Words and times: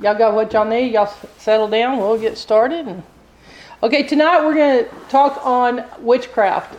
Y'all 0.00 0.16
got 0.16 0.34
what 0.34 0.52
y'all 0.52 0.64
need? 0.64 0.92
Y'all 0.92 1.12
settle 1.38 1.68
down. 1.68 1.98
We'll 1.98 2.18
get 2.18 2.38
started. 2.38 2.86
And... 2.86 3.02
Okay, 3.82 4.02
tonight 4.04 4.42
we're 4.44 4.54
going 4.54 4.84
to 4.84 4.90
talk 5.08 5.44
on 5.44 5.84
witchcraft 5.98 6.76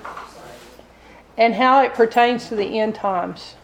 and 1.38 1.54
how 1.54 1.84
it 1.84 1.94
pertains 1.94 2.48
to 2.50 2.56
the 2.56 2.80
end 2.80 2.96
times. 2.96 3.56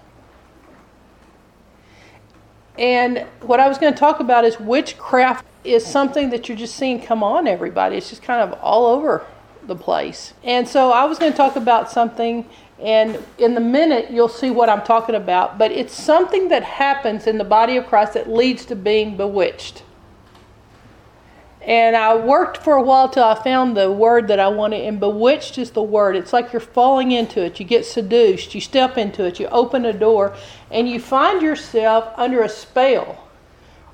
And 2.77 3.25
what 3.41 3.59
I 3.59 3.67
was 3.67 3.77
going 3.77 3.93
to 3.93 3.99
talk 3.99 4.19
about 4.19 4.45
is 4.45 4.59
witchcraft 4.59 5.45
is 5.63 5.85
something 5.85 6.29
that 6.29 6.47
you're 6.47 6.57
just 6.57 6.75
seeing 6.75 7.01
come 7.01 7.23
on 7.23 7.47
everybody. 7.47 7.97
It's 7.97 8.09
just 8.09 8.21
kind 8.21 8.41
of 8.41 8.57
all 8.61 8.85
over 8.85 9.25
the 9.65 9.75
place. 9.75 10.33
And 10.43 10.67
so 10.67 10.91
I 10.91 11.05
was 11.05 11.19
going 11.19 11.31
to 11.31 11.37
talk 11.37 11.55
about 11.55 11.91
something, 11.91 12.47
and 12.81 13.23
in 13.37 13.55
the 13.55 13.61
minute 13.61 14.09
you'll 14.09 14.29
see 14.29 14.49
what 14.49 14.69
I'm 14.69 14.83
talking 14.83 15.15
about. 15.15 15.57
But 15.57 15.71
it's 15.71 15.93
something 15.93 16.49
that 16.49 16.63
happens 16.63 17.27
in 17.27 17.37
the 17.37 17.43
body 17.43 17.77
of 17.77 17.87
Christ 17.87 18.13
that 18.13 18.29
leads 18.29 18.65
to 18.65 18.75
being 18.75 19.17
bewitched. 19.17 19.83
And 21.61 21.95
I 21.95 22.15
worked 22.15 22.57
for 22.63 22.77
a 22.77 22.81
while 22.81 23.09
till 23.09 23.25
I 23.25 23.35
found 23.35 23.75
the 23.75 23.91
word 23.91 24.29
that 24.29 24.39
I 24.39 24.47
wanted, 24.47 24.85
and 24.85 24.99
bewitched 24.99 25.57
is 25.57 25.71
the 25.71 25.83
word. 25.83 26.15
It's 26.15 26.31
like 26.31 26.53
you're 26.53 26.61
falling 26.61 27.11
into 27.11 27.43
it. 27.43 27.59
You 27.59 27.65
get 27.65 27.85
seduced, 27.85 28.55
you 28.55 28.61
step 28.61 28.97
into 28.97 29.25
it, 29.25 29.39
you 29.39 29.47
open 29.47 29.85
a 29.85 29.93
door, 29.93 30.35
and 30.71 30.87
you 30.87 30.99
find 30.99 31.41
yourself 31.41 32.13
under 32.15 32.41
a 32.41 32.49
spell 32.49 33.27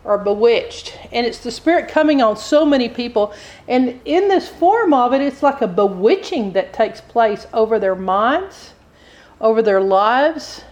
or 0.03 0.19
bewitched. 0.19 0.97
And 1.11 1.25
it's 1.25 1.39
the 1.39 1.49
Spirit 1.49 1.89
coming 1.89 2.21
on 2.21 2.37
so 2.37 2.65
many 2.65 2.87
people. 2.87 3.33
And 3.67 3.99
in 4.05 4.27
this 4.27 4.47
form 4.47 4.93
of 4.93 5.13
it, 5.13 5.21
it's 5.21 5.41
like 5.41 5.61
a 5.61 5.67
bewitching 5.67 6.53
that 6.53 6.71
takes 6.71 7.01
place 7.01 7.47
over 7.51 7.79
their 7.79 7.95
minds, 7.95 8.74
over 9.41 9.61
their 9.61 9.81
lives. 9.81 10.63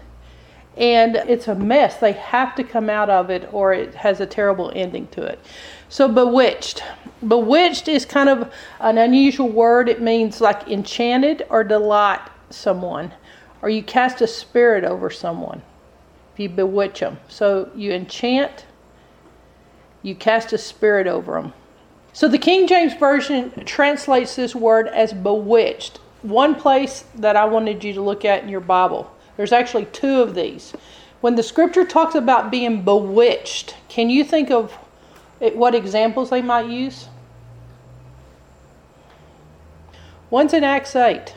And 0.76 1.16
it's 1.16 1.48
a 1.48 1.56
mess. 1.56 1.98
They 1.98 2.14
have 2.14 2.56
to 2.56 2.64
come 2.64 2.90
out 2.90 3.10
of 3.10 3.30
it, 3.30 3.48
or 3.52 3.74
it 3.74 3.94
has 3.94 4.20
a 4.20 4.26
terrible 4.26 4.72
ending 4.76 5.08
to 5.10 5.22
it. 5.22 5.40
So, 5.88 6.08
bewitched. 6.08 6.84
Bewitched 7.28 7.88
is 7.88 8.06
kind 8.06 8.28
of 8.28 8.52
an 8.80 8.98
unusual 8.98 9.50
word. 9.50 9.88
It 9.88 10.02
means 10.02 10.42
like 10.42 10.68
enchanted 10.68 11.46
or 11.50 11.64
delight 11.64 12.22
someone, 12.50 13.14
or 13.62 13.70
you 13.70 13.84
cast 13.84 14.22
a 14.22 14.28
spirit 14.28 14.84
over 14.84 15.12
someone 15.12 15.62
if 16.34 16.40
you 16.40 16.50
bewitch 16.50 17.02
them. 17.02 17.20
So, 17.28 17.70
you 17.76 17.92
enchant, 17.92 18.66
you 20.02 20.16
cast 20.16 20.52
a 20.54 20.58
spirit 20.58 21.06
over 21.06 21.34
them. 21.34 21.54
So, 22.14 22.28
the 22.28 22.40
King 22.40 22.68
James 22.68 22.96
Version 22.96 23.52
translates 23.66 24.36
this 24.36 24.56
word 24.56 24.88
as 24.88 25.14
bewitched. 25.14 26.00
One 26.24 26.56
place 26.56 27.04
that 27.16 27.36
I 27.36 27.46
wanted 27.46 27.84
you 27.84 27.94
to 27.94 28.02
look 28.02 28.26
at 28.26 28.44
in 28.44 28.50
your 28.50 28.62
Bible. 28.62 29.16
There's 29.38 29.52
actually 29.52 29.86
two 29.86 30.22
of 30.22 30.36
these. 30.36 30.74
When 31.22 31.36
the 31.36 31.44
scripture 31.44 31.86
talks 31.86 32.16
about 32.16 32.50
being 32.50 32.82
bewitched, 32.84 33.76
can 33.90 34.10
you 34.10 34.24
think 34.24 34.50
of 34.50 34.74
what 35.40 35.76
examples 35.76 36.30
they 36.30 36.42
might 36.42 36.68
use? 36.68 37.08
One's 40.30 40.54
in 40.54 40.64
Acts 40.64 40.96
8. 40.96 41.36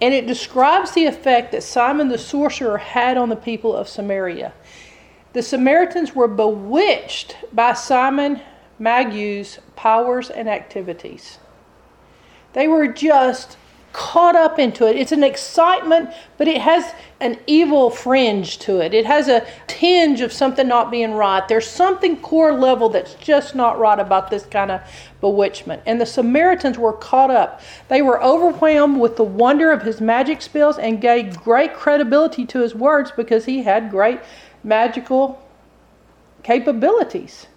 And 0.00 0.12
it 0.12 0.26
describes 0.26 0.92
the 0.92 1.06
effect 1.06 1.52
that 1.52 1.62
Simon 1.62 2.08
the 2.08 2.18
sorcerer 2.18 2.78
had 2.78 3.16
on 3.16 3.28
the 3.28 3.36
people 3.36 3.74
of 3.74 3.88
Samaria. 3.88 4.52
The 5.32 5.42
Samaritans 5.42 6.14
were 6.14 6.28
bewitched 6.28 7.36
by 7.52 7.74
Simon 7.74 8.40
Magus' 8.78 9.58
powers 9.74 10.30
and 10.30 10.48
activities. 10.48 11.38
They 12.56 12.68
were 12.68 12.88
just 12.88 13.58
caught 13.92 14.34
up 14.34 14.58
into 14.58 14.88
it. 14.88 14.96
It's 14.96 15.12
an 15.12 15.22
excitement, 15.22 16.08
but 16.38 16.48
it 16.48 16.62
has 16.62 16.94
an 17.20 17.38
evil 17.46 17.90
fringe 17.90 18.58
to 18.60 18.80
it. 18.80 18.94
It 18.94 19.04
has 19.04 19.28
a 19.28 19.46
tinge 19.66 20.22
of 20.22 20.32
something 20.32 20.66
not 20.66 20.90
being 20.90 21.12
right. 21.12 21.46
There's 21.46 21.66
something 21.66 22.16
core 22.16 22.54
level 22.54 22.88
that's 22.88 23.12
just 23.16 23.54
not 23.54 23.78
right 23.78 23.98
about 23.98 24.30
this 24.30 24.46
kind 24.46 24.70
of 24.70 24.80
bewitchment. 25.20 25.82
And 25.84 26.00
the 26.00 26.06
Samaritans 26.06 26.78
were 26.78 26.94
caught 26.94 27.30
up. 27.30 27.60
They 27.88 28.00
were 28.00 28.22
overwhelmed 28.22 29.00
with 29.00 29.16
the 29.16 29.24
wonder 29.24 29.70
of 29.70 29.82
his 29.82 30.00
magic 30.00 30.40
spells 30.40 30.78
and 30.78 30.98
gave 30.98 31.36
great 31.42 31.74
credibility 31.74 32.46
to 32.46 32.60
his 32.60 32.74
words 32.74 33.12
because 33.14 33.44
he 33.44 33.64
had 33.64 33.90
great 33.90 34.20
magical 34.64 35.46
capabilities. 36.42 37.48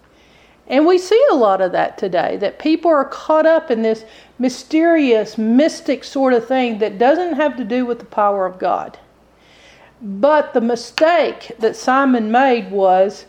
And 0.69 0.85
we 0.85 0.99
see 0.99 1.21
a 1.31 1.35
lot 1.35 1.61
of 1.61 1.71
that 1.71 1.97
today, 1.97 2.37
that 2.37 2.59
people 2.59 2.91
are 2.91 3.05
caught 3.05 3.47
up 3.47 3.71
in 3.71 3.81
this 3.81 4.05
mysterious, 4.37 5.37
mystic 5.37 6.03
sort 6.03 6.33
of 6.33 6.47
thing 6.47 6.77
that 6.77 6.99
doesn't 6.99 7.33
have 7.33 7.57
to 7.57 7.63
do 7.63 7.85
with 7.85 7.97
the 7.97 8.05
power 8.05 8.45
of 8.45 8.59
God. 8.59 8.99
But 10.01 10.53
the 10.53 10.61
mistake 10.61 11.51
that 11.57 11.75
Simon 11.75 12.31
made 12.31 12.71
was 12.71 13.25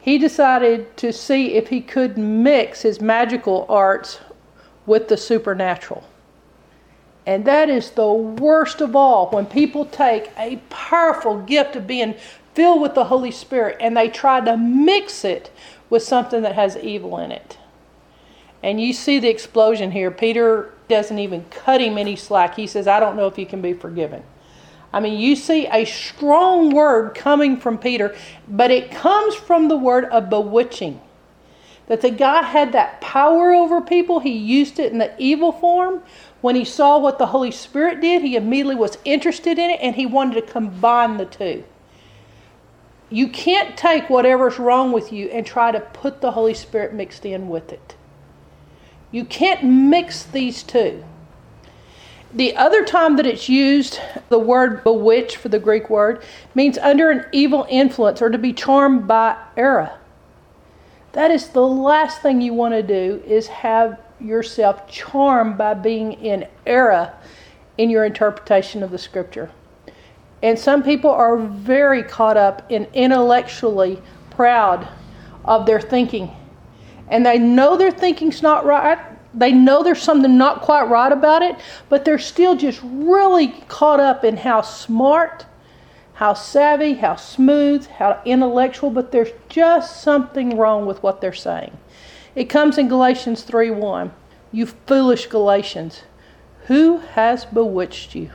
he 0.00 0.18
decided 0.18 0.96
to 0.96 1.12
see 1.12 1.54
if 1.54 1.68
he 1.68 1.80
could 1.80 2.18
mix 2.18 2.82
his 2.82 3.00
magical 3.00 3.66
arts 3.68 4.18
with 4.84 5.08
the 5.08 5.16
supernatural. 5.16 6.02
And 7.26 7.44
that 7.44 7.68
is 7.68 7.90
the 7.90 8.12
worst 8.12 8.80
of 8.80 8.96
all 8.96 9.28
when 9.28 9.46
people 9.46 9.84
take 9.84 10.30
a 10.36 10.56
powerful 10.70 11.40
gift 11.42 11.76
of 11.76 11.86
being 11.86 12.16
filled 12.54 12.80
with 12.80 12.94
the 12.94 13.04
Holy 13.04 13.30
Spirit 13.30 13.76
and 13.78 13.96
they 13.96 14.08
try 14.08 14.40
to 14.40 14.56
mix 14.56 15.24
it 15.24 15.50
with 15.90 16.02
something 16.02 16.42
that 16.42 16.54
has 16.54 16.76
evil 16.78 17.18
in 17.18 17.32
it. 17.32 17.58
And 18.62 18.80
you 18.80 18.92
see 18.92 19.18
the 19.18 19.28
explosion 19.28 19.90
here. 19.90 20.10
Peter 20.10 20.72
doesn't 20.88 21.18
even 21.18 21.44
cut 21.50 21.80
him 21.80 21.98
any 21.98 22.16
slack. 22.16 22.56
He 22.56 22.66
says, 22.66 22.86
I 22.86 23.00
don't 23.00 23.16
know 23.16 23.26
if 23.26 23.38
you 23.38 23.46
can 23.46 23.60
be 23.60 23.72
forgiven. 23.72 24.22
I 24.92 25.00
mean, 25.00 25.18
you 25.18 25.36
see 25.36 25.66
a 25.66 25.84
strong 25.84 26.70
word 26.70 27.14
coming 27.14 27.56
from 27.58 27.78
Peter, 27.78 28.14
but 28.48 28.70
it 28.70 28.90
comes 28.90 29.34
from 29.34 29.68
the 29.68 29.76
word 29.76 30.04
of 30.06 30.28
bewitching. 30.28 31.00
That 31.86 32.02
the 32.02 32.10
guy 32.10 32.42
had 32.42 32.72
that 32.72 33.00
power 33.00 33.52
over 33.52 33.80
people, 33.80 34.20
he 34.20 34.32
used 34.32 34.78
it 34.78 34.92
in 34.92 34.98
the 34.98 35.12
evil 35.18 35.52
form. 35.52 36.02
When 36.40 36.56
he 36.56 36.64
saw 36.64 36.98
what 36.98 37.18
the 37.18 37.26
Holy 37.26 37.50
Spirit 37.50 38.00
did, 38.00 38.22
he 38.22 38.36
immediately 38.36 38.76
was 38.76 38.98
interested 39.04 39.58
in 39.58 39.70
it 39.70 39.80
and 39.80 39.94
he 39.94 40.06
wanted 40.06 40.34
to 40.34 40.52
combine 40.52 41.16
the 41.16 41.26
two. 41.26 41.64
You 43.10 43.28
can't 43.28 43.76
take 43.76 44.08
whatever's 44.08 44.58
wrong 44.58 44.92
with 44.92 45.12
you 45.12 45.28
and 45.28 45.44
try 45.44 45.72
to 45.72 45.80
put 45.80 46.20
the 46.20 46.30
Holy 46.30 46.54
Spirit 46.54 46.94
mixed 46.94 47.26
in 47.26 47.48
with 47.48 47.72
it. 47.72 47.96
You 49.10 49.24
can't 49.24 49.64
mix 49.64 50.22
these 50.22 50.62
two. 50.62 51.04
The 52.32 52.54
other 52.56 52.84
time 52.84 53.16
that 53.16 53.26
it's 53.26 53.48
used, 53.48 53.98
the 54.28 54.38
word 54.38 54.84
bewitch 54.84 55.36
for 55.36 55.48
the 55.48 55.58
Greek 55.58 55.90
word, 55.90 56.22
means 56.54 56.78
under 56.78 57.10
an 57.10 57.26
evil 57.32 57.66
influence 57.68 58.22
or 58.22 58.30
to 58.30 58.38
be 58.38 58.52
charmed 58.52 59.08
by 59.08 59.36
error. 59.56 59.98
That 61.12 61.32
is 61.32 61.48
the 61.48 61.66
last 61.66 62.22
thing 62.22 62.40
you 62.40 62.54
want 62.54 62.74
to 62.74 62.84
do 62.84 63.20
is 63.26 63.48
have 63.48 63.98
yourself 64.20 64.88
charmed 64.88 65.58
by 65.58 65.74
being 65.74 66.12
in 66.12 66.46
error 66.64 67.12
in 67.76 67.90
your 67.90 68.04
interpretation 68.04 68.84
of 68.84 68.92
the 68.92 68.98
scripture. 68.98 69.50
And 70.42 70.58
some 70.58 70.82
people 70.82 71.10
are 71.10 71.36
very 71.36 72.02
caught 72.02 72.36
up 72.36 72.70
in 72.70 72.86
intellectually 72.94 74.00
proud 74.30 74.88
of 75.44 75.66
their 75.66 75.80
thinking. 75.80 76.30
And 77.08 77.26
they 77.26 77.38
know 77.38 77.76
their 77.76 77.90
thinking's 77.90 78.42
not 78.42 78.64
right. 78.64 78.98
They 79.34 79.52
know 79.52 79.82
there's 79.82 80.02
something 80.02 80.38
not 80.38 80.62
quite 80.62 80.88
right 80.88 81.12
about 81.12 81.42
it, 81.42 81.56
but 81.88 82.04
they're 82.04 82.18
still 82.18 82.56
just 82.56 82.80
really 82.82 83.48
caught 83.68 84.00
up 84.00 84.24
in 84.24 84.38
how 84.38 84.62
smart, 84.62 85.46
how 86.14 86.34
savvy, 86.34 86.94
how 86.94 87.16
smooth, 87.16 87.86
how 87.86 88.20
intellectual, 88.24 88.90
but 88.90 89.12
there's 89.12 89.30
just 89.48 90.02
something 90.02 90.56
wrong 90.56 90.86
with 90.86 91.02
what 91.02 91.20
they're 91.20 91.32
saying. 91.32 91.76
It 92.34 92.44
comes 92.44 92.78
in 92.78 92.88
Galatians 92.88 93.42
3:1. 93.42 94.12
You 94.52 94.66
foolish 94.66 95.26
Galatians, 95.26 96.02
who 96.66 96.98
has 97.14 97.44
bewitched 97.44 98.14
you? 98.14 98.30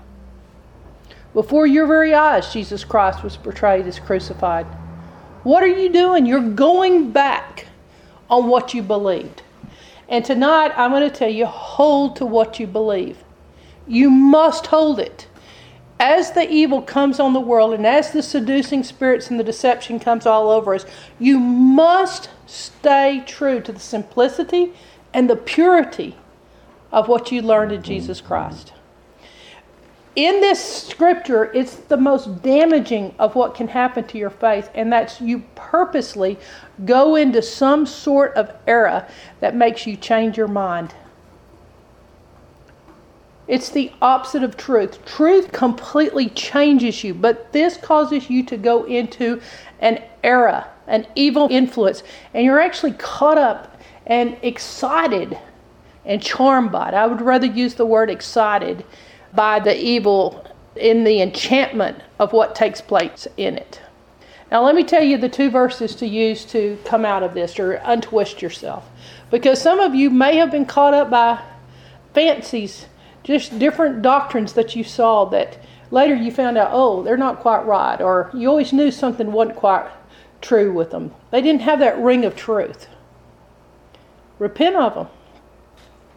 Before 1.36 1.68
your 1.68 1.86
very 1.86 2.14
eyes, 2.14 2.54
Jesus 2.54 2.86
Christ 2.86 3.22
was 3.22 3.36
portrayed 3.36 3.86
as 3.88 4.00
crucified. 4.00 4.66
What 5.44 5.64
are 5.64 5.68
you 5.68 5.90
doing? 5.90 6.26
You're 6.26 6.40
going 6.40 7.12
back 7.12 7.68
on 8.30 8.48
what 8.48 8.74
you 8.74 8.82
believed. 8.82 9.44
And 10.08 10.24
tonight, 10.24 10.72
I'm 10.78 10.92
going 10.92 11.08
to 11.08 11.14
tell 11.14 11.30
you 11.30 11.46
hold 11.46 12.16
to 12.16 12.26
what 12.26 12.58
you 12.58 12.68
believe. 12.68 13.18
You 13.86 14.10
must 14.10 14.68
hold 14.68 14.98
it. 14.98 15.28
As 16.00 16.32
the 16.32 16.50
evil 16.50 16.82
comes 16.82 17.20
on 17.20 17.34
the 17.34 17.42
world 17.42 17.74
and 17.74 17.86
as 17.86 18.12
the 18.12 18.24
seducing 18.24 18.82
spirits 18.82 19.30
and 19.30 19.38
the 19.38 19.44
deception 19.44 20.00
comes 20.00 20.26
all 20.26 20.50
over 20.50 20.74
us, 20.74 20.86
you 21.20 21.38
must 21.38 22.30
stay 22.46 23.22
true 23.28 23.60
to 23.60 23.74
the 23.74 23.80
simplicity 23.82 24.72
and 25.14 25.30
the 25.30 25.36
purity 25.36 26.16
of 26.94 27.10
what 27.10 27.30
you 27.30 27.42
learned 27.42 27.74
in 27.74 27.84
Jesus 27.84 28.22
Christ 28.22 28.72
in 30.16 30.40
this 30.40 30.64
scripture, 30.88 31.52
it's 31.54 31.76
the 31.76 31.98
most 31.98 32.42
damaging 32.42 33.14
of 33.20 33.36
what 33.36 33.54
can 33.54 33.68
happen 33.68 34.06
to 34.06 34.18
your 34.18 34.30
faith, 34.30 34.70
and 34.74 34.92
that's 34.92 35.20
you 35.20 35.44
purposely 35.56 36.38
go 36.86 37.16
into 37.16 37.42
some 37.42 37.86
sort 37.86 38.34
of 38.36 38.52
era 38.66 39.10
that 39.42 39.56
makes 39.56 39.86
you 39.86 39.98
change 39.98 40.38
your 40.38 40.48
mind. 40.48 40.94
It's 43.48 43.70
the 43.70 43.92
opposite 44.02 44.42
of 44.42 44.58
truth. 44.58 45.06
Truth 45.06 45.52
completely 45.52 46.30
changes 46.30 47.04
you, 47.04 47.14
but 47.14 47.52
this 47.52 47.78
causes 47.78 48.30
you 48.30 48.44
to 48.46 48.58
go 48.58 48.86
into 48.86 49.42
an 49.80 50.02
era, 50.24 50.68
an 50.88 51.06
evil 51.16 51.48
influence, 51.52 52.04
and 52.34 52.44
you're 52.44 52.60
actually 52.60 52.94
caught 52.94 53.38
up 53.38 53.80
and 54.08 54.38
excited 54.42 55.38
and 56.06 56.22
charmed 56.22 56.72
by 56.72 56.90
it. 56.90 56.94
I 56.94 57.06
would 57.06 57.22
rather 57.22 57.48
use 57.48 57.76
the 57.76 57.86
word 57.86 58.10
excited 58.10 58.86
by 59.36 59.60
the 59.60 59.78
evil 59.78 60.46
in 60.76 61.04
the 61.04 61.22
enchantment 61.22 62.02
of 62.20 62.34
what 62.34 62.56
takes 62.56 62.82
place 62.82 63.28
in 63.38 63.58
it. 63.58 63.82
Now, 64.52 64.64
let 64.64 64.76
me 64.76 64.84
tell 64.84 65.04
you 65.04 65.18
the 65.18 65.30
two 65.30 65.50
verses 65.50 65.96
to 65.96 66.08
use 66.08 66.46
to 66.46 66.78
come 66.86 67.04
out 67.04 67.24
of 67.24 67.34
this 67.34 67.60
or 67.60 67.74
untwist 67.84 68.42
yourself. 68.42 68.88
Because 69.32 69.62
some 69.62 69.80
of 69.80 69.96
you 69.96 70.10
may 70.10 70.38
have 70.38 70.52
been 70.52 70.66
caught 70.66 70.94
up 70.94 71.10
by 71.10 71.42
fancies, 72.14 72.86
just 73.24 73.58
different 73.58 74.02
doctrines 74.02 74.54
that 74.54 74.76
you 74.76 74.84
saw 74.84 75.26
that 75.26 75.58
later 75.92 76.16
you 76.16 76.32
found 76.32 76.58
out, 76.58 76.70
oh, 76.72 77.02
they're 77.04 77.18
not 77.18 77.40
quite 77.40 77.66
right, 77.66 78.00
or 78.00 78.30
you 78.34 78.48
always 78.48 78.72
knew 78.72 78.92
something 78.92 79.32
wasn't 79.32 79.58
quite 79.58 79.90
true 80.42 80.72
with 80.72 80.92
them. 80.92 81.14
They 81.32 81.42
didn't 81.42 81.62
have 81.62 81.80
that 81.80 81.98
ring 81.98 82.24
of 82.24 82.36
truth. 82.36 82.88
Repent 84.38 84.76
of 84.76 84.94
them 84.94 85.08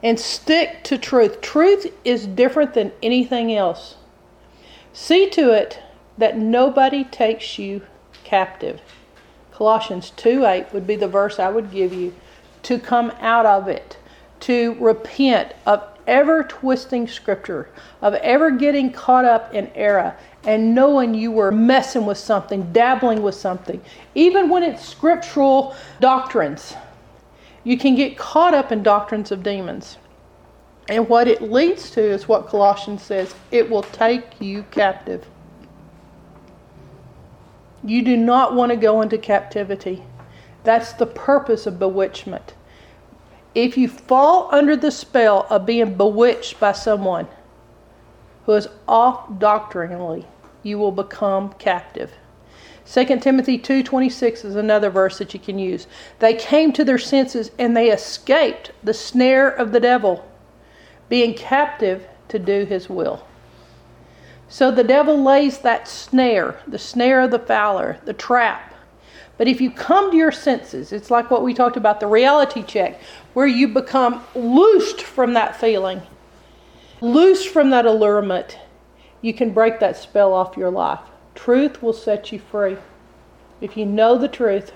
and 0.03 0.19
stick 0.19 0.83
to 0.85 0.99
truth. 0.99 1.41
Truth 1.41 1.93
is 2.05 2.27
different 2.27 2.75
than 2.75 2.93
anything 3.03 3.53
else. 3.53 3.97
See 4.93 5.29
to 5.31 5.53
it 5.53 5.81
that 6.17 6.37
nobody 6.37 7.05
takes 7.05 7.59
you 7.59 7.83
captive. 8.25 8.81
Colossians 9.53 10.11
2 10.11 10.45
8 10.45 10.73
would 10.73 10.87
be 10.87 10.97
the 10.97 11.09
verse 11.09 11.39
I 11.39 11.51
would 11.51 11.71
give 11.71 11.93
you 11.93 12.15
to 12.65 12.79
come 12.79 13.13
out 13.21 13.47
of 13.47 13.69
it, 13.69 13.97
to 14.41 14.75
repent 14.75 15.55
of 15.67 15.83
ever 16.07 16.43
twisting 16.43 17.07
scripture, 17.07 17.69
of 18.03 18.15
ever 18.15 18.51
getting 18.51 18.93
caught 18.93 19.25
up 19.25 19.55
in 19.55 19.71
error 19.75 20.17
and 20.45 20.75
knowing 20.75 21.15
you 21.15 21.31
were 21.31 21.51
messing 21.51 22.07
with 22.07 22.19
something, 22.19 22.73
dabbling 22.73 23.23
with 23.23 23.35
something, 23.35 23.81
even 24.15 24.49
when 24.49 24.63
it's 24.63 24.87
scriptural 24.87 25.77
doctrines. 26.01 26.75
You 27.69 27.77
can 27.77 27.97
get 27.97 28.17
caught 28.17 28.55
up 28.55 28.73
in 28.73 28.83
doctrines 28.83 29.31
of 29.31 29.43
demons. 29.43 29.99
And 30.89 31.07
what 31.07 31.29
it 31.29 31.43
leads 31.43 31.91
to 31.91 32.01
is 32.01 32.27
what 32.27 32.47
Colossians 32.47 33.03
says 33.03 33.35
it 33.51 33.69
will 33.69 33.83
take 33.83 34.41
you 34.41 34.63
captive. 34.71 35.27
You 37.85 38.01
do 38.01 38.17
not 38.17 38.55
want 38.55 38.71
to 38.71 38.77
go 38.77 39.03
into 39.03 39.19
captivity. 39.19 40.03
That's 40.65 40.95
the 40.95 41.05
purpose 41.05 41.67
of 41.67 41.79
bewitchment. 41.79 42.55
If 43.55 43.77
you 43.77 43.87
fall 43.87 44.49
under 44.51 44.75
the 44.75 44.91
spell 44.91 45.47
of 45.51 45.67
being 45.67 45.95
bewitched 45.95 46.59
by 46.59 46.73
someone 46.73 47.29
who 48.47 48.55
is 48.55 48.69
off 48.89 49.39
doctrinally, 49.39 50.25
you 50.63 50.79
will 50.79 50.91
become 50.91 51.53
captive. 51.59 52.15
2 52.91 53.21
Timothy 53.21 53.59
2:26 53.59 54.47
is 54.47 54.57
another 54.57 54.89
verse 54.89 55.19
that 55.19 55.35
you 55.35 55.41
can 55.41 55.59
use. 55.59 55.87
They 56.21 56.33
came 56.33 56.73
to 56.73 56.85
their 56.85 56.99
senses 56.99 57.51
and 57.59 57.77
they 57.77 57.91
escaped 57.91 58.71
the 58.83 58.95
snare 58.95 59.51
of 59.51 59.73
the 59.73 59.81
devil, 59.81 60.25
being 61.11 61.35
captive 61.35 62.07
to 62.29 62.39
do 62.39 62.65
his 62.65 62.89
will. 62.89 63.25
So 64.49 64.71
the 64.71 64.85
devil 64.85 65.23
lays 65.23 65.59
that 65.59 65.87
snare, 65.87 66.61
the 66.67 66.79
snare 66.79 67.21
of 67.21 67.31
the 67.31 67.39
fowler, 67.39 67.99
the 68.07 68.15
trap. 68.15 68.73
But 69.37 69.49
if 69.49 69.61
you 69.61 69.71
come 69.71 70.11
to 70.11 70.17
your 70.17 70.33
senses, 70.33 70.91
it's 70.91 71.11
like 71.11 71.31
what 71.31 71.43
we 71.43 71.53
talked 71.53 71.77
about 71.77 72.01
the 72.01 72.07
reality 72.07 72.63
check, 72.63 72.99
where 73.35 73.47
you 73.47 73.69
become 73.69 74.25
loosed 74.35 75.03
from 75.03 75.35
that 75.35 75.55
feeling, 75.55 76.01
loosed 77.03 77.51
from 77.51 77.69
that 77.69 77.85
allurement, 77.85 78.59
you 79.21 79.35
can 79.35 79.51
break 79.51 79.79
that 79.81 79.99
spell 79.99 80.33
off 80.33 80.57
your 80.57 80.71
life. 80.71 81.01
Truth 81.39 81.85
will 81.85 81.93
set 81.93 82.33
you 82.33 82.41
free. 82.41 82.77
If 83.61 83.77
you 83.77 83.87
know 83.87 84.19
the 84.19 84.27
truth, 84.27 84.73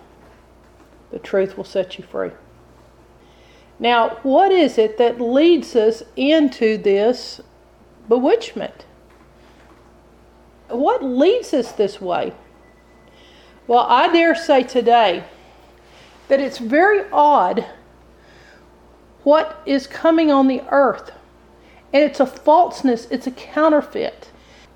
the 1.10 1.18
truth 1.18 1.56
will 1.56 1.64
set 1.64 1.98
you 1.98 2.04
free. 2.04 2.30
Now, 3.80 4.20
what 4.22 4.52
is 4.52 4.78
it 4.78 4.96
that 4.96 5.20
leads 5.20 5.74
us 5.74 6.04
into 6.14 6.78
this 6.78 7.40
bewitchment? 8.08 8.86
What 10.68 11.02
leads 11.02 11.52
us 11.52 11.72
this 11.72 12.00
way? 12.00 12.32
Well, 13.66 13.84
I 13.88 14.12
dare 14.12 14.36
say 14.36 14.62
today 14.62 15.24
that 16.28 16.38
it's 16.38 16.58
very 16.58 17.04
odd 17.10 17.66
what 19.24 19.60
is 19.66 19.88
coming 19.88 20.30
on 20.30 20.46
the 20.46 20.62
earth. 20.70 21.10
And 21.92 22.04
it's 22.04 22.20
a 22.20 22.26
falseness, 22.26 23.08
it's 23.10 23.26
a 23.26 23.32
counterfeit. 23.32 24.28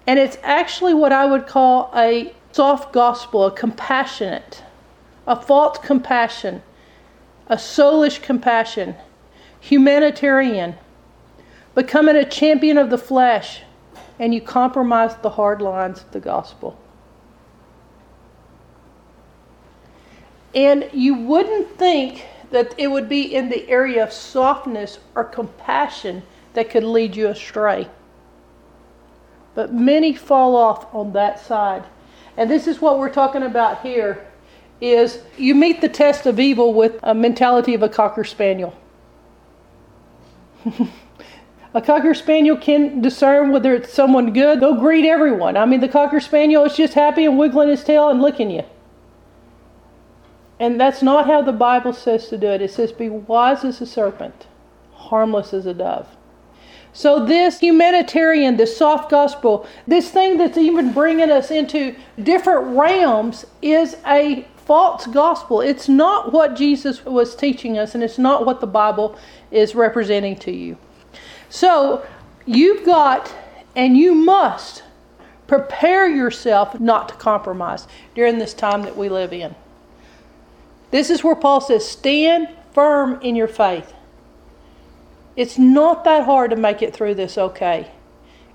And 0.06 0.18
it's 0.18 0.38
actually 0.42 0.94
what 0.94 1.12
I 1.12 1.26
would 1.26 1.46
call 1.46 1.90
a 1.94 2.32
soft 2.52 2.92
gospel, 2.92 3.46
a 3.46 3.50
compassionate, 3.50 4.62
a 5.26 5.34
false 5.34 5.78
compassion, 5.78 6.62
a 7.48 7.56
soulish 7.56 8.22
compassion, 8.22 8.94
humanitarian, 9.60 10.76
becoming 11.74 12.16
a 12.16 12.24
champion 12.24 12.78
of 12.78 12.88
the 12.90 12.98
flesh, 12.98 13.62
and 14.18 14.32
you 14.32 14.40
compromise 14.40 15.16
the 15.16 15.30
hard 15.30 15.60
lines 15.60 16.02
of 16.02 16.12
the 16.12 16.20
gospel. 16.20 16.78
And 20.54 20.88
you 20.92 21.14
wouldn't 21.14 21.76
think 21.76 22.24
that 22.50 22.74
it 22.78 22.86
would 22.86 23.08
be 23.08 23.34
in 23.34 23.50
the 23.50 23.68
area 23.68 24.02
of 24.02 24.12
softness 24.12 24.98
or 25.14 25.24
compassion 25.24 26.22
that 26.54 26.70
could 26.70 26.84
lead 26.84 27.14
you 27.14 27.28
astray. 27.28 27.88
But 29.56 29.72
many 29.72 30.14
fall 30.14 30.54
off 30.54 30.94
on 30.94 31.14
that 31.14 31.40
side. 31.40 31.82
And 32.36 32.48
this 32.50 32.68
is 32.68 32.80
what 32.80 32.98
we're 32.98 33.12
talking 33.12 33.42
about 33.42 33.80
here 33.80 34.24
is 34.82 35.22
you 35.38 35.54
meet 35.54 35.80
the 35.80 35.88
test 35.88 36.26
of 36.26 36.38
evil 36.38 36.74
with 36.74 37.00
a 37.02 37.14
mentality 37.14 37.72
of 37.72 37.82
a 37.82 37.88
cocker 37.88 38.22
spaniel. 38.22 38.74
a 41.74 41.80
cocker 41.80 42.12
spaniel 42.12 42.58
can 42.58 43.00
discern 43.00 43.50
whether 43.50 43.74
it's 43.74 43.90
someone 43.90 44.34
good. 44.34 44.60
They'll 44.60 44.78
greet 44.78 45.06
everyone. 45.06 45.56
I 45.56 45.64
mean, 45.64 45.80
the 45.80 45.88
cocker 45.88 46.20
spaniel 46.20 46.64
is 46.64 46.76
just 46.76 46.92
happy 46.92 47.24
and 47.24 47.38
wiggling 47.38 47.70
his 47.70 47.82
tail 47.82 48.10
and 48.10 48.20
licking 48.20 48.50
you. 48.50 48.64
And 50.60 50.78
that's 50.78 51.02
not 51.02 51.26
how 51.26 51.40
the 51.40 51.52
Bible 51.52 51.94
says 51.94 52.28
to 52.28 52.36
do 52.36 52.48
it. 52.48 52.60
It 52.60 52.70
says, 52.70 52.92
Be 52.92 53.08
wise 53.08 53.64
as 53.64 53.80
a 53.80 53.86
serpent, 53.86 54.46
harmless 54.92 55.54
as 55.54 55.64
a 55.64 55.72
dove. 55.72 56.15
So, 56.96 57.22
this 57.22 57.60
humanitarian, 57.60 58.56
this 58.56 58.74
soft 58.74 59.10
gospel, 59.10 59.66
this 59.86 60.10
thing 60.10 60.38
that's 60.38 60.56
even 60.56 60.94
bringing 60.94 61.30
us 61.30 61.50
into 61.50 61.94
different 62.22 62.74
realms 62.74 63.44
is 63.60 63.98
a 64.06 64.48
false 64.64 65.06
gospel. 65.06 65.60
It's 65.60 65.90
not 65.90 66.32
what 66.32 66.56
Jesus 66.56 67.04
was 67.04 67.36
teaching 67.36 67.76
us, 67.76 67.94
and 67.94 68.02
it's 68.02 68.16
not 68.16 68.46
what 68.46 68.62
the 68.62 68.66
Bible 68.66 69.14
is 69.50 69.74
representing 69.74 70.36
to 70.36 70.50
you. 70.50 70.78
So, 71.50 72.02
you've 72.46 72.86
got 72.86 73.30
and 73.74 73.94
you 73.94 74.14
must 74.14 74.82
prepare 75.48 76.08
yourself 76.08 76.80
not 76.80 77.10
to 77.10 77.14
compromise 77.16 77.86
during 78.14 78.38
this 78.38 78.54
time 78.54 78.80
that 78.84 78.96
we 78.96 79.10
live 79.10 79.34
in. 79.34 79.54
This 80.92 81.10
is 81.10 81.22
where 81.22 81.36
Paul 81.36 81.60
says, 81.60 81.86
Stand 81.86 82.48
firm 82.72 83.20
in 83.20 83.36
your 83.36 83.48
faith. 83.48 83.92
It's 85.36 85.58
not 85.58 86.04
that 86.04 86.24
hard 86.24 86.50
to 86.50 86.56
make 86.56 86.82
it 86.82 86.94
through 86.94 87.14
this 87.14 87.36
okay. 87.36 87.90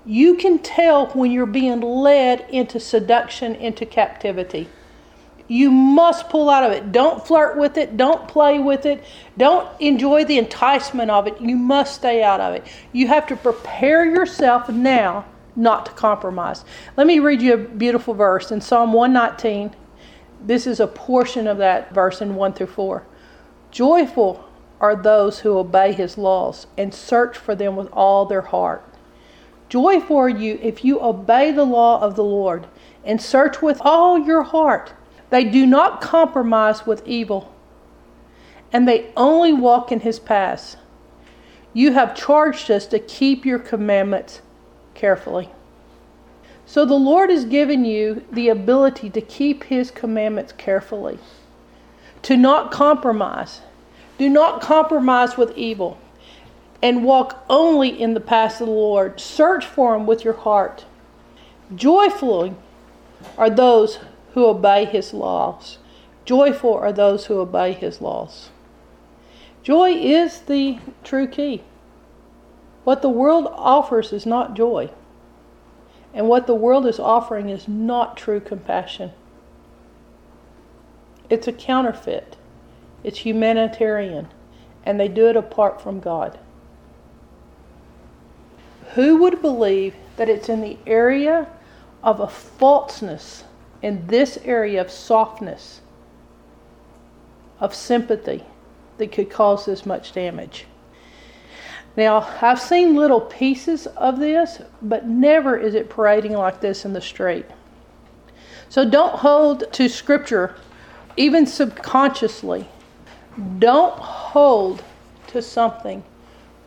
You 0.04 0.34
can 0.34 0.58
tell 0.58 1.06
when 1.08 1.30
you're 1.30 1.46
being 1.46 1.80
led 1.80 2.44
into 2.50 2.80
seduction, 2.80 3.54
into 3.54 3.86
captivity. 3.86 4.68
You 5.46 5.70
must 5.70 6.28
pull 6.28 6.50
out 6.50 6.64
of 6.64 6.72
it. 6.72 6.90
Don't 6.90 7.24
flirt 7.24 7.56
with 7.56 7.76
it. 7.76 7.96
Don't 7.96 8.26
play 8.26 8.58
with 8.58 8.84
it. 8.84 9.04
Don't 9.36 9.68
enjoy 9.80 10.24
the 10.24 10.38
enticement 10.38 11.10
of 11.10 11.26
it. 11.26 11.40
You 11.40 11.56
must 11.56 11.94
stay 11.94 12.22
out 12.22 12.40
of 12.40 12.54
it. 12.54 12.66
You 12.92 13.06
have 13.08 13.26
to 13.28 13.36
prepare 13.36 14.04
yourself 14.04 14.68
now 14.68 15.24
not 15.54 15.86
to 15.86 15.92
compromise. 15.92 16.64
Let 16.96 17.06
me 17.06 17.18
read 17.18 17.42
you 17.42 17.54
a 17.54 17.58
beautiful 17.58 18.14
verse 18.14 18.50
in 18.50 18.60
Psalm 18.60 18.92
119. 18.92 19.76
This 20.44 20.66
is 20.66 20.80
a 20.80 20.86
portion 20.86 21.46
of 21.46 21.58
that 21.58 21.92
verse 21.92 22.20
in 22.20 22.34
1 22.34 22.54
through 22.54 22.66
4. 22.68 23.04
Joyful 23.70 24.44
are 24.82 24.96
those 24.96 25.38
who 25.38 25.56
obey 25.56 25.92
his 25.92 26.18
laws 26.18 26.66
and 26.76 26.92
search 26.92 27.38
for 27.38 27.54
them 27.54 27.76
with 27.76 27.88
all 27.92 28.26
their 28.26 28.42
heart. 28.42 28.84
Joy 29.68 30.00
for 30.00 30.28
you 30.28 30.58
if 30.60 30.84
you 30.84 31.00
obey 31.00 31.52
the 31.52 31.64
law 31.64 32.02
of 32.02 32.16
the 32.16 32.24
Lord 32.24 32.66
and 33.04 33.22
search 33.22 33.62
with 33.62 33.80
all 33.80 34.18
your 34.18 34.42
heart. 34.42 34.92
They 35.30 35.44
do 35.44 35.64
not 35.64 36.02
compromise 36.02 36.84
with 36.84 37.06
evil, 37.06 37.54
and 38.72 38.86
they 38.86 39.10
only 39.16 39.52
walk 39.52 39.90
in 39.90 40.00
his 40.00 40.18
paths. 40.18 40.76
You 41.72 41.92
have 41.92 42.14
charged 42.14 42.70
us 42.70 42.84
to 42.86 42.98
keep 42.98 43.46
your 43.46 43.58
commandments 43.58 44.42
carefully. 44.94 45.48
So 46.66 46.84
the 46.84 46.94
Lord 46.94 47.30
has 47.30 47.44
given 47.44 47.84
you 47.84 48.24
the 48.30 48.48
ability 48.48 49.10
to 49.10 49.20
keep 49.20 49.64
his 49.64 49.90
commandments 49.90 50.52
carefully, 50.52 51.18
to 52.22 52.36
not 52.36 52.70
compromise 52.70 53.62
do 54.22 54.28
not 54.28 54.60
compromise 54.60 55.36
with 55.36 55.50
evil. 55.58 55.98
and 56.80 57.04
walk 57.04 57.44
only 57.48 57.88
in 57.88 58.14
the 58.14 58.20
paths 58.20 58.60
of 58.60 58.68
the 58.68 58.72
Lord. 58.72 59.20
Search 59.20 59.64
for 59.64 59.96
him 59.96 60.06
with 60.06 60.24
your 60.24 60.34
heart. 60.34 60.84
Joyful 61.74 62.56
are 63.36 63.50
those 63.50 63.98
who 64.34 64.46
obey 64.46 64.84
his 64.84 65.12
laws. 65.12 65.78
Joyful 66.24 66.74
are 66.74 66.92
those 66.92 67.26
who 67.26 67.40
obey 67.40 67.72
his 67.72 68.00
laws. 68.00 68.50
Joy 69.64 69.90
is 69.90 70.40
the 70.42 70.78
true 71.02 71.26
key. 71.26 71.62
What 72.84 73.02
the 73.02 73.08
world 73.08 73.48
offers 73.52 74.12
is 74.12 74.26
not 74.26 74.54
joy. 74.54 74.90
And 76.14 76.28
what 76.28 76.46
the 76.46 76.54
world 76.54 76.86
is 76.86 77.00
offering 77.00 77.48
is 77.48 77.66
not 77.66 78.16
true 78.16 78.40
compassion. 78.40 79.10
It's 81.28 81.48
a 81.48 81.52
counterfeit, 81.52 82.36
it's 83.04 83.18
humanitarian, 83.18 84.28
and 84.84 84.98
they 84.98 85.08
do 85.08 85.28
it 85.28 85.36
apart 85.36 85.80
from 85.80 86.00
God. 86.00 86.38
Who 88.94 89.18
would 89.18 89.40
believe 89.40 89.94
that 90.16 90.28
it's 90.28 90.48
in 90.48 90.60
the 90.60 90.78
area 90.86 91.48
of 92.02 92.20
a 92.20 92.28
falseness, 92.28 93.44
in 93.80 94.06
this 94.06 94.38
area 94.44 94.80
of 94.80 94.90
softness, 94.90 95.80
of 97.58 97.74
sympathy, 97.74 98.44
that 98.98 99.12
could 99.12 99.30
cause 99.30 99.64
this 99.64 99.86
much 99.86 100.12
damage? 100.12 100.66
Now, 101.96 102.26
I've 102.40 102.60
seen 102.60 102.94
little 102.94 103.20
pieces 103.20 103.86
of 103.86 104.18
this, 104.18 104.60
but 104.80 105.06
never 105.06 105.56
is 105.56 105.74
it 105.74 105.90
parading 105.90 106.32
like 106.32 106.60
this 106.60 106.84
in 106.84 106.92
the 106.92 107.00
street. 107.00 107.46
So 108.68 108.88
don't 108.88 109.16
hold 109.16 109.70
to 109.72 109.88
Scripture, 109.88 110.56
even 111.16 111.46
subconsciously. 111.46 112.66
Don't 113.58 113.98
hold 113.98 114.82
to 115.28 115.40
something 115.40 116.02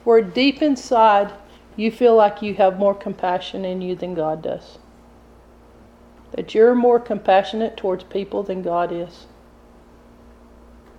where 0.04 0.22
deep 0.22 0.62
inside 0.62 1.32
you 1.76 1.92
feel 1.92 2.16
like 2.16 2.42
you 2.42 2.56
have 2.56 2.80
more 2.80 2.96
compassion 2.96 3.66
in 3.66 3.82
you 3.82 3.96
than 3.96 4.14
God 4.14 4.42
does. 4.42 4.80
That 6.32 6.56
you're 6.56 6.76
more 6.76 7.00
compassionate 7.00 7.78
towards 7.78 8.04
people 8.06 8.44
than 8.44 8.62
God 8.62 8.92
is. 8.92 9.28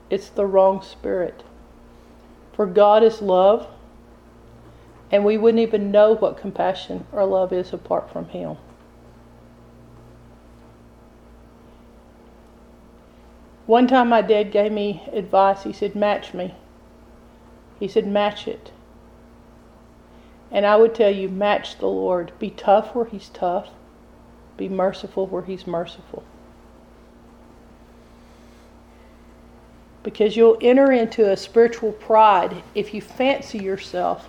It's 0.08 0.28
the 0.28 0.46
wrong 0.46 0.82
spirit. 0.82 1.42
For 2.52 2.66
God 2.66 3.02
is 3.02 3.20
love 3.20 3.66
and 5.10 5.24
we 5.24 5.36
wouldn't 5.36 5.62
even 5.62 5.90
know 5.90 6.14
what 6.14 6.38
compassion 6.38 7.06
or 7.12 7.24
love 7.24 7.52
is 7.52 7.72
apart 7.72 8.10
from 8.10 8.28
Him. 8.28 8.56
One 13.66 13.88
time 13.88 14.08
my 14.08 14.22
dad 14.22 14.52
gave 14.52 14.72
me 14.72 15.02
advice. 15.12 15.64
He 15.64 15.72
said, 15.72 15.96
Match 15.96 16.32
me. 16.32 16.54
He 17.80 17.88
said, 17.88 18.06
Match 18.06 18.46
it. 18.46 18.70
And 20.50 20.64
I 20.64 20.76
would 20.76 20.94
tell 20.94 21.10
you, 21.10 21.28
match 21.28 21.78
the 21.78 21.88
Lord. 21.88 22.32
Be 22.38 22.50
tough 22.50 22.94
where 22.94 23.04
He's 23.04 23.28
tough, 23.30 23.70
be 24.56 24.68
merciful 24.68 25.26
where 25.26 25.42
He's 25.42 25.66
merciful. 25.66 26.22
Because 30.04 30.36
you'll 30.36 30.58
enter 30.60 30.92
into 30.92 31.28
a 31.28 31.36
spiritual 31.36 31.90
pride 31.90 32.62
if 32.76 32.94
you 32.94 33.00
fancy 33.00 33.58
yourself 33.58 34.28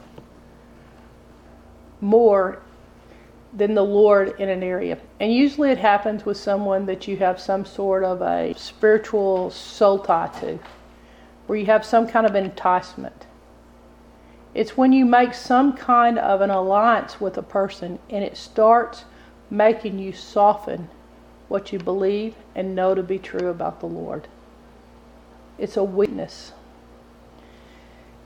more 2.02 2.62
than 3.58 3.74
the 3.74 3.84
Lord 3.84 4.40
in 4.40 4.50
an 4.50 4.62
area. 4.62 5.00
And 5.20 5.34
usually 5.34 5.72
it 5.72 5.80
happens 5.80 6.26
with 6.26 6.38
someone 6.38 6.86
that 6.86 7.08
you 7.08 7.18
have 7.18 7.40
some 7.40 7.66
sort 7.66 8.04
of 8.04 8.22
a 8.22 8.54
spiritual 8.56 9.50
soul 9.50 10.00
tie 10.00 10.30
to, 10.40 10.60
where 11.48 11.58
you 11.58 11.66
have 11.66 11.84
some 11.84 12.08
kind 12.08 12.28
of 12.28 12.36
enticement. 12.36 13.26
It's 14.54 14.78
when 14.78 14.94
you 14.94 15.06
make 15.06 15.34
some 15.34 15.74
kind 15.74 16.20
of 16.20 16.42
an 16.42 16.52
alliance 16.52 17.20
with 17.20 17.38
a 17.38 17.44
person 17.44 18.00
and 18.10 18.24
it 18.24 18.38
starts 18.38 19.06
making 19.50 19.98
you 20.00 20.14
soften 20.14 20.90
what 21.48 21.72
you 21.74 21.80
believe 21.80 22.36
and 22.56 22.76
know 22.76 22.94
to 22.94 23.04
be 23.04 23.18
true 23.18 23.50
about 23.50 23.80
the 23.80 23.88
Lord. 23.88 24.28
It's 25.58 25.78
a 25.78 25.84
weakness. 25.84 26.54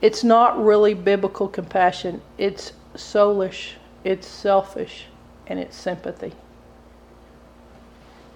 It's 0.01 0.23
not 0.23 0.61
really 0.61 0.93
biblical 0.93 1.47
compassion. 1.47 2.21
It's 2.37 2.73
soulish, 2.95 3.73
it's 4.03 4.27
selfish, 4.27 5.05
and 5.51 5.59
it's 5.59 5.75
sympathy. 5.75 6.31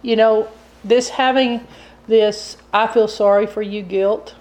You 0.02 0.18
know, 0.18 0.50
this 0.84 1.10
having 1.10 1.66
this 2.08 2.58
I 2.74 2.88
feel 2.88 3.08
sorry 3.08 3.48
for 3.48 3.62
you 3.62 3.82
guilt 3.82 4.36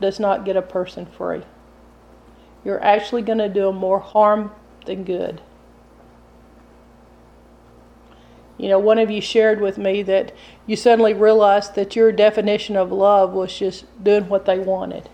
does 0.00 0.20
not 0.20 0.44
get 0.44 0.56
a 0.56 0.62
person 0.62 1.04
free. 1.04 1.42
You're 2.64 2.82
actually 2.82 3.22
going 3.22 3.38
to 3.38 3.48
do 3.48 3.72
more 3.72 3.98
harm 3.98 4.52
than 4.86 5.02
good. 5.02 5.42
You 8.56 8.68
know, 8.68 8.78
one 8.78 8.98
of 8.98 9.10
you 9.10 9.20
shared 9.20 9.60
with 9.60 9.76
me 9.76 10.02
that 10.04 10.32
you 10.66 10.76
suddenly 10.76 11.14
realized 11.14 11.74
that 11.74 11.96
your 11.96 12.12
definition 12.12 12.76
of 12.76 12.92
love 12.92 13.32
was 13.32 13.58
just 13.58 13.84
doing 14.04 14.28
what 14.28 14.46
they 14.46 14.60
wanted 14.60 15.08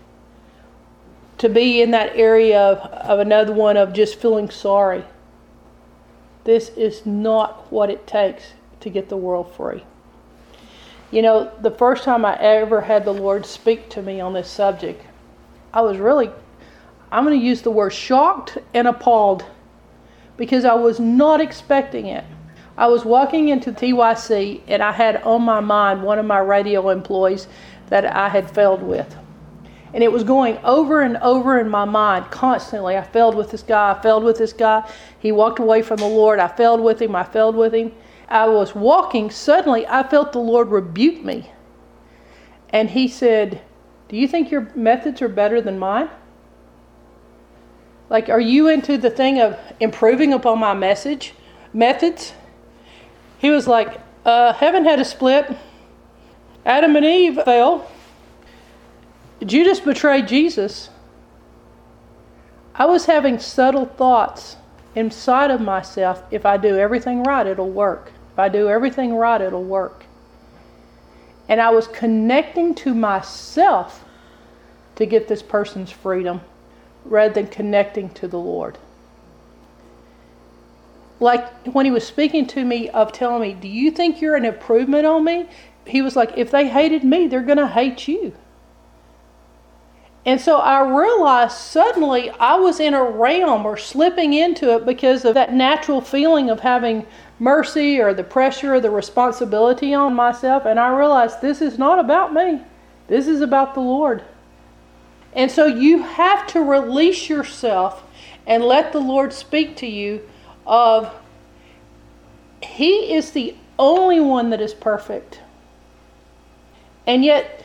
to 1.39 1.49
be 1.49 1.81
in 1.81 1.91
that 1.91 2.15
area 2.15 2.59
of, 2.59 2.79
of 2.79 3.19
another 3.19 3.53
one 3.53 3.77
of 3.77 3.93
just 3.93 4.19
feeling 4.19 4.49
sorry. 4.49 5.03
This 6.43 6.69
is 6.69 7.05
not 7.05 7.71
what 7.71 7.89
it 7.89 8.07
takes 8.07 8.53
to 8.79 8.89
get 8.89 9.09
the 9.09 9.17
world 9.17 9.53
free. 9.53 9.83
You 11.11 11.21
know, 11.21 11.51
the 11.61 11.71
first 11.71 12.03
time 12.03 12.23
I 12.23 12.35
ever 12.35 12.81
had 12.81 13.03
the 13.03 13.13
Lord 13.13 13.45
speak 13.45 13.89
to 13.89 14.01
me 14.01 14.19
on 14.21 14.33
this 14.33 14.49
subject, 14.49 15.03
I 15.73 15.81
was 15.81 15.97
really, 15.97 16.29
I'm 17.11 17.25
going 17.25 17.39
to 17.39 17.45
use 17.45 17.61
the 17.61 17.71
word 17.71 17.91
shocked 17.91 18.57
and 18.73 18.87
appalled 18.87 19.45
because 20.37 20.65
I 20.65 20.75
was 20.75 20.99
not 20.99 21.41
expecting 21.41 22.05
it. 22.05 22.23
I 22.77 22.87
was 22.87 23.03
walking 23.03 23.49
into 23.49 23.71
TYC 23.71 24.61
and 24.67 24.81
I 24.81 24.91
had 24.91 25.17
on 25.23 25.41
my 25.41 25.59
mind 25.59 26.01
one 26.01 26.17
of 26.17 26.25
my 26.25 26.39
radio 26.39 26.89
employees 26.89 27.47
that 27.87 28.05
I 28.05 28.29
had 28.29 28.49
failed 28.49 28.81
with. 28.81 29.15
And 29.93 30.03
it 30.03 30.11
was 30.11 30.23
going 30.23 30.57
over 30.63 31.01
and 31.01 31.17
over 31.17 31.59
in 31.59 31.69
my 31.69 31.85
mind 31.85 32.29
constantly. 32.29 32.95
I 32.95 33.03
failed 33.03 33.35
with 33.35 33.51
this 33.51 33.63
guy. 33.63 33.91
I 33.91 34.01
failed 34.01 34.23
with 34.23 34.37
this 34.37 34.53
guy. 34.53 34.89
He 35.19 35.31
walked 35.31 35.59
away 35.59 35.81
from 35.81 35.97
the 35.97 36.07
Lord. 36.07 36.39
I 36.39 36.47
failed 36.47 36.81
with 36.81 37.01
him. 37.01 37.15
I 37.15 37.23
failed 37.23 37.55
with 37.55 37.73
him. 37.73 37.91
I 38.27 38.47
was 38.47 38.75
walking. 38.75 39.31
Suddenly, 39.31 39.87
I 39.87 40.07
felt 40.07 40.31
the 40.31 40.39
Lord 40.39 40.69
rebuke 40.69 41.23
me. 41.23 41.51
And 42.69 42.91
He 42.91 43.07
said, 43.07 43.61
Do 44.07 44.15
you 44.15 44.27
think 44.27 44.51
your 44.51 44.71
methods 44.75 45.21
are 45.21 45.29
better 45.29 45.59
than 45.59 45.79
mine? 45.79 46.09
Like, 48.09 48.29
are 48.29 48.39
you 48.39 48.67
into 48.67 48.97
the 48.97 49.09
thing 49.09 49.39
of 49.39 49.57
improving 49.79 50.33
upon 50.33 50.59
my 50.59 50.73
message 50.73 51.33
methods? 51.73 52.33
He 53.39 53.49
was 53.49 53.67
like, 53.67 53.99
uh, 54.25 54.53
Heaven 54.53 54.85
had 54.85 54.99
a 54.99 55.05
split. 55.05 55.57
Adam 56.65 56.95
and 56.95 57.05
Eve 57.05 57.39
fell. 57.45 57.89
Judas 59.45 59.79
betrayed 59.79 60.27
Jesus. 60.27 60.89
I 62.75 62.85
was 62.85 63.05
having 63.05 63.39
subtle 63.39 63.85
thoughts 63.85 64.57
inside 64.95 65.51
of 65.51 65.61
myself 65.61 66.23
if 66.31 66.45
I 66.45 66.57
do 66.57 66.77
everything 66.77 67.23
right, 67.23 67.47
it'll 67.47 67.69
work. 67.69 68.11
If 68.33 68.39
I 68.39 68.49
do 68.49 68.69
everything 68.69 69.15
right, 69.15 69.41
it'll 69.41 69.63
work. 69.63 70.05
And 71.47 71.61
I 71.61 71.69
was 71.69 71.87
connecting 71.87 72.75
to 72.75 72.93
myself 72.93 74.05
to 74.95 75.05
get 75.05 75.27
this 75.27 75.41
person's 75.41 75.91
freedom 75.91 76.41
rather 77.05 77.33
than 77.33 77.47
connecting 77.47 78.09
to 78.11 78.27
the 78.27 78.37
Lord. 78.37 78.77
Like 81.19 81.51
when 81.65 81.85
he 81.85 81.91
was 81.91 82.05
speaking 82.05 82.45
to 82.47 82.63
me 82.63 82.89
of 82.89 83.11
telling 83.11 83.41
me, 83.41 83.53
Do 83.53 83.67
you 83.67 83.91
think 83.91 84.21
you're 84.21 84.35
an 84.35 84.45
improvement 84.45 85.05
on 85.05 85.23
me? 85.23 85.47
He 85.85 86.01
was 86.01 86.15
like, 86.15 86.37
If 86.37 86.51
they 86.51 86.69
hated 86.69 87.03
me, 87.03 87.27
they're 87.27 87.41
going 87.41 87.57
to 87.57 87.67
hate 87.67 88.07
you. 88.07 88.33
And 90.29 90.39
so 90.39 90.57
I 90.57 90.87
realized 90.87 91.57
suddenly 91.57 92.29
I 92.29 92.53
was 92.53 92.79
in 92.79 92.93
a 92.93 93.03
realm 93.03 93.65
or 93.65 93.77
slipping 93.77 94.33
into 94.33 94.75
it 94.75 94.85
because 94.85 95.25
of 95.25 95.33
that 95.33 95.55
natural 95.55 96.01
feeling 96.01 96.51
of 96.51 96.59
having 96.59 97.07
mercy 97.39 97.99
or 97.99 98.13
the 98.13 98.23
pressure 98.23 98.75
or 98.75 98.79
the 98.79 98.91
responsibility 98.91 99.91
on 99.95 100.13
myself. 100.13 100.67
And 100.67 100.79
I 100.79 100.95
realized 100.95 101.41
this 101.41 101.63
is 101.63 101.79
not 101.79 101.97
about 101.97 102.31
me, 102.31 102.61
this 103.07 103.25
is 103.25 103.41
about 103.41 103.73
the 103.73 103.79
Lord. 103.79 104.23
And 105.33 105.49
so 105.49 105.65
you 105.65 106.03
have 106.03 106.45
to 106.49 106.59
release 106.59 107.27
yourself 107.27 108.03
and 108.45 108.63
let 108.63 108.91
the 108.91 108.99
Lord 108.99 109.33
speak 109.33 109.77
to 109.77 109.87
you 109.87 110.21
of 110.67 111.11
he 112.61 113.15
is 113.15 113.31
the 113.31 113.55
only 113.79 114.19
one 114.19 114.51
that 114.51 114.61
is 114.61 114.75
perfect. 114.75 115.39
And 117.07 117.25
yet 117.25 117.58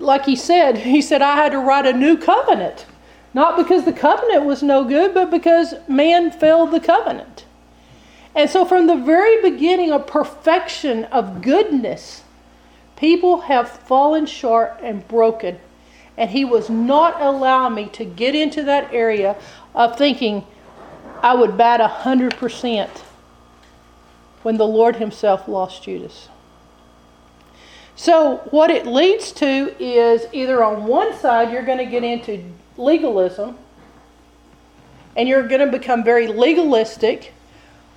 like 0.00 0.24
he 0.24 0.36
said, 0.36 0.78
he 0.78 1.02
said, 1.02 1.22
I 1.22 1.36
had 1.36 1.52
to 1.52 1.58
write 1.58 1.86
a 1.86 1.92
new 1.92 2.16
covenant. 2.16 2.86
Not 3.32 3.56
because 3.56 3.84
the 3.84 3.92
covenant 3.92 4.44
was 4.44 4.62
no 4.62 4.84
good, 4.84 5.14
but 5.14 5.30
because 5.30 5.74
man 5.86 6.32
failed 6.32 6.72
the 6.72 6.80
covenant. 6.80 7.44
And 8.34 8.48
so, 8.48 8.64
from 8.64 8.86
the 8.86 8.96
very 8.96 9.40
beginning 9.42 9.92
of 9.92 10.06
perfection, 10.06 11.04
of 11.06 11.42
goodness, 11.42 12.22
people 12.96 13.42
have 13.42 13.68
fallen 13.68 14.26
short 14.26 14.78
and 14.82 15.06
broken. 15.06 15.58
And 16.16 16.30
he 16.30 16.44
was 16.44 16.68
not 16.68 17.20
allowing 17.20 17.74
me 17.74 17.86
to 17.90 18.04
get 18.04 18.34
into 18.34 18.62
that 18.64 18.92
area 18.92 19.36
of 19.74 19.96
thinking 19.96 20.44
I 21.22 21.34
would 21.34 21.56
bat 21.56 21.80
100% 21.80 22.88
when 24.42 24.56
the 24.56 24.66
Lord 24.66 24.96
himself 24.96 25.46
lost 25.46 25.84
Judas. 25.84 26.28
So, 28.00 28.38
what 28.48 28.70
it 28.70 28.86
leads 28.86 29.30
to 29.32 29.74
is 29.78 30.26
either 30.32 30.64
on 30.64 30.86
one 30.86 31.14
side, 31.18 31.52
you're 31.52 31.66
going 31.66 31.76
to 31.76 31.84
get 31.84 32.02
into 32.02 32.42
legalism 32.78 33.58
and 35.14 35.28
you're 35.28 35.46
going 35.46 35.60
to 35.60 35.78
become 35.78 36.02
very 36.02 36.26
legalistic, 36.26 37.34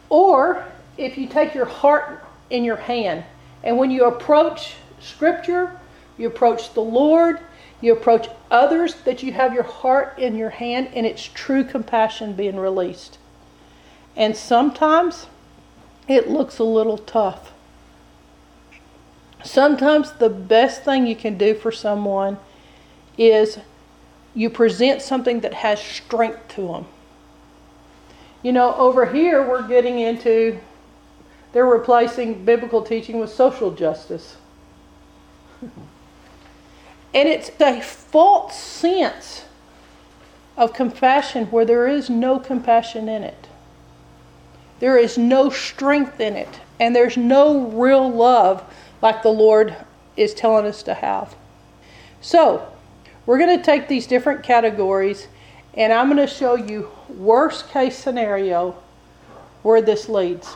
or 0.09 0.65
if 0.97 1.17
you 1.17 1.25
take 1.25 1.55
your 1.55 1.63
heart 1.63 2.21
in 2.49 2.65
your 2.65 2.75
hand 2.75 3.23
and 3.63 3.77
when 3.77 3.91
you 3.91 4.03
approach 4.03 4.73
Scripture, 4.99 5.79
you 6.17 6.27
approach 6.27 6.73
the 6.73 6.81
Lord, 6.83 7.39
you 7.79 7.93
approach 7.93 8.27
others, 8.51 8.95
that 9.05 9.23
you 9.23 9.31
have 9.31 9.53
your 9.53 9.63
heart 9.63 10.19
in 10.19 10.35
your 10.35 10.49
hand 10.49 10.89
and 10.93 11.05
it's 11.05 11.23
true 11.23 11.63
compassion 11.63 12.33
being 12.33 12.57
released. 12.57 13.19
And 14.17 14.35
sometimes 14.35 15.27
it 16.09 16.29
looks 16.29 16.59
a 16.59 16.65
little 16.65 16.97
tough. 16.97 17.52
Sometimes 19.43 20.11
the 20.13 20.29
best 20.29 20.83
thing 20.83 21.05
you 21.05 21.15
can 21.15 21.37
do 21.37 21.53
for 21.53 21.71
someone 21.71 22.37
is 23.17 23.59
you 24.33 24.49
present 24.49 25.01
something 25.01 25.41
that 25.41 25.53
has 25.53 25.79
strength 25.81 26.47
to 26.55 26.67
them. 26.67 26.85
You 28.41 28.51
know, 28.51 28.73
over 28.75 29.05
here 29.05 29.47
we're 29.47 29.67
getting 29.67 29.99
into, 29.99 30.59
they're 31.51 31.65
replacing 31.65 32.45
biblical 32.45 32.81
teaching 32.81 33.19
with 33.19 33.29
social 33.31 33.71
justice. 33.71 34.37
And 37.13 37.29
it's 37.29 37.51
a 37.59 37.79
false 37.79 38.57
sense 38.57 39.45
of 40.57 40.73
compassion 40.73 41.45
where 41.47 41.65
there 41.65 41.87
is 41.87 42.09
no 42.09 42.39
compassion 42.39 43.07
in 43.07 43.23
it. 43.23 43.47
There 44.79 44.97
is 44.97 45.17
no 45.17 45.49
strength 45.49 46.19
in 46.19 46.35
it. 46.35 46.59
And 46.79 46.95
there's 46.95 47.15
no 47.15 47.67
real 47.67 48.11
love 48.11 48.63
like 49.03 49.21
the 49.21 49.29
Lord 49.29 49.75
is 50.15 50.33
telling 50.33 50.65
us 50.65 50.81
to 50.83 50.93
have. 50.93 51.35
So, 52.21 52.67
we're 53.25 53.37
going 53.37 53.57
to 53.57 53.63
take 53.63 53.89
these 53.89 54.07
different 54.07 54.43
categories 54.43 55.27
and 55.73 55.91
I'm 55.91 56.07
going 56.07 56.25
to 56.25 56.33
show 56.33 56.55
you 56.55 56.89
worst 57.09 57.69
case 57.69 57.97
scenario 57.97 58.77
where 59.61 59.81
this 59.81 60.07
leads. 60.07 60.55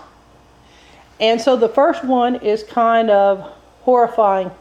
And 1.20 1.42
so 1.42 1.58
the 1.58 1.68
first 1.68 2.04
one 2.06 2.36
is 2.36 2.64
kind 2.64 3.10
of 3.10 3.54
horrifying. 3.82 4.52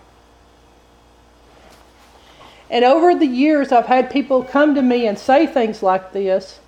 And 2.71 2.85
over 2.85 3.15
the 3.15 3.27
years, 3.27 3.71
I've 3.71 3.87
had 3.87 4.11
people 4.11 4.43
come 4.43 4.75
to 4.75 4.83
me 4.83 5.07
and 5.07 5.17
say 5.17 5.47
things 5.47 5.83
like 5.83 6.13
this, 6.13 6.59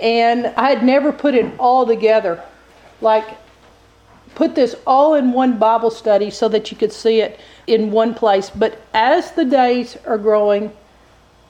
and 0.00 0.46
I 0.46 0.70
had 0.70 0.82
never 0.82 1.12
put 1.12 1.34
it 1.34 1.52
all 1.58 1.84
together. 1.84 2.42
Like, 3.02 3.36
put 4.36 4.54
this 4.54 4.76
all 4.86 5.14
in 5.14 5.32
one 5.32 5.58
Bible 5.58 5.90
study 5.90 6.30
so 6.30 6.46
that 6.50 6.70
you 6.70 6.76
could 6.76 6.92
see 6.92 7.20
it 7.20 7.40
in 7.66 7.90
one 7.90 8.14
place. 8.14 8.50
But 8.50 8.80
as 8.94 9.32
the 9.32 9.46
days 9.46 9.96
are 10.06 10.18
growing 10.18 10.72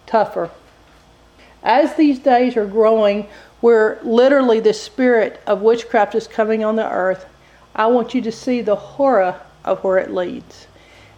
tougher, 0.07 0.51
as 1.63 1.97
these 1.97 2.21
days 2.21 2.57
are 2.57 2.65
growing, 2.65 3.27
where 3.61 3.99
literally 4.03 4.61
the 4.61 4.73
spirit 4.73 5.43
of 5.47 5.63
witchcraft 5.63 6.15
is 6.15 6.29
coming 6.29 6.65
on 6.65 6.77
the 6.77 6.89
earth, 6.89 7.27
I 7.75 7.89
want 7.89 8.15
you 8.15 8.23
to 8.23 8.33
see 8.33 8.63
the 8.63 8.77
horror 8.77 9.41
of 9.65 9.83
where 9.83 9.99
it 9.99 10.13
leads. 10.13 10.69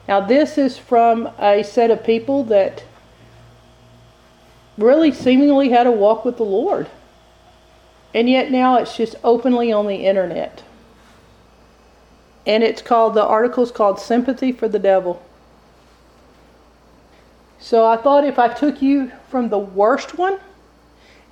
Now, 0.08 0.20
this 0.20 0.56
is 0.56 0.78
from 0.78 1.28
a 1.38 1.62
set 1.62 1.90
of 1.90 2.02
people 2.02 2.44
that 2.44 2.82
really 4.78 5.12
seemingly 5.12 5.68
had 5.68 5.87
a 5.87 5.92
walk 5.92 6.25
with 6.25 6.38
the 6.38 6.44
Lord. 6.44 6.88
And 8.14 8.26
yet 8.26 8.50
now 8.50 8.76
it's 8.78 8.96
just 8.96 9.16
openly 9.22 9.70
on 9.70 9.87
the 9.87 10.06
internet. 10.06 10.62
And 12.48 12.64
it's 12.64 12.80
called, 12.80 13.12
the 13.12 13.22
article's 13.22 13.70
called 13.70 14.00
Sympathy 14.00 14.52
for 14.52 14.68
the 14.68 14.78
Devil. 14.78 15.22
So 17.60 17.84
I 17.84 17.98
thought 17.98 18.24
if 18.24 18.38
I 18.38 18.48
took 18.48 18.80
you 18.80 19.12
from 19.28 19.50
the 19.50 19.58
worst 19.58 20.16
one, 20.16 20.38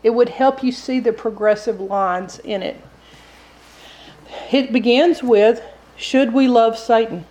it 0.02 0.11
would 0.11 0.29
help 0.29 0.62
you 0.62 0.70
see 0.70 1.00
the 1.00 1.14
progressive 1.14 1.81
lines 1.81 2.38
in 2.40 2.62
it. 2.62 2.76
It 4.52 4.72
begins 4.72 5.22
with 5.22 5.62
Should 5.96 6.35
we 6.35 6.48
love 6.48 6.79
Satan? 6.79 7.24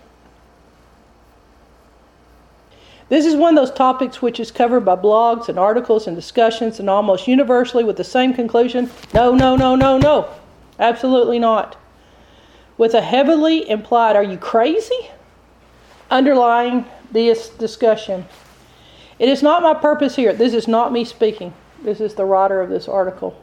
This 3.08 3.24
is 3.24 3.36
one 3.36 3.56
of 3.56 3.64
those 3.64 3.76
topics 3.76 4.20
which 4.20 4.40
is 4.40 4.50
covered 4.50 4.80
by 4.80 4.96
blogs 4.96 5.48
and 5.48 5.60
articles 5.60 6.08
and 6.08 6.16
discussions, 6.16 6.80
and 6.80 6.90
almost 6.90 7.28
universally 7.28 7.84
with 7.84 7.96
the 7.96 8.02
same 8.02 8.34
conclusion 8.34 8.90
no, 9.14 9.32
no, 9.32 9.54
no, 9.54 9.76
no, 9.76 9.96
no. 9.96 10.28
Absolutely 10.80 11.38
not. 11.38 11.76
With 12.78 12.94
a 12.94 13.00
heavily 13.00 13.68
implied, 13.68 14.16
are 14.16 14.22
you 14.22 14.36
crazy? 14.36 15.10
underlying 16.10 16.84
this 17.10 17.48
discussion. 17.50 18.26
It 19.18 19.28
is 19.28 19.42
not 19.42 19.62
my 19.62 19.74
purpose 19.74 20.16
here. 20.16 20.32
This 20.32 20.54
is 20.54 20.68
not 20.68 20.92
me 20.92 21.04
speaking. 21.04 21.54
This 21.82 22.00
is 22.00 22.14
the 22.14 22.24
writer 22.24 22.60
of 22.60 22.70
this 22.70 22.88
article. 22.88 23.40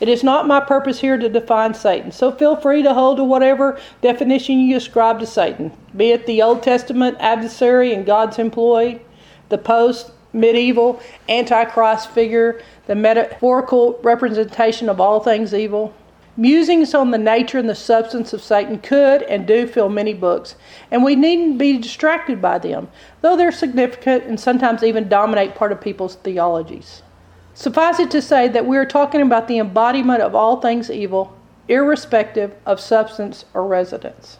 It 0.00 0.08
is 0.08 0.24
not 0.24 0.48
my 0.48 0.58
purpose 0.58 1.00
here 1.00 1.16
to 1.16 1.28
define 1.28 1.74
Satan, 1.74 2.10
so 2.10 2.32
feel 2.32 2.56
free 2.56 2.82
to 2.82 2.92
hold 2.92 3.18
to 3.18 3.24
whatever 3.24 3.78
definition 4.00 4.58
you 4.58 4.76
ascribe 4.76 5.20
to 5.20 5.26
Satan, 5.26 5.70
be 5.96 6.10
it 6.10 6.26
the 6.26 6.42
Old 6.42 6.60
Testament 6.62 7.16
adversary 7.20 7.94
and 7.94 8.04
God's 8.04 8.40
employee, 8.40 9.00
the 9.48 9.58
post 9.58 10.10
medieval 10.32 11.00
antichrist 11.28 12.10
figure, 12.10 12.60
the 12.86 12.96
metaphorical 12.96 14.00
representation 14.02 14.88
of 14.88 15.00
all 15.00 15.20
things 15.20 15.54
evil. 15.54 15.94
Musings 16.36 16.94
on 16.94 17.10
the 17.10 17.18
nature 17.18 17.58
and 17.58 17.68
the 17.68 17.74
substance 17.74 18.32
of 18.32 18.42
Satan 18.42 18.78
could 18.78 19.22
and 19.22 19.46
do 19.46 19.66
fill 19.66 19.90
many 19.90 20.14
books, 20.14 20.56
and 20.90 21.04
we 21.04 21.14
needn't 21.14 21.58
be 21.58 21.76
distracted 21.76 22.40
by 22.40 22.58
them, 22.58 22.88
though 23.20 23.36
they're 23.36 23.52
significant 23.52 24.24
and 24.24 24.40
sometimes 24.40 24.82
even 24.82 25.08
dominate 25.08 25.54
part 25.54 25.72
of 25.72 25.80
people's 25.80 26.14
theologies. 26.16 27.02
Suffice 27.54 28.00
it 28.00 28.10
to 28.12 28.22
say 28.22 28.48
that 28.48 28.66
we 28.66 28.78
are 28.78 28.86
talking 28.86 29.20
about 29.20 29.46
the 29.46 29.58
embodiment 29.58 30.22
of 30.22 30.34
all 30.34 30.58
things 30.58 30.90
evil, 30.90 31.36
irrespective 31.68 32.54
of 32.64 32.80
substance 32.80 33.44
or 33.52 33.66
residence. 33.66 34.38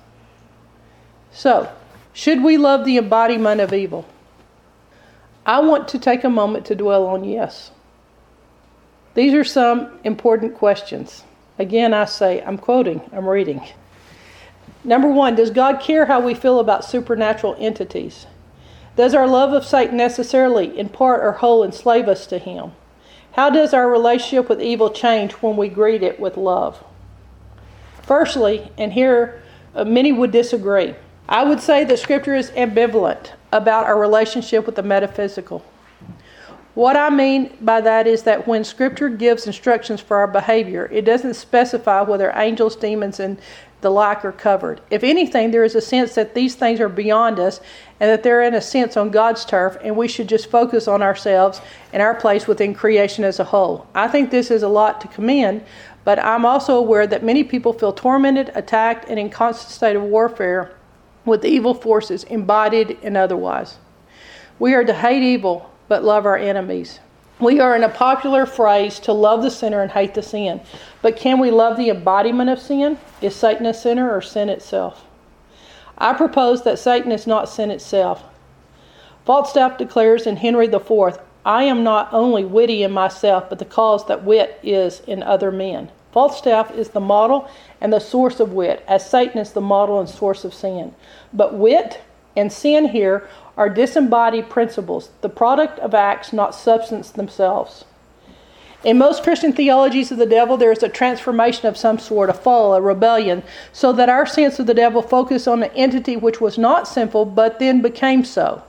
So, 1.31 1.71
should 2.15 2.43
we 2.43 2.57
love 2.57 2.87
the 2.87 2.97
embodiment 2.97 3.61
of 3.61 3.75
evil? 3.75 4.07
I 5.45 5.61
want 5.61 5.89
to 5.89 5.99
take 5.99 6.25
a 6.25 6.31
moment 6.31 6.65
to 6.67 6.75
dwell 6.75 7.07
on 7.07 7.25
yes. 7.25 7.71
These 9.15 9.35
are 9.35 9.45
some 9.45 9.99
important 10.05 10.55
questions. 10.55 11.25
Again, 11.63 11.95
I 11.95 12.07
say, 12.07 12.43
I'm 12.43 12.59
quoting, 12.59 13.01
I'm 13.13 13.29
reading. 13.29 13.63
Number 14.83 15.07
one, 15.07 15.37
does 15.37 15.51
God 15.51 15.79
care 15.81 16.07
how 16.07 16.19
we 16.19 16.35
feel 16.35 16.59
about 16.59 16.85
supernatural 16.85 17.55
entities? 17.57 18.27
Does 18.97 19.15
our 19.15 19.29
love 19.29 19.53
of 19.53 19.65
Satan 19.65 19.97
necessarily, 19.97 20.77
in 20.77 20.89
part 20.89 21.23
or 21.23 21.31
whole, 21.31 21.63
enslave 21.63 22.09
us 22.09 22.27
to 22.27 22.39
him? 22.39 22.73
How 23.35 23.49
does 23.49 23.73
our 23.73 23.89
relationship 23.89 24.49
with 24.49 24.61
evil 24.61 24.91
change 24.91 25.35
when 25.35 25.57
we 25.57 25.69
greet 25.69 26.03
it 26.03 26.19
with 26.19 26.37
love? 26.37 26.83
Firstly, 28.03 28.73
and 28.77 28.93
here 28.93 29.41
uh, 29.73 29.85
many 29.85 30.11
would 30.11 30.33
disagree, 30.33 30.97
I 31.29 31.45
would 31.45 31.61
say 31.61 31.85
that 31.85 32.01
Scripture 32.01 32.35
is 32.35 32.51
ambivalent 32.51 33.31
about 33.53 33.85
our 33.85 34.01
relationship 34.01 34.67
with 34.67 34.75
the 34.75 34.83
metaphysical. 34.83 35.65
What 36.75 36.97
I 36.97 37.11
mean 37.11 37.55
by 37.61 37.83
that 37.83 38.07
is 38.07 38.23
that 38.23 38.49
when 38.49 38.65
Scripture 38.65 39.11
gives 39.11 39.47
instructions 39.47 40.01
for 40.01 40.17
our 40.17 40.27
behavior, 40.27 40.89
it 40.91 41.05
doesn't 41.05 41.35
specify 41.35 42.01
whether 42.01 42.33
angels, 42.35 42.77
demons, 42.77 43.21
and 43.21 43.39
the 43.83 43.91
like 43.91 44.25
are 44.25 44.33
covered. 44.33 44.81
If 44.91 45.05
anything, 45.05 45.51
there 45.51 45.65
is 45.65 45.75
a 45.75 45.81
sense 45.83 46.15
that 46.15 46.35
these 46.35 46.55
things 46.55 46.81
are 46.81 46.89
beyond 46.89 47.39
us 47.39 47.61
and 48.01 48.09
that 48.09 48.23
they're 48.23 48.43
in 48.43 48.55
a 48.55 48.61
sense 48.61 48.97
on 48.97 49.11
God's 49.11 49.45
turf, 49.45 49.77
and 49.83 49.97
we 49.97 50.09
should 50.09 50.29
just 50.29 50.51
focus 50.51 50.89
on 50.89 51.03
ourselves 51.03 51.61
and 51.93 52.01
our 52.01 52.15
place 52.15 52.47
within 52.47 52.73
creation 52.73 53.23
as 53.23 53.39
a 53.39 53.45
whole. 53.45 53.87
I 53.95 54.09
think 54.09 54.31
this 54.31 54.51
is 54.51 54.63
a 54.63 54.69
lot 54.69 55.01
to 55.03 55.09
commend, 55.09 55.65
but 56.05 56.19
I'm 56.21 56.47
also 56.47 56.77
aware 56.77 57.07
that 57.07 57.25
many 57.25 57.45
people 57.45 57.73
feel 57.73 57.93
tormented, 57.93 58.51
attacked, 58.55 59.11
and 59.11 59.19
in 59.19 59.29
constant 59.29 59.73
state 59.73 59.97
of 59.97 60.05
warfare 60.05 60.75
with 61.25 61.45
evil 61.45 61.75
forces, 61.75 62.25
embodied 62.25 62.99
and 63.03 63.17
otherwise. 63.17 63.77
We 64.59 64.75
are 64.75 64.85
to 64.85 64.95
hate 64.95 65.23
evil, 65.23 65.72
but 65.93 66.03
love 66.03 66.25
our 66.25 66.39
enemies. 66.39 67.01
We 67.39 67.61
are 67.61 67.77
in 67.77 67.83
a 67.83 67.89
popular 67.91 68.47
phrase 68.47 68.99
to 69.01 69.13
love 69.13 69.43
the 69.43 69.51
sinner 69.51 69.83
and 69.83 69.91
hate 69.91 70.15
the 70.15 70.23
sin. 70.23 70.63
But 71.03 71.19
can 71.19 71.39
we 71.39 71.51
love 71.51 71.77
the 71.77 71.91
embodiment 71.91 72.49
of 72.49 72.59
sin? 72.59 72.97
Is 73.21 73.37
Satan 73.37 73.67
a 73.67 73.75
sinner 73.75 74.11
or 74.11 74.23
sin 74.23 74.49
itself? 74.49 75.05
I 75.99 76.15
propose 76.15 76.63
that 76.63 76.79
Satan 76.79 77.13
is 77.13 77.27
not 77.27 77.51
sin 77.51 77.71
itself. 77.71 78.25
Falstaff 79.27 79.77
declares 79.77 80.27
in 80.27 80.37
Henry 80.37 80.65
IV, 80.65 81.19
I 81.45 81.65
am 81.65 81.85
not 81.85 82.09
only 82.11 82.47
witty 82.47 82.83
in 82.83 82.91
myself, 82.91 83.51
but 83.51 83.59
the 83.59 83.67
cause 83.67 84.07
that 84.07 84.25
wit 84.25 84.59
is 84.63 85.01
in 85.01 85.23
other 85.23 85.53
men. 85.53 85.91
Falstaff 86.11 86.71
is 86.71 86.89
the 86.89 87.01
model 87.01 87.51
and 87.83 87.93
the 87.93 88.01
source 88.01 88.41
of 88.41 88.55
wit, 88.55 88.83
as 88.89 89.07
Satan 89.07 89.39
is 89.39 89.53
the 89.53 89.61
model 89.61 90.01
and 90.01 90.09
source 90.09 90.43
of 90.43 90.55
sin. 90.55 90.95
But 91.35 91.53
wit 91.53 92.01
and 92.37 92.53
sin 92.53 92.89
here 92.89 93.29
are 93.57 93.69
disembodied 93.69 94.49
principles, 94.49 95.11
the 95.21 95.29
product 95.29 95.79
of 95.81 95.95
acts, 95.95 96.33
not 96.33 96.55
substance 96.55 97.11
themselves. 97.11 97.85
In 98.85 98.99
most 98.99 99.23
Christian 99.23 99.53
theologies 99.53 100.11
of 100.11 100.19
the 100.19 100.27
devil, 100.27 100.57
there 100.57 100.73
is 100.73 100.83
a 100.83 100.89
transformation 100.89 101.69
of 101.69 101.77
some 101.77 101.99
sort, 101.99 102.31
a 102.31 102.33
fall, 102.33 102.75
a 102.75 102.81
rebellion, 102.81 103.45
so 103.73 103.93
that 103.93 104.09
our 104.09 104.27
sense 104.27 104.59
of 104.59 104.67
the 104.67 104.75
devil 104.75 105.03
focuses 105.03 105.47
on 105.47 105.63
an 105.63 105.71
entity 105.77 106.17
which 106.17 106.41
was 106.41 106.59
not 106.59 106.89
sinful 106.89 107.27
but 107.27 107.61
then 107.61 107.81
became 107.81 108.25
so. 108.25 108.63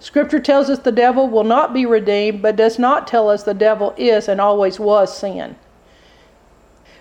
Scripture 0.00 0.40
tells 0.40 0.70
us 0.70 0.78
the 0.78 0.92
devil 0.92 1.28
will 1.28 1.44
not 1.44 1.74
be 1.74 1.84
redeemed, 1.84 2.40
but 2.40 2.56
does 2.56 2.78
not 2.78 3.06
tell 3.06 3.28
us 3.28 3.42
the 3.42 3.52
devil 3.52 3.92
is 3.98 4.26
and 4.26 4.40
always 4.40 4.80
was 4.80 5.16
sin. 5.16 5.56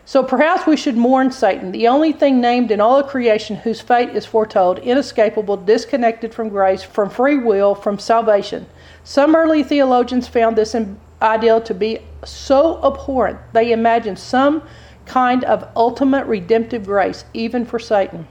So 0.08 0.24
perhaps 0.24 0.66
we 0.66 0.78
should 0.78 0.96
mourn 0.96 1.32
Satan, 1.32 1.74
the 1.74 1.90
only 1.90 2.14
thing 2.14 2.40
named 2.40 2.72
in 2.72 2.80
all 2.80 2.98
of 2.98 3.08
creation 3.08 3.58
whose 3.58 3.82
fate 3.82 4.16
is 4.16 4.26
foretold, 4.26 4.80
inescapable, 4.80 5.58
disconnected 5.58 6.34
from 6.34 6.48
grace, 6.48 6.82
from 6.82 7.10
free 7.10 7.38
will, 7.38 7.76
from 7.76 8.00
salvation. 8.00 8.68
Some 9.04 9.36
early 9.36 9.64
theologians 9.64 10.26
found 10.26 10.56
this 10.56 10.74
ideal 11.22 11.60
to 11.60 11.74
be 11.74 12.00
so 12.24 12.78
abhorrent 12.86 13.38
they 13.52 13.74
imagined 13.74 14.18
some 14.18 14.64
kind 15.06 15.44
of 15.44 15.68
ultimate 15.76 16.26
redemptive 16.26 16.86
grace, 16.86 17.26
even 17.34 17.66
for 17.66 17.78
Satan. 17.78 18.30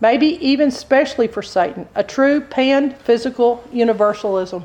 Maybe 0.00 0.42
even 0.42 0.70
specially 0.70 1.26
for 1.26 1.42
Satan, 1.42 1.86
a 1.94 2.02
true 2.02 2.40
pan 2.40 2.94
physical 2.94 3.62
universalism. 3.70 4.64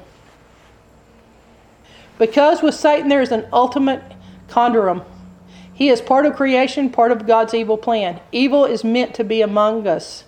Because 2.17 2.61
with 2.61 2.75
Satan 2.75 3.09
there 3.09 3.21
is 3.21 3.33
an 3.33 3.45
ultimate 3.51 4.01
conundrum. 4.47 5.03
He 5.73 5.89
is 5.89 6.01
part 6.01 6.25
of 6.25 6.35
creation, 6.35 6.89
part 6.89 7.11
of 7.11 7.25
God's 7.25 7.53
evil 7.53 7.77
plan. 7.77 8.19
Evil 8.31 8.65
is 8.65 8.83
meant 8.83 9.15
to 9.15 9.23
be 9.23 9.41
among 9.41 9.87
us. 9.87 10.23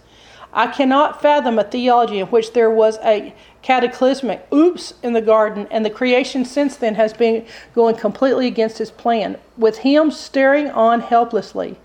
I 0.51 0.67
cannot 0.67 1.21
fathom 1.21 1.59
a 1.59 1.63
theology 1.63 2.19
in 2.19 2.27
which 2.27 2.53
there 2.53 2.69
was 2.69 2.97
a 3.03 3.35
cataclysmic 3.61 4.47
oops 4.53 4.93
in 5.03 5.13
the 5.13 5.21
garden, 5.21 5.67
and 5.69 5.85
the 5.85 5.89
creation 5.89 6.45
since 6.45 6.77
then 6.77 6.95
has 6.95 7.13
been 7.13 7.45
going 7.73 7.95
completely 7.97 8.47
against 8.47 8.77
his 8.77 8.89
plan, 8.89 9.37
with 9.57 9.79
him 9.79 10.11
staring 10.11 10.71
on 10.71 11.01
helplessly. 11.01 11.77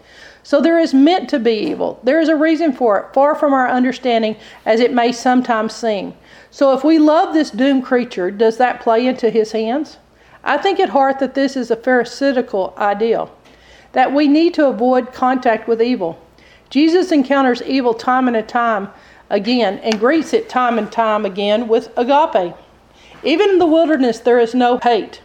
So 0.43 0.61
there 0.61 0.79
is 0.79 0.95
meant 0.95 1.29
to 1.31 1.39
be 1.39 1.53
evil. 1.53 2.01
There 2.03 2.21
is 2.21 2.29
a 2.29 2.37
reason 2.37 2.73
for 2.73 2.99
it, 2.99 3.13
far 3.13 3.35
from 3.35 3.53
our 3.53 3.69
understanding 3.69 4.37
as 4.65 4.81
it 4.81 4.93
may 4.93 5.13
sometimes 5.13 5.75
seem. 5.75 6.15
So 6.51 6.73
if 6.73 6.85
we 6.85 6.99
love 6.99 7.35
this 7.35 7.51
doomed 7.51 7.85
creature, 7.85 8.31
does 8.31 8.57
that 8.59 8.81
play 8.81 9.07
into 9.07 9.31
his 9.31 9.53
hands? 9.53 9.99
I 10.43 10.57
think 10.57 10.81
at 10.81 10.89
heart 10.91 11.19
that 11.19 11.35
this 11.35 11.57
is 11.57 11.71
a 11.71 11.77
pharisaical 11.77 12.75
ideal, 12.79 13.31
that 13.93 14.13
we 14.13 14.29
need 14.29 14.55
to 14.55 14.67
avoid 14.67 15.13
contact 15.13 15.69
with 15.69 15.83
evil. 15.83 16.19
Jesus 16.69 17.11
encounters 17.11 17.63
evil 17.63 17.95
time 17.95 18.29
and 18.29 18.49
time 18.49 18.89
again 19.29 19.79
and 19.79 19.99
greets 19.99 20.33
it 20.33 20.49
time 20.49 20.79
and 20.79 20.91
time 20.91 21.25
again 21.25 21.69
with 21.69 21.91
agape. 21.97 22.55
Even 23.23 23.51
in 23.51 23.59
the 23.59 23.67
wilderness, 23.67 24.21
there 24.21 24.39
is 24.39 24.55
no 24.55 24.79
hate. 24.79 25.21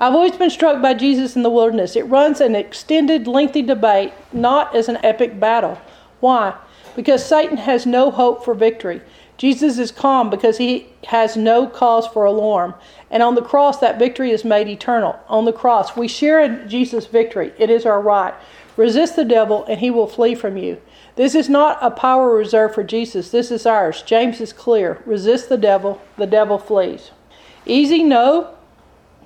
I've 0.00 0.14
always 0.14 0.36
been 0.36 0.50
struck 0.50 0.80
by 0.80 0.94
Jesus 0.94 1.36
in 1.36 1.42
the 1.42 1.50
wilderness. 1.50 1.94
It 1.94 2.06
runs 2.06 2.40
an 2.40 2.54
extended, 2.54 3.26
lengthy 3.26 3.62
debate, 3.62 4.12
not 4.32 4.74
as 4.74 4.88
an 4.88 4.98
epic 5.02 5.38
battle. 5.38 5.78
Why? 6.20 6.54
Because 6.96 7.24
Satan 7.24 7.58
has 7.58 7.86
no 7.86 8.10
hope 8.10 8.44
for 8.44 8.54
victory. 8.54 9.02
Jesus 9.36 9.78
is 9.78 9.92
calm 9.92 10.28
because 10.28 10.58
he 10.58 10.86
has 11.06 11.36
no 11.36 11.66
cause 11.66 12.06
for 12.06 12.24
alarm. 12.24 12.74
And 13.10 13.22
on 13.22 13.34
the 13.34 13.42
cross, 13.42 13.78
that 13.78 13.98
victory 13.98 14.30
is 14.30 14.44
made 14.44 14.68
eternal. 14.68 15.18
On 15.28 15.44
the 15.44 15.52
cross, 15.52 15.96
we 15.96 16.06
share 16.06 16.40
in 16.40 16.68
Jesus' 16.68 17.06
victory. 17.06 17.52
It 17.58 17.68
is 17.68 17.84
our 17.84 18.00
right. 18.00 18.34
Resist 18.76 19.16
the 19.16 19.24
devil, 19.24 19.64
and 19.64 19.80
he 19.80 19.90
will 19.90 20.06
flee 20.06 20.34
from 20.34 20.56
you. 20.56 20.80
This 21.16 21.34
is 21.34 21.48
not 21.48 21.78
a 21.82 21.90
power 21.90 22.34
reserved 22.34 22.74
for 22.74 22.84
Jesus. 22.84 23.30
This 23.30 23.50
is 23.50 23.66
ours. 23.66 24.02
James 24.02 24.40
is 24.40 24.52
clear. 24.52 25.02
Resist 25.04 25.48
the 25.48 25.58
devil, 25.58 26.00
the 26.16 26.26
devil 26.26 26.56
flees. 26.56 27.10
Easy? 27.66 28.02
No. 28.02 28.54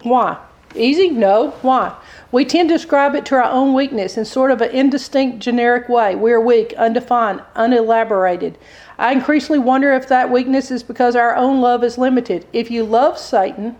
Why? 0.02 0.38
Easy? 0.74 1.10
No. 1.10 1.50
Why? 1.62 1.94
We 2.34 2.44
tend 2.44 2.70
to 2.70 2.74
ascribe 2.74 3.14
it 3.14 3.24
to 3.26 3.36
our 3.36 3.44
own 3.44 3.74
weakness 3.74 4.18
in 4.18 4.24
sort 4.24 4.50
of 4.50 4.60
an 4.60 4.70
indistinct, 4.70 5.38
generic 5.38 5.88
way. 5.88 6.16
We 6.16 6.32
are 6.32 6.40
weak, 6.40 6.74
undefined, 6.76 7.44
unelaborated. 7.54 8.58
I 8.98 9.12
increasingly 9.12 9.60
wonder 9.60 9.92
if 9.92 10.08
that 10.08 10.32
weakness 10.32 10.72
is 10.72 10.82
because 10.82 11.14
our 11.14 11.36
own 11.36 11.60
love 11.60 11.84
is 11.84 11.96
limited. 11.96 12.44
If 12.52 12.72
you 12.72 12.82
love 12.82 13.20
Satan, 13.20 13.76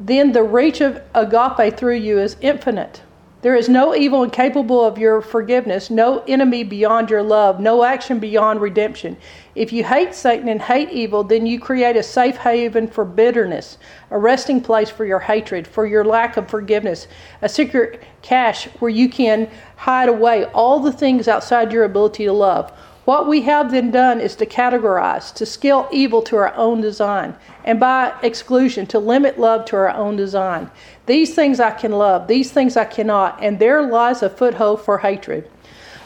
then 0.00 0.32
the 0.32 0.42
reach 0.42 0.80
of 0.80 1.02
agape 1.14 1.76
through 1.76 1.96
you 1.96 2.18
is 2.18 2.38
infinite. 2.40 3.02
There 3.42 3.56
is 3.56 3.70
no 3.70 3.94
evil 3.94 4.22
incapable 4.22 4.84
of 4.84 4.98
your 4.98 5.22
forgiveness, 5.22 5.88
no 5.88 6.22
enemy 6.28 6.62
beyond 6.62 7.08
your 7.08 7.22
love, 7.22 7.58
no 7.58 7.84
action 7.84 8.18
beyond 8.18 8.60
redemption. 8.60 9.16
If 9.54 9.72
you 9.72 9.82
hate 9.82 10.14
Satan 10.14 10.46
and 10.50 10.60
hate 10.60 10.90
evil, 10.90 11.24
then 11.24 11.46
you 11.46 11.58
create 11.58 11.96
a 11.96 12.02
safe 12.02 12.36
haven 12.36 12.86
for 12.86 13.02
bitterness, 13.02 13.78
a 14.10 14.18
resting 14.18 14.60
place 14.60 14.90
for 14.90 15.06
your 15.06 15.20
hatred, 15.20 15.66
for 15.66 15.86
your 15.86 16.04
lack 16.04 16.36
of 16.36 16.50
forgiveness, 16.50 17.08
a 17.40 17.48
secret 17.48 18.02
cache 18.20 18.66
where 18.78 18.90
you 18.90 19.08
can 19.08 19.50
hide 19.76 20.10
away 20.10 20.44
all 20.44 20.78
the 20.78 20.92
things 20.92 21.26
outside 21.26 21.72
your 21.72 21.84
ability 21.84 22.26
to 22.26 22.32
love. 22.34 22.70
What 23.10 23.26
we 23.26 23.40
have 23.40 23.72
then 23.72 23.90
done 23.90 24.20
is 24.20 24.36
to 24.36 24.46
categorize, 24.46 25.34
to 25.34 25.44
scale 25.44 25.88
evil 25.90 26.22
to 26.22 26.36
our 26.36 26.54
own 26.54 26.80
design, 26.80 27.34
and 27.64 27.80
by 27.80 28.14
exclusion, 28.22 28.86
to 28.86 29.00
limit 29.00 29.36
love 29.36 29.64
to 29.64 29.76
our 29.78 29.90
own 29.90 30.14
design. 30.14 30.70
These 31.06 31.34
things 31.34 31.58
I 31.58 31.72
can 31.72 31.90
love, 31.90 32.28
these 32.28 32.52
things 32.52 32.76
I 32.76 32.84
cannot, 32.84 33.42
and 33.42 33.58
there 33.58 33.82
lies 33.82 34.22
a 34.22 34.30
foothold 34.30 34.82
for 34.82 34.98
hatred. 34.98 35.50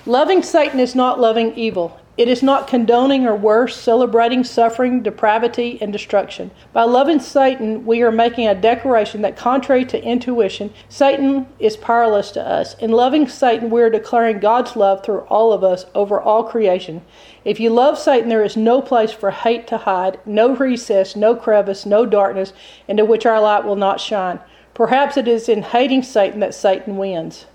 Loving 0.07 0.43
Satan 0.43 0.81
is 0.81 0.95
not 0.95 1.21
loving 1.21 1.55
evil. 1.57 2.01
It 2.17 2.29
is 2.29 2.45
not 2.45 2.69
condoning 2.69 3.27
or 3.27 3.35
worse, 3.35 3.77
celebrating 3.77 4.45
suffering, 4.45 5.03
depravity, 5.03 5.79
and 5.81 5.93
destruction. 5.93 6.53
By 6.73 6.85
loving 6.85 7.19
Satan, 7.19 7.85
we 7.85 8.03
are 8.03 8.13
making 8.13 8.47
a 8.47 8.55
declaration 8.55 9.23
that, 9.23 9.37
contrary 9.37 9.85
to 9.87 10.01
intuition, 10.01 10.73
Satan 10.89 11.49
is 11.59 11.77
powerless 11.77 12.31
to 12.33 12.41
us. 12.41 12.75
In 12.75 12.93
loving 12.93 13.27
Satan, 13.27 13.69
we 13.69 13.83
are 13.83 13.91
declaring 13.91 14.39
God's 14.39 14.77
love 14.77 15.03
through 15.03 15.23
all 15.23 15.53
of 15.53 15.65
us 15.65 15.87
over 15.93 16.21
all 16.21 16.45
creation. 16.45 17.03
If 17.45 17.59
you 17.59 17.71
love 17.71 17.99
Satan, 17.99 18.29
there 18.29 18.45
is 18.45 18.57
no 18.57 18.81
place 18.81 19.11
for 19.11 19.33
hate 19.33 19.67
to 19.67 19.79
hide, 19.79 20.21
no 20.25 20.55
recess, 20.55 21.17
no 21.17 21.35
crevice, 21.35 21.85
no 21.85 22.07
darkness 22.07 22.53
into 22.87 23.05
which 23.05 23.27
our 23.27 23.41
light 23.41 23.65
will 23.65 23.75
not 23.75 24.01
shine. 24.01 24.39
Perhaps 24.73 25.17
it 25.17 25.27
is 25.27 25.49
in 25.49 25.63
hating 25.63 26.05
Satan 26.05 26.39
that 26.41 26.55
Satan 26.55 26.97
wins. 26.97 27.47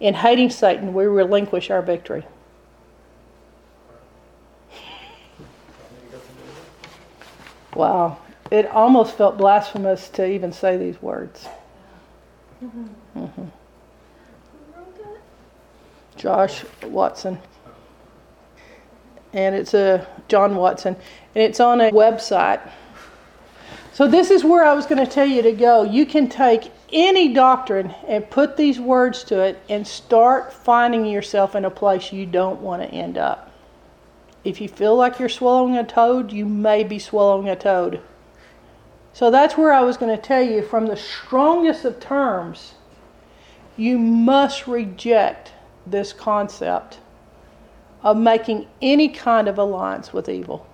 In 0.00 0.14
hating 0.14 0.48
Satan, 0.48 0.94
we 0.94 1.04
relinquish 1.04 1.70
our 1.70 1.82
victory. 1.82 2.24
Wow. 7.76 8.18
It 8.50 8.66
almost 8.66 9.16
felt 9.16 9.36
blasphemous 9.36 10.08
to 10.10 10.26
even 10.26 10.52
say 10.52 10.76
these 10.76 11.00
words. 11.02 11.46
Mm-hmm. 12.64 13.44
Josh 16.16 16.64
Watson. 16.84 17.38
And 19.32 19.54
it's 19.54 19.74
a 19.74 20.06
John 20.28 20.56
Watson. 20.56 20.96
And 21.34 21.44
it's 21.44 21.60
on 21.60 21.80
a 21.80 21.90
website. 21.90 22.66
So, 23.92 24.08
this 24.08 24.30
is 24.30 24.44
where 24.44 24.64
I 24.64 24.72
was 24.74 24.86
going 24.86 25.04
to 25.04 25.10
tell 25.10 25.26
you 25.26 25.42
to 25.42 25.52
go. 25.52 25.82
You 25.82 26.06
can 26.06 26.28
take 26.28 26.70
any 26.92 27.32
doctrine 27.34 27.94
and 28.06 28.28
put 28.30 28.56
these 28.56 28.78
words 28.78 29.24
to 29.24 29.40
it 29.40 29.60
and 29.68 29.86
start 29.86 30.52
finding 30.52 31.04
yourself 31.04 31.54
in 31.54 31.64
a 31.64 31.70
place 31.70 32.12
you 32.12 32.24
don't 32.26 32.60
want 32.60 32.82
to 32.82 32.88
end 32.88 33.18
up. 33.18 33.45
If 34.46 34.60
you 34.60 34.68
feel 34.68 34.94
like 34.94 35.18
you're 35.18 35.28
swallowing 35.28 35.76
a 35.76 35.82
toad, 35.82 36.30
you 36.30 36.46
may 36.46 36.84
be 36.84 37.00
swallowing 37.00 37.48
a 37.48 37.56
toad. 37.56 38.00
So 39.12 39.28
that's 39.28 39.56
where 39.56 39.72
I 39.72 39.80
was 39.80 39.96
going 39.96 40.14
to 40.14 40.22
tell 40.22 40.40
you 40.40 40.62
from 40.62 40.86
the 40.86 40.96
strongest 40.96 41.84
of 41.84 41.98
terms, 41.98 42.74
you 43.76 43.98
must 43.98 44.68
reject 44.68 45.50
this 45.84 46.12
concept 46.12 47.00
of 48.04 48.16
making 48.16 48.68
any 48.80 49.08
kind 49.08 49.48
of 49.48 49.58
alliance 49.58 50.12
with 50.12 50.28
evil. 50.28 50.64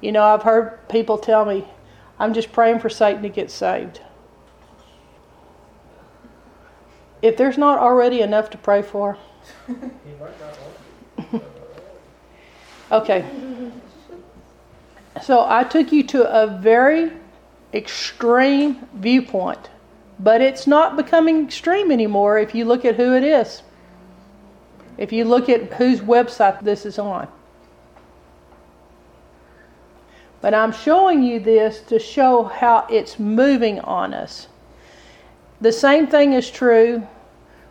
You 0.00 0.10
know, 0.10 0.24
I've 0.24 0.42
heard 0.42 0.88
people 0.88 1.18
tell 1.18 1.44
me, 1.44 1.64
I'm 2.18 2.34
just 2.34 2.50
praying 2.50 2.80
for 2.80 2.90
Satan 2.90 3.22
to 3.22 3.28
get 3.28 3.52
saved. 3.52 4.00
If 7.22 7.36
there's 7.36 7.56
not 7.56 7.78
already 7.78 8.20
enough 8.20 8.50
to 8.50 8.58
pray 8.58 8.82
for, 8.82 9.16
Okay. 12.92 13.24
So 15.22 15.46
I 15.48 15.64
took 15.64 15.92
you 15.92 16.02
to 16.08 16.30
a 16.30 16.46
very 16.46 17.10
extreme 17.72 18.86
viewpoint, 18.92 19.70
but 20.20 20.42
it's 20.42 20.66
not 20.66 20.96
becoming 20.96 21.46
extreme 21.46 21.90
anymore 21.90 22.38
if 22.38 22.54
you 22.54 22.66
look 22.66 22.84
at 22.84 22.96
who 22.96 23.14
it 23.14 23.24
is. 23.24 23.62
If 24.98 25.10
you 25.10 25.24
look 25.24 25.48
at 25.48 25.72
whose 25.72 26.00
website 26.00 26.62
this 26.62 26.84
is 26.84 26.98
on. 26.98 27.28
But 30.42 30.52
I'm 30.52 30.72
showing 30.72 31.22
you 31.22 31.40
this 31.40 31.80
to 31.82 31.98
show 31.98 32.42
how 32.42 32.86
it's 32.90 33.18
moving 33.18 33.80
on 33.80 34.12
us. 34.12 34.48
The 35.62 35.72
same 35.72 36.08
thing 36.08 36.34
is 36.34 36.50
true 36.50 37.06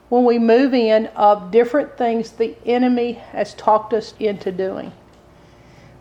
when 0.10 0.26
we 0.26 0.40
move 0.40 0.74
in 0.74 1.08
of 1.08 1.52
different 1.52 1.96
things 1.98 2.32
the 2.32 2.56
enemy 2.66 3.14
has 3.14 3.54
talked 3.54 3.94
us 3.94 4.16
into 4.20 4.52
doing. 4.52 4.92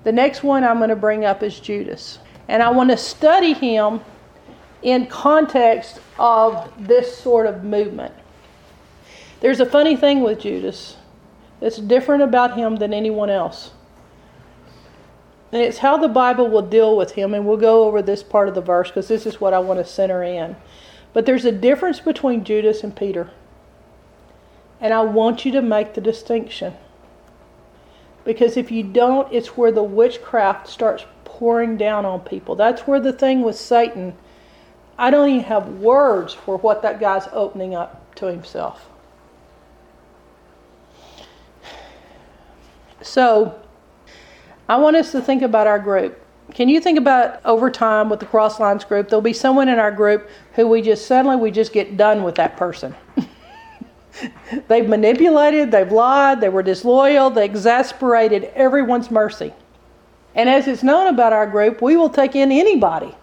The 0.05 0.13
next 0.13 0.43
one 0.43 0.65
I'm 0.65 0.79
going 0.79 0.91
to 0.91 0.97
bring 0.97 1.25
up 1.25 1.43
is 1.43 1.61
Judas. 1.61 2.19
And 2.49 2.63
I 2.63 2.71
want 2.71 2.91
to 2.91 2.97
study 2.97 3.53
him 3.53 4.01
in 4.83 5.07
context 5.07 6.01
of 6.19 6.73
this 6.79 7.17
sort 7.17 7.47
of 7.47 7.65
movement. 7.65 8.15
There's 9.41 9.61
a 9.61 9.67
funny 9.67 9.97
thing 9.97 10.23
with 10.23 10.41
Judas 10.41 10.97
that's 11.61 11.79
different 11.79 12.23
about 12.23 12.57
him 12.57 12.77
than 12.77 12.95
anyone 12.95 13.31
else. 13.31 13.73
And 15.53 15.61
it's 15.61 15.79
how 15.79 15.97
the 15.97 16.09
Bible 16.09 16.49
will 16.49 16.63
deal 16.63 16.97
with 16.97 17.13
him, 17.13 17.35
and 17.35 17.45
we'll 17.45 17.57
go 17.57 17.85
over 17.85 18.03
this 18.03 18.23
part 18.23 18.49
of 18.49 18.55
the 18.55 18.61
verse 18.61 18.89
because 18.89 19.09
this 19.09 19.27
is 19.27 19.41
what 19.41 19.53
I 19.53 19.59
want 19.59 19.81
to 19.81 19.85
center 19.85 20.23
in. 20.23 20.57
But 21.13 21.27
there's 21.27 21.45
a 21.45 21.53
difference 21.53 22.01
between 22.01 22.45
Judas 22.45 22.85
and 22.85 22.95
Peter. 22.95 23.31
And 24.81 24.95
I 24.95 25.01
want 25.03 25.45
you 25.45 25.53
to 25.53 25.63
make 25.63 25.95
the 25.95 26.01
distinction. 26.01 26.75
Because 28.25 28.57
if 28.57 28.71
you 28.71 28.83
don't, 28.83 29.33
it's 29.33 29.57
where 29.57 29.73
the 29.73 29.83
witchcraft 29.83 30.69
starts 30.69 31.05
pouring 31.25 31.77
down 31.77 32.05
on 32.05 32.21
people. 32.21 32.55
That's 32.55 32.83
where 32.83 33.01
the 33.01 33.13
thing 33.13 33.43
with 33.43 33.57
Satan, 33.57 34.15
I 34.99 35.11
don't 35.11 35.31
even 35.31 35.45
have 35.45 35.69
words 35.79 36.35
for 36.35 36.59
what 36.59 36.83
that 36.83 37.01
guy's 37.01 37.27
opening 37.33 37.75
up 37.75 38.15
to 38.17 38.27
himself. 38.27 38.89
So, 43.03 43.59
I 44.69 44.77
want 44.77 44.97
us 44.97 45.11
to 45.13 45.23
think 45.23 45.43
about 45.43 45.67
our 45.67 45.79
group. 45.79 46.21
Can 46.53 46.69
you 46.69 46.81
think 46.81 46.99
about 46.99 47.45
over 47.45 47.71
time 47.71 48.11
with 48.11 48.21
the 48.21 48.27
Crosslines 48.27 48.87
group? 48.87 49.09
There'll 49.09 49.23
be 49.23 49.33
someone 49.33 49.69
in 49.69 49.79
our 49.79 49.93
group 49.93 50.29
who 50.55 50.69
we 50.69 50.83
just 50.83 51.07
suddenly 51.07 51.37
we 51.37 51.51
just 51.51 51.73
get 51.73 51.97
done 51.97 52.23
with 52.23 52.35
that 52.35 52.57
person. 52.57 52.95
they've 54.69 54.89
manipulated, 54.89 55.71
they've 55.71 55.91
lied, 55.91 56.41
they 56.41 56.49
were 56.49 56.63
disloyal, 56.63 57.31
they 57.31 57.45
exasperated 57.45 58.45
everyone's 58.55 59.11
mercy. 59.11 59.53
And 60.35 60.49
as 60.49 60.69
it's 60.69 60.83
known 60.83 61.09
about 61.09 61.33
our 61.33 61.47
group, 61.47 61.83
we 61.83 61.97
will 61.97 62.11
take 62.11 62.37
in 62.37 62.53
anybody. 62.53 63.15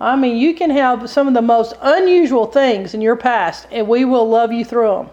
I 0.00 0.16
mean, 0.16 0.36
you 0.36 0.54
can 0.54 0.70
have 0.70 1.08
some 1.08 1.26
of 1.26 1.34
the 1.34 1.42
most 1.42 1.74
unusual 1.80 2.46
things 2.46 2.94
in 2.94 3.00
your 3.00 3.16
past, 3.16 3.66
and 3.70 3.88
we 3.88 4.04
will 4.04 4.28
love 4.28 4.52
you 4.52 4.64
through 4.64 4.88
them. 4.88 5.10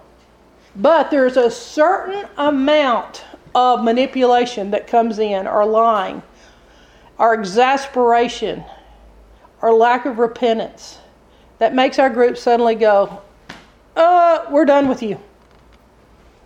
But 0.76 1.12
there's 1.12 1.38
a 1.38 1.52
certain 1.52 2.28
amount 2.38 3.24
of 3.56 3.84
manipulation 3.84 4.72
that 4.72 4.88
comes 4.88 5.20
in, 5.20 5.48
or 5.48 5.66
lying, 5.66 6.22
our 7.18 7.34
exasperation, 7.34 8.64
our 9.62 9.72
lack 9.72 10.06
of 10.06 10.18
repentance, 10.20 10.98
that 11.60 11.74
makes 11.74 12.00
our 12.00 12.10
group 12.10 12.38
suddenly 12.38 12.76
go, 12.76 13.22
uh, 13.96 14.46
we're 14.50 14.66
done 14.66 14.88
with 14.88 15.02
you. 15.04 15.20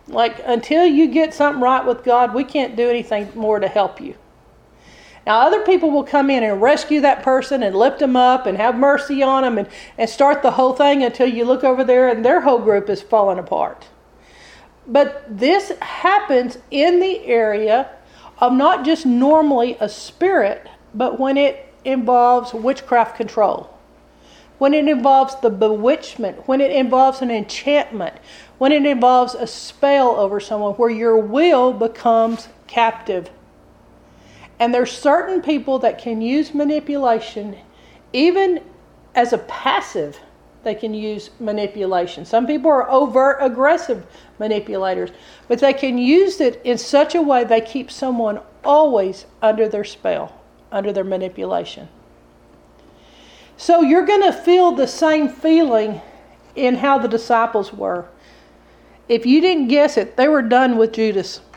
Like, 0.08 0.42
until 0.46 0.86
you 0.86 1.08
get 1.10 1.34
something 1.34 1.62
right 1.62 1.86
with 1.86 2.04
God, 2.04 2.34
we 2.34 2.44
can't 2.44 2.76
do 2.76 2.90
anything 2.90 3.30
more 3.36 3.60
to 3.60 3.68
help 3.68 4.00
you. 4.00 4.16
Now, 5.26 5.42
other 5.42 5.62
people 5.66 5.92
will 5.92 6.06
come 6.06 6.30
in 6.30 6.44
and 6.44 6.62
rescue 6.62 7.02
that 7.02 7.22
person 7.22 7.62
and 7.62 7.76
lift 7.76 8.00
them 8.00 8.16
up 8.16 8.46
and 8.46 8.58
have 8.58 8.78
mercy 8.78 9.22
on 9.22 9.44
them 9.44 9.58
and, 9.58 9.68
and 9.98 10.10
start 10.10 10.42
the 10.42 10.52
whole 10.52 10.72
thing 10.72 11.04
until 11.04 11.28
you 11.28 11.44
look 11.44 11.66
over 11.66 11.84
there 11.84 12.08
and 12.08 12.24
their 12.24 12.40
whole 12.40 12.60
group 12.60 12.90
is 12.90 13.02
falling 13.02 13.38
apart. 13.38 13.88
But 14.88 15.26
this 15.28 15.74
happens 15.82 16.58
in 16.72 17.02
the 17.02 17.26
area 17.26 17.90
of 18.40 18.54
not 18.54 18.86
just 18.86 19.06
normally 19.06 19.76
a 19.82 19.90
spirit, 19.90 20.70
but 20.94 21.20
when 21.20 21.36
it 21.36 21.74
involves 21.84 22.54
witchcraft 22.54 23.18
control, 23.18 23.77
when 24.58 24.74
it 24.74 24.88
involves 24.88 25.36
the 25.42 25.50
bewitchment, 25.50 26.48
when 26.48 26.62
it 26.62 26.72
involves 26.72 27.22
an 27.22 27.30
enchantment, 27.30 28.16
when 28.58 28.72
it 28.72 28.86
involves 28.86 29.36
a 29.36 29.48
spell 29.48 30.16
over 30.16 30.40
someone 30.40 30.74
where 30.74 30.90
your 30.90 31.18
will 31.18 31.74
becomes 31.74 32.48
captive. 32.68 33.30
And 34.60 34.74
there's 34.74 34.92
certain 34.92 35.42
people 35.42 35.80
that 35.80 36.00
can 36.00 36.22
use 36.22 36.54
manipulation 36.54 37.58
even 38.14 38.64
as 39.14 39.34
a 39.34 39.38
passive 39.40 40.20
they 40.64 40.76
can 40.76 40.94
use 40.94 41.30
manipulation. 41.40 42.26
Some 42.26 42.46
people 42.46 42.70
are 42.70 42.90
overt 42.90 43.38
aggressive 43.40 44.06
manipulators, 44.38 45.12
but 45.48 45.60
they 45.60 45.72
can 45.72 45.98
use 45.98 46.42
it 46.42 46.60
in 46.66 46.78
such 46.78 47.16
a 47.16 47.22
way 47.22 47.46
they 47.46 47.62
keep 47.62 47.90
someone 47.90 48.42
always 48.66 49.28
under 49.42 49.70
their 49.70 49.86
spell, 49.86 50.38
under 50.70 50.92
their 50.92 51.06
manipulation. 51.06 51.88
So 53.58 53.82
you're 53.82 54.06
going 54.06 54.22
to 54.22 54.32
feel 54.32 54.72
the 54.72 54.88
same 54.88 55.28
feeling 55.28 56.00
in 56.56 56.76
how 56.76 57.00
the 57.00 57.08
disciples 57.08 57.74
were. 57.74 58.08
If 59.10 59.26
you 59.26 59.42
didn't 59.42 59.68
guess 59.68 59.98
it, 59.98 60.16
they 60.16 60.28
were 60.28 60.44
done 60.44 60.78
with 60.78 60.94
Judas. 60.94 61.42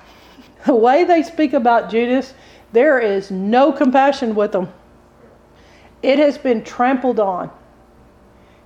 The 0.66 0.74
way 0.74 1.04
they 1.04 1.22
speak 1.22 1.54
about 1.54 1.90
Judas, 1.90 2.34
there 2.72 2.98
is 2.98 3.30
no 3.30 3.72
compassion 3.72 4.34
with 4.34 4.52
them. 4.52 4.68
It 6.02 6.18
has 6.18 6.36
been 6.36 6.62
trampled 6.62 7.18
on. 7.18 7.50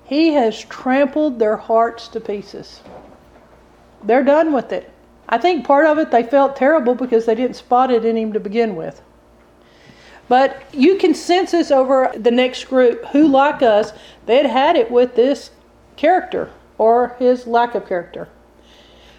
He 0.04 0.32
has 0.32 0.64
trampled 0.64 1.38
their 1.38 1.56
hearts 1.56 2.08
to 2.08 2.20
pieces. 2.20 2.80
They're 4.02 4.24
done 4.24 4.52
with 4.52 4.72
it. 4.72 4.90
I 5.28 5.38
think 5.38 5.64
part 5.64 5.86
of 5.86 5.98
it 5.98 6.10
they 6.10 6.24
felt 6.24 6.56
terrible 6.56 6.96
because 6.96 7.26
they 7.26 7.34
didn't 7.36 7.56
spot 7.56 7.92
it 7.92 8.04
in 8.04 8.16
him 8.16 8.32
to 8.32 8.40
begin 8.40 8.74
with. 8.74 9.00
But 10.28 10.62
you 10.72 10.96
can 10.96 11.14
sense 11.14 11.50
this 11.50 11.70
over 11.70 12.12
the 12.16 12.30
next 12.30 12.64
group 12.64 13.04
who, 13.06 13.28
like 13.28 13.62
us, 13.62 13.92
they'd 14.26 14.46
had 14.46 14.76
it 14.76 14.90
with 14.90 15.16
this 15.16 15.50
character 15.96 16.50
or 16.78 17.16
his 17.18 17.46
lack 17.46 17.74
of 17.74 17.86
character. 17.86 18.28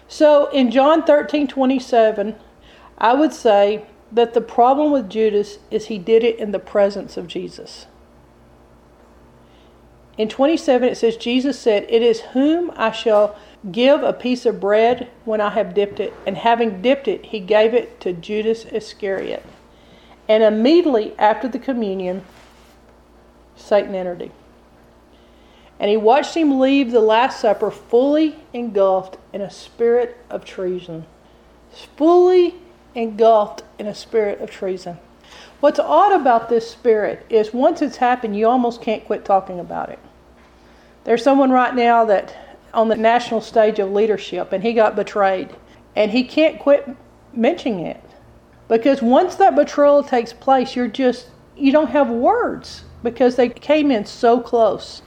So 0.08 0.50
in 0.50 0.70
John 0.70 1.04
13 1.04 1.46
27, 1.48 2.36
I 2.98 3.14
would 3.14 3.32
say 3.32 3.86
that 4.12 4.34
the 4.34 4.40
problem 4.40 4.92
with 4.92 5.10
Judas 5.10 5.58
is 5.70 5.86
he 5.86 5.98
did 5.98 6.22
it 6.24 6.38
in 6.38 6.52
the 6.52 6.58
presence 6.58 7.16
of 7.16 7.26
Jesus. 7.26 7.86
In 10.16 10.28
27, 10.28 10.88
it 10.88 10.96
says, 10.96 11.16
Jesus 11.16 11.58
said, 11.58 11.84
It 11.88 12.02
is 12.02 12.20
whom 12.20 12.72
I 12.74 12.90
shall 12.90 13.36
give 13.70 14.02
a 14.02 14.12
piece 14.12 14.46
of 14.46 14.60
bread 14.60 15.10
when 15.24 15.40
I 15.40 15.50
have 15.50 15.74
dipped 15.74 16.00
it. 16.00 16.14
And 16.26 16.38
having 16.38 16.80
dipped 16.80 17.06
it, 17.06 17.26
he 17.26 17.40
gave 17.40 17.74
it 17.74 18.00
to 18.00 18.12
Judas 18.14 18.64
Iscariot. 18.64 19.44
And 20.28 20.42
immediately 20.42 21.14
after 21.18 21.48
the 21.48 21.58
communion, 21.58 22.24
Satan 23.56 23.94
entered 23.94 24.22
him. 24.22 24.32
And 25.78 25.90
he 25.90 25.96
watched 25.96 26.34
him 26.34 26.58
leave 26.58 26.90
the 26.90 27.00
Last 27.00 27.40
Supper 27.40 27.70
fully 27.70 28.36
engulfed 28.52 29.18
in 29.32 29.40
a 29.40 29.50
spirit 29.50 30.16
of 30.30 30.44
treason. 30.44 31.04
Fully 31.96 32.54
engulfed 32.94 33.62
in 33.78 33.86
a 33.86 33.94
spirit 33.94 34.40
of 34.40 34.50
treason. 34.50 34.98
What's 35.60 35.78
odd 35.78 36.18
about 36.18 36.48
this 36.48 36.70
spirit 36.70 37.26
is 37.28 37.52
once 37.52 37.82
it's 37.82 37.96
happened, 37.96 38.36
you 38.36 38.46
almost 38.46 38.80
can't 38.80 39.04
quit 39.04 39.24
talking 39.24 39.60
about 39.60 39.90
it. 39.90 39.98
There's 41.04 41.22
someone 41.22 41.50
right 41.50 41.74
now 41.74 42.04
that 42.06 42.34
on 42.74 42.88
the 42.88 42.96
national 42.96 43.40
stage 43.40 43.78
of 43.78 43.92
leadership 43.92 44.52
and 44.52 44.62
he 44.62 44.72
got 44.72 44.96
betrayed 44.96 45.54
and 45.94 46.10
he 46.10 46.24
can't 46.24 46.58
quit 46.58 46.88
mentioning 47.32 47.86
it 47.86 48.02
because 48.68 49.02
once 49.02 49.36
that 49.36 49.54
betrayal 49.54 50.02
takes 50.02 50.32
place 50.32 50.76
you're 50.76 50.88
just 50.88 51.28
you 51.56 51.72
don't 51.72 51.90
have 51.90 52.08
words 52.08 52.84
because 53.02 53.36
they 53.36 53.48
came 53.48 53.90
in 53.90 54.04
so 54.04 54.40
close. 54.40 55.02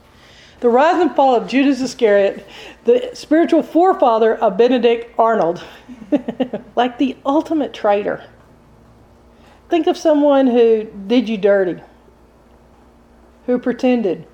The 0.61 0.69
rise 0.69 1.01
and 1.01 1.15
fall 1.15 1.35
of 1.35 1.47
judas 1.47 1.81
iscariot 1.81 2.45
the 2.85 3.11
spiritual 3.13 3.63
forefather 3.63 4.35
of 4.35 4.57
benedict 4.57 5.13
arnold 5.17 5.63
like 6.75 6.97
the 6.97 7.17
ultimate 7.25 7.73
traitor. 7.73 8.23
Think 9.69 9.87
of 9.87 9.97
someone 9.97 10.47
who 10.47 10.85
did 11.07 11.29
you 11.29 11.37
dirty 11.37 11.81
who 13.49 13.57
pretended. 13.57 14.27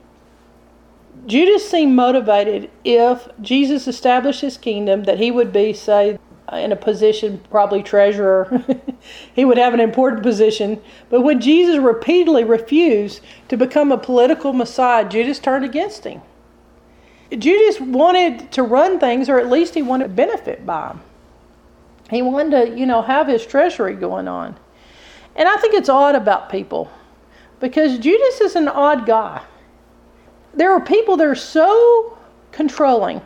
Judas 1.26 1.70
seemed 1.70 1.96
motivated 1.96 2.70
if 2.84 3.30
Jesus 3.40 3.88
established 3.88 4.42
his 4.42 4.58
kingdom 4.58 5.06
that 5.06 5.20
he 5.20 5.32
would 5.32 5.54
be, 5.54 5.72
say, 5.72 6.20
Uh, 6.52 6.58
in 6.58 6.72
a 6.72 6.76
position, 6.76 7.42
probably 7.50 7.82
treasurer. 7.82 8.64
he 9.34 9.44
would 9.44 9.58
have 9.58 9.74
an 9.74 9.80
important 9.80 10.22
position. 10.22 10.80
But 11.10 11.22
when 11.22 11.42
Jesus 11.42 11.78
repeatedly 11.78 12.44
refused 12.44 13.22
to 13.48 13.58
become 13.58 13.92
a 13.92 13.98
political 13.98 14.54
Messiah, 14.54 15.10
Judas 15.10 15.40
turned 15.40 15.66
against 15.66 16.04
him. 16.04 16.22
Judas 17.32 17.80
wanted 17.80 18.52
to 18.52 18.62
run 18.62 19.00
things, 19.00 19.28
or 19.28 19.40
at 19.40 19.50
least 19.50 19.74
he 19.74 19.82
wanted 19.82 20.10
to 20.10 20.14
benefit 20.14 20.66
by 20.66 20.90
them. 20.90 21.02
He 22.12 22.22
wanted 22.22 22.52
to, 22.52 22.78
you 22.78 22.86
know, 22.86 23.02
have 23.02 23.28
his 23.28 23.44
treasury 23.44 23.96
going 23.96 24.28
on. 24.28 24.56
And 25.36 25.50
I 25.50 25.56
think 25.58 25.74
it's 25.74 25.90
odd 25.90 26.14
about 26.14 26.52
people 26.52 26.92
because 27.60 27.98
Judas 27.98 28.42
is 28.42 28.56
an 28.56 28.68
odd 28.68 29.08
guy 29.08 29.42
there 30.56 30.72
are 30.72 30.80
people 30.80 31.18
that 31.18 31.28
are 31.28 31.36
so 31.36 32.18
controlling 32.52 33.22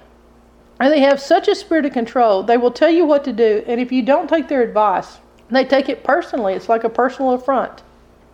and 0.80 0.94
they 0.94 1.02
have 1.02 1.20
such 1.20 1.48
a 1.48 1.56
spirit 1.56 1.86
of 1.86 1.94
control, 1.94 2.44
they 2.44 2.58
will 2.58 2.72
tell 2.72 2.90
you 2.90 3.06
what 3.06 3.24
to 3.26 3.34
do. 3.34 3.64
And 3.68 3.82
if 3.82 3.92
you 3.92 4.02
don't 4.02 4.30
take 4.30 4.48
their 4.48 4.62
advice, 4.62 5.20
they 5.50 5.66
take 5.66 5.90
it 5.90 6.04
personally. 6.04 6.54
It's 6.54 6.70
like 6.70 6.84
a 6.84 6.90
personal 6.90 7.34
affront. 7.34 7.84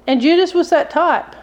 And 0.06 0.22
Judas 0.22 0.54
was 0.54 0.70
that 0.70 0.90
type 0.90 1.36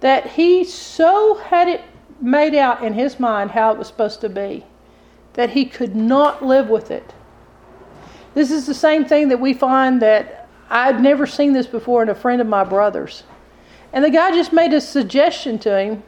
that 0.00 0.32
he 0.32 0.62
so 0.62 1.34
had 1.34 1.68
it 1.68 1.82
made 2.20 2.54
out 2.54 2.84
in 2.84 2.92
his 2.92 3.18
mind 3.18 3.50
how 3.50 3.72
it 3.72 3.78
was 3.78 3.88
supposed 3.88 4.20
to 4.20 4.28
be 4.28 4.64
that 5.34 5.50
he 5.50 5.64
could 5.66 5.94
not 5.94 6.44
live 6.44 6.68
with 6.68 6.90
it. 6.90 7.12
This 8.34 8.50
is 8.50 8.66
the 8.66 8.74
same 8.74 9.04
thing 9.04 9.28
that 9.28 9.40
we 9.40 9.52
find 9.52 10.00
that 10.02 10.48
I'd 10.70 11.00
never 11.00 11.26
seen 11.26 11.52
this 11.52 11.66
before 11.66 12.02
in 12.02 12.08
a 12.08 12.14
friend 12.14 12.40
of 12.40 12.46
my 12.46 12.64
brother's. 12.64 13.22
And 13.92 14.04
the 14.04 14.10
guy 14.10 14.30
just 14.30 14.52
made 14.52 14.72
a 14.72 14.80
suggestion 14.80 15.58
to 15.60 15.78
him. 15.78 16.02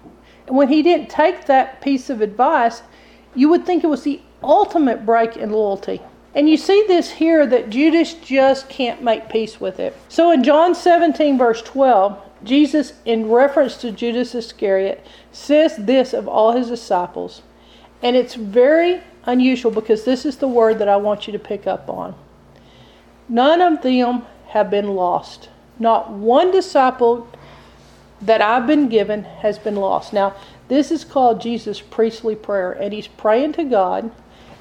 And 0.46 0.56
when 0.56 0.68
he 0.68 0.82
didn't 0.82 1.10
take 1.10 1.46
that 1.46 1.80
piece 1.80 2.10
of 2.10 2.20
advice, 2.20 2.82
you 3.34 3.48
would 3.48 3.66
think 3.66 3.84
it 3.84 3.88
was 3.88 4.02
the 4.02 4.20
ultimate 4.42 5.04
break 5.04 5.36
in 5.36 5.50
loyalty. 5.50 6.00
And 6.34 6.48
you 6.48 6.56
see 6.56 6.84
this 6.86 7.10
here 7.10 7.46
that 7.46 7.70
Judas 7.70 8.14
just 8.14 8.68
can't 8.68 9.02
make 9.02 9.28
peace 9.28 9.60
with 9.60 9.80
it. 9.80 9.96
So 10.08 10.30
in 10.30 10.44
John 10.44 10.74
17, 10.74 11.38
verse 11.38 11.62
12, 11.62 12.20
Jesus, 12.44 12.92
in 13.04 13.28
reference 13.28 13.76
to 13.78 13.90
Judas 13.90 14.34
Iscariot, 14.34 15.04
says 15.32 15.76
this 15.76 16.12
of 16.12 16.28
all 16.28 16.52
his 16.52 16.68
disciples. 16.68 17.42
And 18.02 18.14
it's 18.14 18.34
very 18.34 19.02
unusual 19.24 19.72
because 19.72 20.04
this 20.04 20.24
is 20.24 20.36
the 20.36 20.48
word 20.48 20.78
that 20.78 20.88
I 20.88 20.96
want 20.96 21.26
you 21.26 21.32
to 21.32 21.38
pick 21.38 21.66
up 21.66 21.88
on. 21.88 22.14
None 23.28 23.60
of 23.60 23.82
them 23.82 24.24
have 24.48 24.70
been 24.70 24.94
lost. 24.94 25.48
Not 25.78 26.10
one 26.10 26.50
disciple 26.50 27.28
that 28.20 28.40
I've 28.40 28.66
been 28.66 28.88
given 28.88 29.24
has 29.24 29.58
been 29.58 29.76
lost. 29.76 30.12
Now, 30.12 30.34
this 30.68 30.90
is 30.90 31.04
called 31.04 31.40
Jesus' 31.40 31.80
priestly 31.80 32.34
prayer, 32.34 32.72
and 32.72 32.92
he's 32.92 33.06
praying 33.06 33.52
to 33.54 33.64
God 33.64 34.10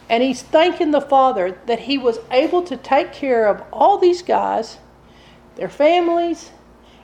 and 0.10 0.24
he's 0.24 0.42
thanking 0.42 0.92
the 0.92 1.02
Father 1.02 1.58
that 1.66 1.80
he 1.80 1.98
was 1.98 2.20
able 2.32 2.62
to 2.64 2.78
take 2.78 3.12
care 3.12 3.48
of 3.48 3.62
all 3.74 3.98
these 3.98 4.22
guys, 4.22 4.78
their 5.56 5.70
families, 5.70 6.52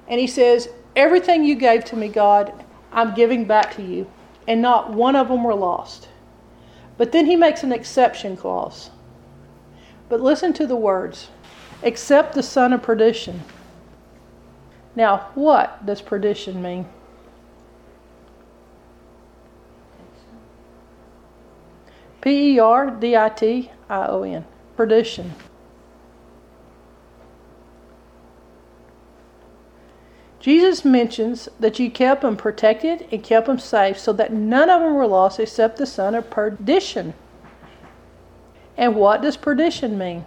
and 0.07 0.19
he 0.19 0.27
says, 0.27 0.69
Everything 0.95 1.43
you 1.43 1.55
gave 1.55 1.83
to 1.85 1.95
me, 1.95 2.07
God, 2.07 2.53
I'm 2.91 3.15
giving 3.15 3.45
back 3.45 3.75
to 3.75 3.81
you. 3.81 4.09
And 4.47 4.61
not 4.61 4.91
one 4.91 5.15
of 5.15 5.29
them 5.29 5.43
were 5.43 5.55
lost. 5.55 6.09
But 6.97 7.11
then 7.11 7.25
he 7.25 7.35
makes 7.35 7.63
an 7.63 7.71
exception 7.71 8.37
clause. 8.37 8.91
But 10.09 10.21
listen 10.21 10.53
to 10.53 10.67
the 10.67 10.75
words 10.75 11.29
except 11.81 12.35
the 12.35 12.43
son 12.43 12.73
of 12.73 12.83
perdition. 12.83 13.41
Now, 14.95 15.29
what 15.33 15.85
does 15.85 16.01
perdition 16.01 16.61
mean? 16.61 16.87
P 22.23 22.53
E 22.53 22.59
R 22.59 22.89
D 22.89 23.17
I 23.17 23.27
T 23.27 23.69
I 23.89 24.07
O 24.07 24.23
N. 24.23 24.45
Perdition. 24.77 25.33
Jesus 30.39 30.85
mentions 30.85 31.49
that 31.59 31.79
you 31.79 31.91
kept 31.91 32.21
them 32.21 32.37
protected 32.37 33.05
and 33.11 33.21
kept 33.21 33.47
them 33.47 33.59
safe 33.59 33.99
so 33.99 34.13
that 34.13 34.31
none 34.31 34.69
of 34.69 34.79
them 34.79 34.95
were 34.95 35.05
lost 35.05 35.37
except 35.37 35.75
the 35.75 35.85
son 35.85 36.15
of 36.15 36.29
perdition. 36.29 37.13
And 38.77 38.95
what 38.95 39.21
does 39.21 39.35
perdition 39.35 39.97
mean? 39.97 40.23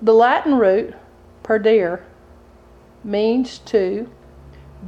The 0.00 0.14
Latin 0.14 0.54
root, 0.54 0.94
perdere, 1.42 2.00
means 3.04 3.58
to 3.60 4.10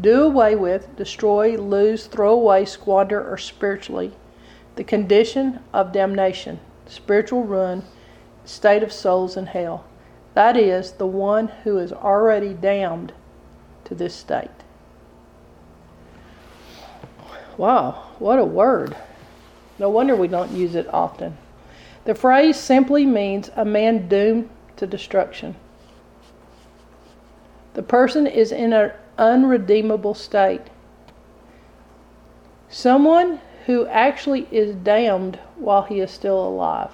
do 0.00 0.22
away 0.22 0.56
with, 0.56 0.96
destroy, 0.96 1.58
lose, 1.58 2.06
throw 2.06 2.32
away, 2.32 2.64
squander, 2.64 3.30
or 3.30 3.36
spiritually. 3.36 4.12
The 4.76 4.84
condition 4.84 5.60
of 5.72 5.92
damnation, 5.92 6.60
spiritual 6.86 7.44
ruin, 7.44 7.84
state 8.44 8.82
of 8.82 8.92
souls 8.92 9.36
in 9.36 9.46
hell. 9.46 9.84
That 10.34 10.56
is, 10.56 10.92
the 10.92 11.06
one 11.06 11.48
who 11.64 11.78
is 11.78 11.92
already 11.92 12.54
damned 12.54 13.12
to 13.84 13.94
this 13.94 14.14
state. 14.14 14.50
Wow, 17.56 18.10
what 18.18 18.38
a 18.38 18.44
word. 18.44 18.96
No 19.78 19.90
wonder 19.90 20.14
we 20.14 20.28
don't 20.28 20.52
use 20.52 20.74
it 20.74 20.92
often. 20.92 21.36
The 22.04 22.14
phrase 22.14 22.56
simply 22.56 23.04
means 23.04 23.50
a 23.56 23.64
man 23.64 24.08
doomed 24.08 24.48
to 24.76 24.86
destruction. 24.86 25.56
The 27.74 27.82
person 27.82 28.26
is 28.26 28.52
in 28.52 28.72
an 28.72 28.92
unredeemable 29.18 30.14
state. 30.14 30.62
Someone 32.68 33.40
who 33.70 33.86
actually 33.86 34.48
is 34.50 34.74
damned 34.74 35.38
while 35.54 35.82
he 35.82 36.00
is 36.00 36.10
still 36.10 36.44
alive. 36.44 36.90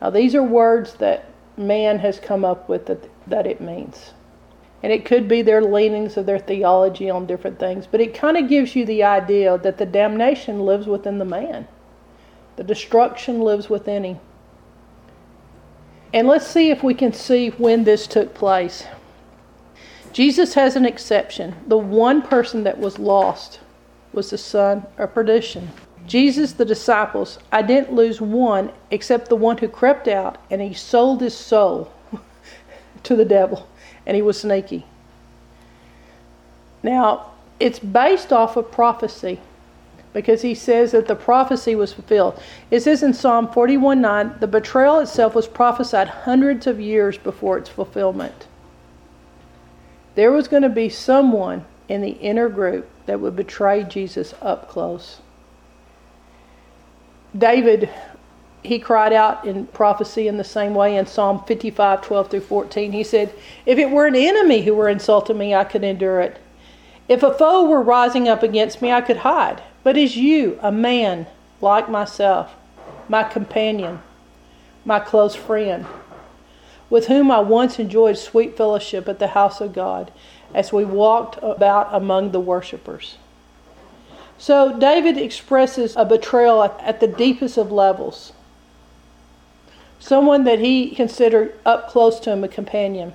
Now, 0.00 0.08
these 0.08 0.34
are 0.34 0.42
words 0.42 0.94
that 0.94 1.26
man 1.58 1.98
has 1.98 2.18
come 2.18 2.42
up 2.42 2.70
with 2.70 2.86
that, 2.86 3.06
that 3.26 3.46
it 3.46 3.60
means. 3.60 4.14
And 4.82 4.90
it 4.90 5.04
could 5.04 5.28
be 5.28 5.42
their 5.42 5.60
leanings 5.60 6.16
of 6.16 6.24
their 6.24 6.38
theology 6.38 7.10
on 7.10 7.26
different 7.26 7.58
things, 7.58 7.86
but 7.86 8.00
it 8.00 8.14
kind 8.14 8.38
of 8.38 8.48
gives 8.48 8.74
you 8.74 8.86
the 8.86 9.02
idea 9.02 9.58
that 9.58 9.76
the 9.76 9.84
damnation 9.84 10.64
lives 10.64 10.86
within 10.86 11.18
the 11.18 11.26
man, 11.26 11.68
the 12.56 12.64
destruction 12.64 13.42
lives 13.42 13.68
within 13.68 14.04
him. 14.04 14.20
And 16.14 16.26
let's 16.26 16.46
see 16.46 16.70
if 16.70 16.82
we 16.82 16.94
can 16.94 17.12
see 17.12 17.50
when 17.50 17.84
this 17.84 18.06
took 18.06 18.32
place. 18.32 18.86
Jesus 20.14 20.54
has 20.54 20.76
an 20.76 20.86
exception. 20.86 21.56
The 21.66 21.76
one 21.76 22.22
person 22.22 22.64
that 22.64 22.78
was 22.78 22.98
lost 22.98 23.60
was 24.16 24.30
the 24.30 24.38
son 24.38 24.86
of 24.98 25.14
perdition. 25.14 25.70
Jesus, 26.06 26.52
the 26.52 26.64
disciples, 26.64 27.38
I 27.52 27.62
didn't 27.62 27.92
lose 27.92 28.20
one 28.20 28.72
except 28.90 29.28
the 29.28 29.36
one 29.36 29.58
who 29.58 29.68
crept 29.68 30.08
out 30.08 30.38
and 30.50 30.60
he 30.60 30.72
sold 30.72 31.20
his 31.20 31.34
soul 31.34 31.92
to 33.02 33.14
the 33.14 33.24
devil 33.24 33.68
and 34.06 34.16
he 34.16 34.22
was 34.22 34.40
sneaky. 34.40 34.86
Now, 36.82 37.32
it's 37.58 37.78
based 37.78 38.32
off 38.32 38.56
of 38.56 38.70
prophecy 38.70 39.40
because 40.12 40.42
he 40.42 40.54
says 40.54 40.92
that 40.92 41.08
the 41.08 41.14
prophecy 41.14 41.74
was 41.74 41.92
fulfilled. 41.92 42.40
It 42.70 42.80
says 42.80 43.02
in 43.02 43.12
Psalm 43.12 43.52
41 43.52 44.00
9, 44.00 44.36
the 44.40 44.46
betrayal 44.46 45.00
itself 45.00 45.34
was 45.34 45.46
prophesied 45.46 46.08
hundreds 46.08 46.66
of 46.66 46.80
years 46.80 47.18
before 47.18 47.58
its 47.58 47.68
fulfillment. 47.68 48.46
There 50.14 50.32
was 50.32 50.48
going 50.48 50.62
to 50.62 50.70
be 50.70 50.88
someone 50.88 51.66
in 51.88 52.00
the 52.00 52.12
inner 52.12 52.48
group 52.48 52.88
that 53.06 53.20
would 53.20 53.36
betray 53.36 53.84
Jesus 53.84 54.34
up 54.42 54.68
close. 54.68 55.20
David 57.36 57.90
he 58.66 58.78
cried 58.78 59.12
out 59.12 59.44
in 59.44 59.66
prophecy 59.68 60.28
in 60.28 60.36
the 60.36 60.44
same 60.44 60.74
way 60.74 60.96
in 60.96 61.06
Psalm 61.06 61.42
55, 61.46 62.02
12 62.02 62.30
through 62.30 62.40
14. 62.40 62.92
He 62.92 63.04
said, 63.04 63.32
If 63.64 63.78
it 63.78 63.90
were 63.90 64.06
an 64.06 64.16
enemy 64.16 64.62
who 64.62 64.74
were 64.74 64.88
insulting 64.88 65.38
me, 65.38 65.54
I 65.54 65.64
could 65.64 65.84
endure 65.84 66.20
it. 66.20 66.38
If 67.08 67.22
a 67.22 67.32
foe 67.32 67.68
were 67.68 67.80
rising 67.80 68.28
up 68.28 68.42
against 68.42 68.82
me, 68.82 68.90
I 68.90 69.00
could 69.00 69.18
hide. 69.18 69.62
But 69.84 69.96
as 69.96 70.16
you, 70.16 70.58
a 70.60 70.72
man 70.72 71.26
like 71.60 71.88
myself, 71.88 72.54
my 73.08 73.22
companion, 73.22 74.02
my 74.84 74.98
close 74.98 75.36
friend, 75.36 75.86
with 76.90 77.06
whom 77.06 77.30
I 77.30 77.40
once 77.40 77.78
enjoyed 77.78 78.18
sweet 78.18 78.56
fellowship 78.56 79.08
at 79.08 79.18
the 79.18 79.28
house 79.28 79.60
of 79.60 79.72
God 79.72 80.10
as 80.54 80.72
we 80.72 80.84
walked 80.84 81.38
about 81.42 81.88
among 81.92 82.32
the 82.32 82.40
worshippers. 82.40 83.16
So 84.38 84.78
David 84.78 85.16
expresses 85.16 85.94
a 85.96 86.04
betrayal 86.04 86.62
at 86.62 87.00
the 87.00 87.06
deepest 87.06 87.56
of 87.56 87.72
levels 87.72 88.32
someone 89.98 90.44
that 90.44 90.58
he 90.58 90.90
considered 90.90 91.54
up 91.64 91.88
close 91.88 92.20
to 92.20 92.30
him 92.30 92.44
a 92.44 92.48
companion. 92.48 93.12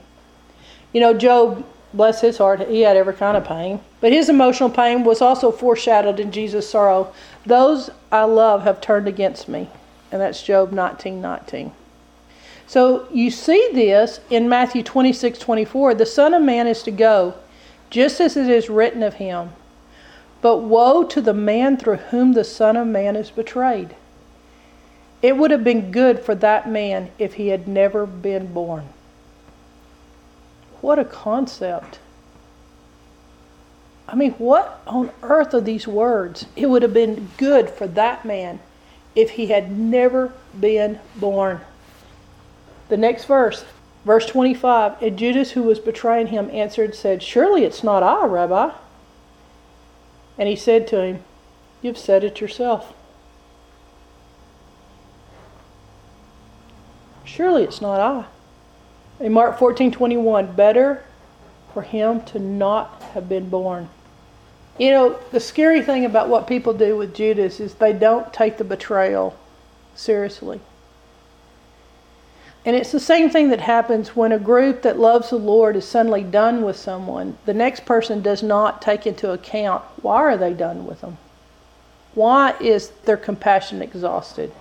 You 0.94 1.02
know, 1.02 1.14
Job, 1.14 1.66
bless 1.94 2.22
his 2.22 2.38
heart, 2.38 2.68
he 2.68 2.82
had 2.82 2.98
every 2.98 3.14
kind 3.14 3.38
of 3.38 3.46
pain, 3.46 3.80
but 4.00 4.12
his 4.12 4.30
emotional 4.30 4.70
pain 4.70 5.04
was 5.04 5.22
also 5.22 5.52
foreshadowed 5.52 6.20
in 6.20 6.32
Jesus' 6.32 6.70
sorrow. 6.70 7.14
Those 7.46 7.90
I 8.12 8.24
love 8.24 8.64
have 8.64 8.82
turned 8.82 9.08
against 9.08 9.48
me, 9.48 9.70
and 10.12 10.22
that's 10.22 10.44
Job 10.44 10.72
19 10.72 11.22
19. 11.22 11.72
So 12.72 13.06
you 13.12 13.32
see 13.32 13.70
this 13.74 14.22
in 14.30 14.48
Matthew 14.48 14.82
26 14.82 15.38
24. 15.40 15.94
The 15.94 16.06
Son 16.06 16.34
of 16.34 16.42
Man 16.42 16.68
is 16.68 16.84
to 16.84 16.92
go, 16.92 17.34
just 17.90 18.22
as 18.22 18.38
it 18.38 18.48
is 18.48 18.70
written 18.70 19.04
of 19.04 19.16
him. 19.16 19.50
But 20.42 20.60
woe 20.60 21.04
to 21.04 21.20
the 21.20 21.34
man 21.34 21.76
through 21.76 21.98
whom 21.98 22.32
the 22.32 22.46
Son 22.46 22.78
of 22.78 22.88
Man 22.88 23.18
is 23.18 23.30
betrayed. 23.30 23.94
It 25.22 25.36
would 25.36 25.52
have 25.52 25.66
been 25.66 25.92
good 25.92 26.22
for 26.22 26.34
that 26.36 26.70
man 26.70 27.12
if 27.20 27.34
he 27.34 27.50
had 27.50 27.68
never 27.68 28.06
been 28.06 28.54
born. 28.54 28.88
What 30.80 30.98
a 30.98 31.04
concept. 31.04 32.00
I 34.08 34.16
mean, 34.16 34.32
what 34.36 34.80
on 34.88 35.12
earth 35.24 35.54
are 35.54 35.60
these 35.60 35.90
words? 35.90 36.46
It 36.56 36.68
would 36.68 36.84
have 36.84 36.94
been 36.94 37.32
good 37.36 37.70
for 37.70 37.88
that 37.88 38.24
man 38.24 38.62
if 39.14 39.32
he 39.32 39.48
had 39.48 39.78
never 39.78 40.32
been 40.58 41.02
born. 41.18 41.60
The 42.92 42.98
next 42.98 43.24
verse, 43.24 43.64
verse 44.04 44.26
25 44.26 45.02
And 45.02 45.18
Judas, 45.18 45.52
who 45.52 45.64
was 45.64 45.80
betraying 45.80 46.28
him, 46.28 46.50
answered, 46.52 46.94
said, 46.94 47.24
Surely 47.24 47.64
it's 47.64 47.86
not 47.86 48.04
I, 48.04 48.26
Rabbi. 48.26 48.74
And 50.38 50.50
he 50.50 50.58
said 50.58 50.88
to 50.88 51.02
him, 51.02 51.24
You've 51.82 51.98
said 51.98 52.26
it 52.26 52.42
yourself. 52.42 52.94
Surely 57.24 57.64
it's 57.64 57.80
not 57.80 58.02
I. 58.02 59.24
In 59.24 59.32
Mark 59.32 59.58
14 59.58 59.94
21, 59.94 60.52
better 60.52 61.06
for 61.74 61.84
him 61.84 62.22
to 62.26 62.40
not 62.40 63.02
have 63.14 63.30
been 63.30 63.48
born. 63.48 63.88
You 64.78 64.92
know, 64.92 65.20
the 65.32 65.40
scary 65.40 65.82
thing 65.82 66.04
about 66.04 66.28
what 66.28 66.46
people 66.46 66.74
do 66.74 66.98
with 66.98 67.16
Judas 67.16 67.62
is 67.62 67.76
they 67.76 67.94
don't 67.94 68.34
take 68.34 68.58
the 68.58 68.66
betrayal 68.66 69.38
seriously. 69.96 70.60
And 72.64 72.76
it's 72.76 72.92
the 72.92 73.00
same 73.00 73.30
thing 73.30 73.50
that 73.50 73.62
happens 73.62 74.16
when 74.16 74.32
a 74.32 74.38
group 74.40 74.84
that 74.84 75.00
loves 75.00 75.32
the 75.32 75.38
Lord 75.38 75.76
is 75.76 75.88
suddenly 75.88 76.24
done 76.24 76.62
with 76.62 76.76
someone. 76.76 77.38
The 77.46 77.56
next 77.56 77.86
person 77.86 78.22
does 78.22 78.44
not 78.44 78.82
take 78.82 79.08
into 79.08 79.32
account 79.32 79.84
why 80.02 80.18
are 80.18 80.38
they 80.38 80.54
done 80.54 80.86
with 80.86 81.02
them? 81.02 81.18
Why 82.14 82.56
is 82.60 82.90
their 83.06 83.18
compassion 83.18 83.82
exhausted? 83.82 84.52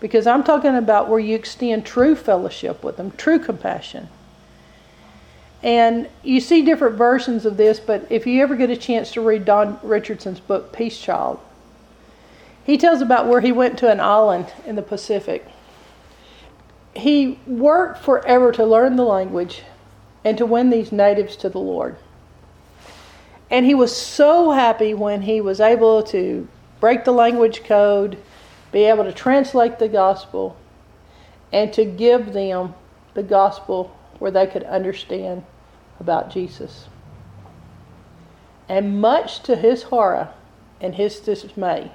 Because 0.00 0.26
I'm 0.26 0.42
talking 0.42 0.76
about 0.76 1.08
where 1.08 1.20
you 1.20 1.34
extend 1.34 1.84
true 1.84 2.14
fellowship 2.14 2.82
with 2.82 2.96
them, 2.96 3.12
true 3.12 3.38
compassion. 3.38 4.08
And 5.62 6.08
you 6.22 6.40
see 6.40 6.62
different 6.62 6.96
versions 6.96 7.44
of 7.46 7.56
this, 7.56 7.78
but 7.78 8.06
if 8.10 8.26
you 8.26 8.42
ever 8.42 8.56
get 8.56 8.70
a 8.70 8.76
chance 8.76 9.12
to 9.12 9.20
read 9.20 9.44
Don 9.44 9.78
Richardson's 9.82 10.40
book, 10.40 10.72
Peace 10.72 10.98
Child, 10.98 11.38
he 12.64 12.78
tells 12.78 13.00
about 13.00 13.26
where 13.26 13.40
he 13.40 13.52
went 13.52 13.78
to 13.78 13.90
an 13.90 14.00
island 14.00 14.52
in 14.66 14.74
the 14.74 14.82
Pacific. 14.82 15.46
He 16.94 17.38
worked 17.46 17.98
forever 17.98 18.52
to 18.52 18.64
learn 18.64 18.96
the 18.96 19.04
language 19.04 19.62
and 20.24 20.36
to 20.38 20.46
win 20.46 20.70
these 20.70 20.92
natives 20.92 21.36
to 21.36 21.48
the 21.48 21.58
Lord. 21.58 21.96
And 23.50 23.66
he 23.66 23.74
was 23.74 23.94
so 23.94 24.50
happy 24.50 24.94
when 24.94 25.22
he 25.22 25.40
was 25.40 25.60
able 25.60 26.02
to 26.04 26.48
break 26.80 27.04
the 27.04 27.12
language 27.12 27.64
code, 27.64 28.18
be 28.72 28.84
able 28.84 29.04
to 29.04 29.12
translate 29.12 29.78
the 29.78 29.88
gospel, 29.88 30.56
and 31.52 31.72
to 31.72 31.84
give 31.84 32.32
them 32.32 32.74
the 33.14 33.22
gospel 33.22 33.94
where 34.18 34.30
they 34.30 34.46
could 34.46 34.64
understand 34.64 35.44
about 36.00 36.30
Jesus. 36.30 36.86
And 38.68 39.00
much 39.00 39.42
to 39.42 39.56
his 39.56 39.84
horror 39.84 40.32
and 40.80 40.94
his 40.94 41.20
dismay, 41.20 41.92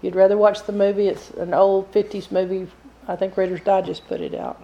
you'd 0.00 0.14
rather 0.14 0.36
watch 0.36 0.64
the 0.64 0.72
movie, 0.72 1.08
it's 1.08 1.30
an 1.30 1.52
old 1.52 1.90
50s 1.92 2.30
movie, 2.30 2.68
I 3.08 3.16
think 3.16 3.36
Reader's 3.36 3.60
Digest 3.60 4.06
put 4.06 4.20
it 4.20 4.34
out, 4.34 4.62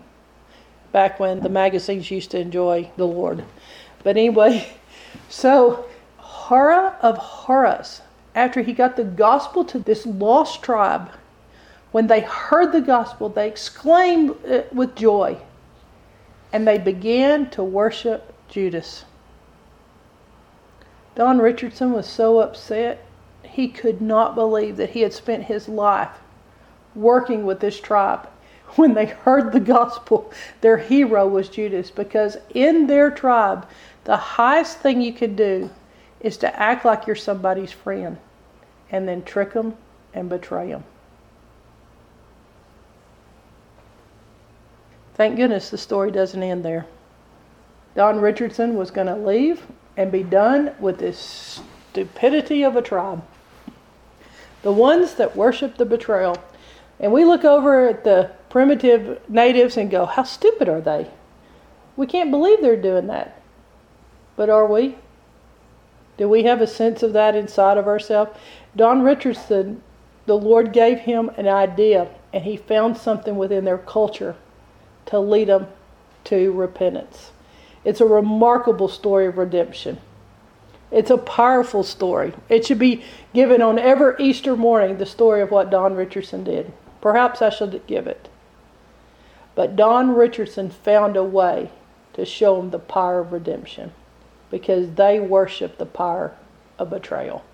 back 0.92 1.18
when 1.18 1.40
the 1.40 1.48
magazines 1.48 2.10
used 2.10 2.30
to 2.30 2.40
enjoy 2.40 2.90
the 2.96 3.06
Lord. 3.06 3.44
But 4.02 4.16
anyway, 4.16 4.68
so 5.28 5.86
horror 6.16 6.96
of 7.02 7.18
horrors, 7.18 8.02
after 8.34 8.62
he 8.62 8.72
got 8.72 8.96
the 8.96 9.04
gospel 9.04 9.64
to 9.66 9.78
this 9.78 10.06
lost 10.06 10.62
tribe, 10.62 11.10
when 11.90 12.06
they 12.06 12.20
heard 12.20 12.72
the 12.72 12.80
gospel, 12.80 13.28
they 13.28 13.48
exclaimed 13.48 14.36
uh, 14.46 14.62
with 14.72 14.94
joy 14.94 15.38
and 16.52 16.66
they 16.66 16.78
began 16.78 17.50
to 17.50 17.62
worship 17.62 18.34
Judas. 18.48 19.04
Don 21.14 21.38
Richardson 21.38 21.92
was 21.92 22.06
so 22.06 22.40
upset, 22.40 23.04
he 23.42 23.68
could 23.68 24.00
not 24.00 24.34
believe 24.34 24.76
that 24.76 24.90
he 24.90 25.00
had 25.00 25.12
spent 25.12 25.44
his 25.44 25.68
life 25.68 26.10
working 26.98 27.46
with 27.46 27.60
this 27.60 27.80
tribe. 27.80 28.28
When 28.76 28.92
they 28.92 29.06
heard 29.06 29.52
the 29.52 29.60
gospel, 29.60 30.30
their 30.60 30.76
hero 30.76 31.26
was 31.26 31.48
Judas 31.48 31.90
because 31.90 32.36
in 32.54 32.86
their 32.86 33.10
tribe, 33.10 33.66
the 34.04 34.16
highest 34.16 34.78
thing 34.78 35.00
you 35.00 35.12
could 35.12 35.36
do 35.36 35.70
is 36.20 36.36
to 36.38 36.60
act 36.60 36.84
like 36.84 37.06
you're 37.06 37.16
somebody's 37.16 37.72
friend 37.72 38.18
and 38.90 39.08
then 39.08 39.22
trick 39.22 39.54
them 39.54 39.74
and 40.12 40.28
betray 40.28 40.68
them. 40.68 40.84
Thank 45.14 45.36
goodness 45.36 45.70
the 45.70 45.78
story 45.78 46.10
doesn't 46.10 46.42
end 46.42 46.64
there. 46.64 46.86
Don 47.96 48.20
Richardson 48.20 48.76
was 48.76 48.92
going 48.92 49.08
to 49.08 49.16
leave 49.16 49.66
and 49.96 50.12
be 50.12 50.22
done 50.22 50.72
with 50.78 50.98
this 50.98 51.60
stupidity 51.90 52.62
of 52.62 52.76
a 52.76 52.82
tribe. 52.82 53.24
The 54.62 54.72
ones 54.72 55.14
that 55.14 55.36
worship 55.36 55.76
the 55.76 55.84
betrayal. 55.84 56.36
And 57.00 57.12
we 57.12 57.24
look 57.24 57.44
over 57.44 57.88
at 57.88 58.04
the 58.04 58.30
primitive 58.48 59.20
natives 59.28 59.76
and 59.76 59.90
go, 59.90 60.06
how 60.06 60.24
stupid 60.24 60.68
are 60.68 60.80
they? 60.80 61.10
We 61.96 62.06
can't 62.06 62.30
believe 62.30 62.60
they're 62.60 62.80
doing 62.80 63.06
that. 63.08 63.40
But 64.36 64.50
are 64.50 64.66
we? 64.66 64.96
Do 66.16 66.28
we 66.28 66.44
have 66.44 66.60
a 66.60 66.66
sense 66.66 67.02
of 67.02 67.12
that 67.12 67.34
inside 67.34 67.78
of 67.78 67.86
ourselves? 67.86 68.36
Don 68.74 69.02
Richardson, 69.02 69.82
the 70.26 70.36
Lord 70.36 70.72
gave 70.72 71.00
him 71.00 71.30
an 71.36 71.46
idea, 71.46 72.08
and 72.32 72.44
he 72.44 72.56
found 72.56 72.96
something 72.96 73.36
within 73.36 73.64
their 73.64 73.78
culture 73.78 74.36
to 75.06 75.18
lead 75.18 75.48
them 75.48 75.68
to 76.24 76.52
repentance. 76.52 77.30
It's 77.84 78.00
a 78.00 78.06
remarkable 78.06 78.88
story 78.88 79.26
of 79.26 79.38
redemption. 79.38 79.98
It's 80.90 81.10
a 81.10 81.18
powerful 81.18 81.82
story. 81.82 82.32
It 82.48 82.66
should 82.66 82.78
be 82.78 83.04
given 83.32 83.62
on 83.62 83.78
every 83.78 84.14
Easter 84.18 84.56
morning, 84.56 84.98
the 84.98 85.06
story 85.06 85.40
of 85.40 85.50
what 85.50 85.70
Don 85.70 85.94
Richardson 85.94 86.44
did. 86.44 86.72
Perhaps 87.00 87.42
I 87.42 87.50
should 87.50 87.86
give 87.86 88.06
it. 88.06 88.28
But 89.54 89.76
Don 89.76 90.14
Richardson 90.14 90.70
found 90.70 91.16
a 91.16 91.24
way 91.24 91.70
to 92.14 92.24
show 92.24 92.56
them 92.56 92.70
the 92.70 92.78
power 92.78 93.20
of 93.20 93.32
redemption 93.32 93.92
because 94.50 94.90
they 94.92 95.20
worship 95.20 95.78
the 95.78 95.86
power 95.86 96.34
of 96.78 96.90
betrayal. 96.90 97.44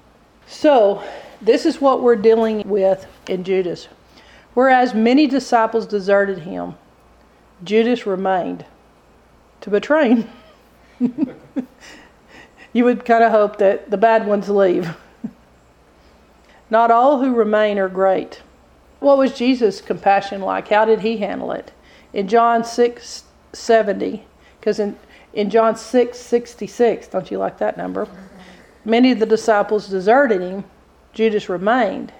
So, 0.46 1.02
this 1.40 1.66
is 1.66 1.80
what 1.80 2.02
we're 2.02 2.16
dealing 2.16 2.68
with 2.68 3.06
in 3.28 3.44
Judas. 3.44 3.88
Whereas 4.54 4.94
many 4.94 5.26
disciples 5.26 5.86
deserted 5.86 6.40
him, 6.40 6.74
Judas 7.62 8.06
remained 8.06 8.64
to 9.62 9.70
betray 9.70 10.14
him. 10.14 10.30
you 12.72 12.84
would 12.84 13.04
kind 13.04 13.24
of 13.24 13.32
hope 13.32 13.58
that 13.58 13.90
the 13.90 13.96
bad 13.96 14.26
ones 14.26 14.48
leave. 14.48 14.96
Not 16.70 16.90
all 16.90 17.20
who 17.22 17.34
remain 17.34 17.78
are 17.78 17.88
great. 17.88 18.42
What 19.04 19.18
was 19.18 19.34
Jesus' 19.34 19.82
compassion 19.82 20.40
like? 20.40 20.68
How 20.68 20.86
did 20.86 21.00
he 21.00 21.18
handle 21.18 21.52
it? 21.52 21.72
In 22.14 22.26
John 22.26 22.64
6 22.64 23.24
70, 23.52 24.24
because 24.58 24.78
in, 24.78 24.96
in 25.34 25.50
John 25.50 25.76
6 25.76 26.18
66, 26.18 27.08
don't 27.08 27.30
you 27.30 27.36
like 27.36 27.58
that 27.58 27.76
number? 27.76 28.08
Many 28.82 29.12
of 29.12 29.18
the 29.18 29.26
disciples 29.26 29.88
deserted 29.88 30.40
him, 30.40 30.64
Judas 31.12 31.50
remained. 31.50 32.14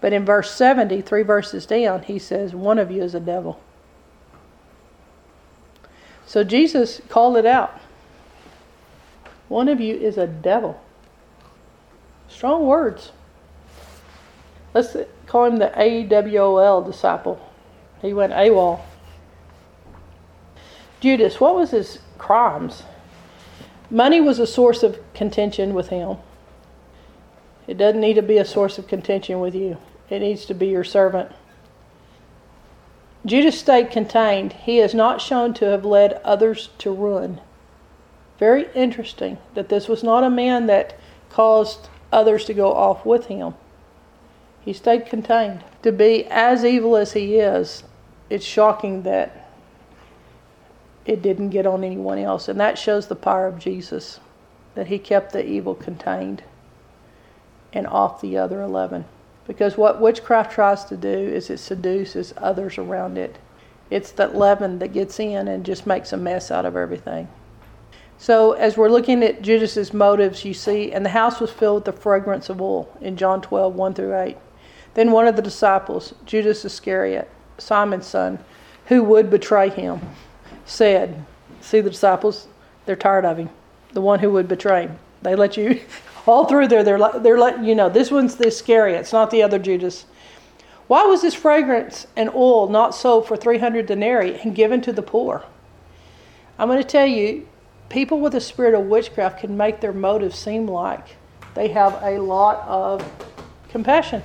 But 0.00 0.12
in 0.12 0.24
verse 0.24 0.52
70, 0.52 1.00
three 1.02 1.24
verses 1.24 1.66
down, 1.66 2.04
he 2.04 2.20
says, 2.20 2.54
One 2.54 2.78
of 2.78 2.92
you 2.92 3.02
is 3.02 3.16
a 3.16 3.20
devil. 3.20 3.60
So 6.24 6.44
Jesus 6.44 7.02
called 7.08 7.36
it 7.36 7.46
out. 7.46 7.80
One 9.48 9.68
of 9.68 9.80
you 9.80 9.96
is 9.96 10.18
a 10.18 10.28
devil. 10.28 10.80
Strong 12.28 12.64
words. 12.64 13.10
Let's 14.74 14.96
call 15.26 15.46
him 15.46 15.56
the 15.56 15.72
AWOL 15.76 16.84
disciple. 16.86 17.40
He 18.02 18.12
went 18.12 18.32
AWOL. 18.32 18.80
Judas, 21.00 21.40
what 21.40 21.54
was 21.54 21.70
his 21.70 21.98
crimes? 22.18 22.82
Money 23.90 24.20
was 24.20 24.38
a 24.38 24.46
source 24.46 24.82
of 24.82 24.98
contention 25.14 25.74
with 25.74 25.88
him. 25.88 26.18
It 27.66 27.78
doesn't 27.78 28.00
need 28.00 28.14
to 28.14 28.22
be 28.22 28.38
a 28.38 28.44
source 28.44 28.78
of 28.78 28.86
contention 28.86 29.40
with 29.40 29.54
you, 29.54 29.78
it 30.08 30.20
needs 30.20 30.44
to 30.46 30.54
be 30.54 30.66
your 30.68 30.84
servant. 30.84 31.32
Judas 33.26 33.58
stayed 33.58 33.90
contained. 33.90 34.54
He 34.54 34.78
is 34.78 34.94
not 34.94 35.20
shown 35.20 35.52
to 35.54 35.66
have 35.66 35.84
led 35.84 36.14
others 36.24 36.70
to 36.78 36.90
ruin. 36.90 37.40
Very 38.38 38.68
interesting 38.74 39.36
that 39.54 39.68
this 39.68 39.88
was 39.88 40.02
not 40.02 40.24
a 40.24 40.30
man 40.30 40.66
that 40.66 40.98
caused 41.28 41.88
others 42.10 42.46
to 42.46 42.54
go 42.54 42.72
off 42.72 43.04
with 43.04 43.26
him. 43.26 43.54
He 44.64 44.72
stayed 44.72 45.06
contained. 45.06 45.64
To 45.82 45.92
be 45.92 46.26
as 46.26 46.64
evil 46.64 46.96
as 46.96 47.14
he 47.14 47.36
is, 47.36 47.84
it's 48.28 48.44
shocking 48.44 49.02
that 49.02 49.50
it 51.06 51.22
didn't 51.22 51.50
get 51.50 51.66
on 51.66 51.82
anyone 51.82 52.18
else. 52.18 52.48
And 52.48 52.60
that 52.60 52.78
shows 52.78 53.06
the 53.06 53.16
power 53.16 53.46
of 53.46 53.58
Jesus, 53.58 54.20
that 54.74 54.88
he 54.88 54.98
kept 54.98 55.32
the 55.32 55.44
evil 55.44 55.74
contained 55.74 56.42
and 57.72 57.86
off 57.86 58.20
the 58.20 58.36
other 58.36 58.60
11. 58.60 59.04
Because 59.46 59.76
what 59.76 60.00
witchcraft 60.00 60.52
tries 60.52 60.84
to 60.84 60.96
do 60.96 61.08
is 61.08 61.50
it 61.50 61.58
seduces 61.58 62.34
others 62.36 62.78
around 62.78 63.18
it. 63.18 63.38
It's 63.88 64.12
that 64.12 64.36
leaven 64.36 64.78
that 64.78 64.92
gets 64.92 65.18
in 65.18 65.48
and 65.48 65.64
just 65.64 65.86
makes 65.86 66.12
a 66.12 66.16
mess 66.16 66.50
out 66.50 66.64
of 66.64 66.76
everything. 66.76 67.28
So, 68.18 68.52
as 68.52 68.76
we're 68.76 68.90
looking 68.90 69.22
at 69.22 69.40
Judas's 69.40 69.94
motives, 69.94 70.44
you 70.44 70.52
see, 70.52 70.92
and 70.92 71.04
the 71.04 71.10
house 71.10 71.40
was 71.40 71.50
filled 71.50 71.86
with 71.86 71.96
the 71.96 72.00
fragrance 72.00 72.50
of 72.50 72.60
oil 72.60 72.94
in 73.00 73.16
John 73.16 73.40
12, 73.40 73.74
1 73.74 73.94
through 73.94 74.14
8. 74.14 74.36
Then 74.94 75.12
one 75.12 75.26
of 75.26 75.36
the 75.36 75.42
disciples, 75.42 76.14
Judas 76.26 76.64
Iscariot, 76.64 77.30
Simon's 77.58 78.06
son, 78.06 78.38
who 78.86 79.04
would 79.04 79.30
betray 79.30 79.68
him, 79.68 80.00
said, 80.64 81.24
See 81.60 81.80
the 81.80 81.90
disciples? 81.90 82.48
They're 82.86 82.96
tired 82.96 83.24
of 83.24 83.38
him. 83.38 83.50
The 83.92 84.00
one 84.00 84.18
who 84.18 84.30
would 84.30 84.48
betray 84.48 84.82
him. 84.82 84.98
They 85.22 85.34
let 85.34 85.56
you 85.56 85.80
all 86.26 86.46
through 86.46 86.68
there, 86.68 86.82
they're, 86.82 86.98
they're 87.20 87.38
letting 87.38 87.64
you 87.64 87.74
know 87.74 87.88
this 87.88 88.10
one's 88.10 88.36
the 88.36 88.48
Iscariot, 88.48 89.00
it's 89.00 89.12
not 89.12 89.30
the 89.30 89.42
other 89.42 89.58
Judas. 89.58 90.06
Why 90.86 91.04
was 91.04 91.22
this 91.22 91.34
fragrance 91.34 92.06
and 92.16 92.30
oil 92.30 92.68
not 92.68 92.94
sold 92.94 93.28
for 93.28 93.36
300 93.36 93.86
denarii 93.86 94.34
and 94.40 94.54
given 94.54 94.80
to 94.82 94.92
the 94.92 95.02
poor? 95.02 95.44
I'm 96.58 96.68
going 96.68 96.82
to 96.82 96.88
tell 96.88 97.06
you, 97.06 97.46
people 97.88 98.20
with 98.20 98.34
a 98.34 98.40
spirit 98.40 98.74
of 98.74 98.86
witchcraft 98.86 99.40
can 99.40 99.56
make 99.56 99.80
their 99.80 99.92
motives 99.92 100.36
seem 100.36 100.66
like 100.66 101.06
they 101.54 101.68
have 101.68 102.00
a 102.02 102.18
lot 102.18 102.66
of 102.66 103.04
compassion. 103.68 104.22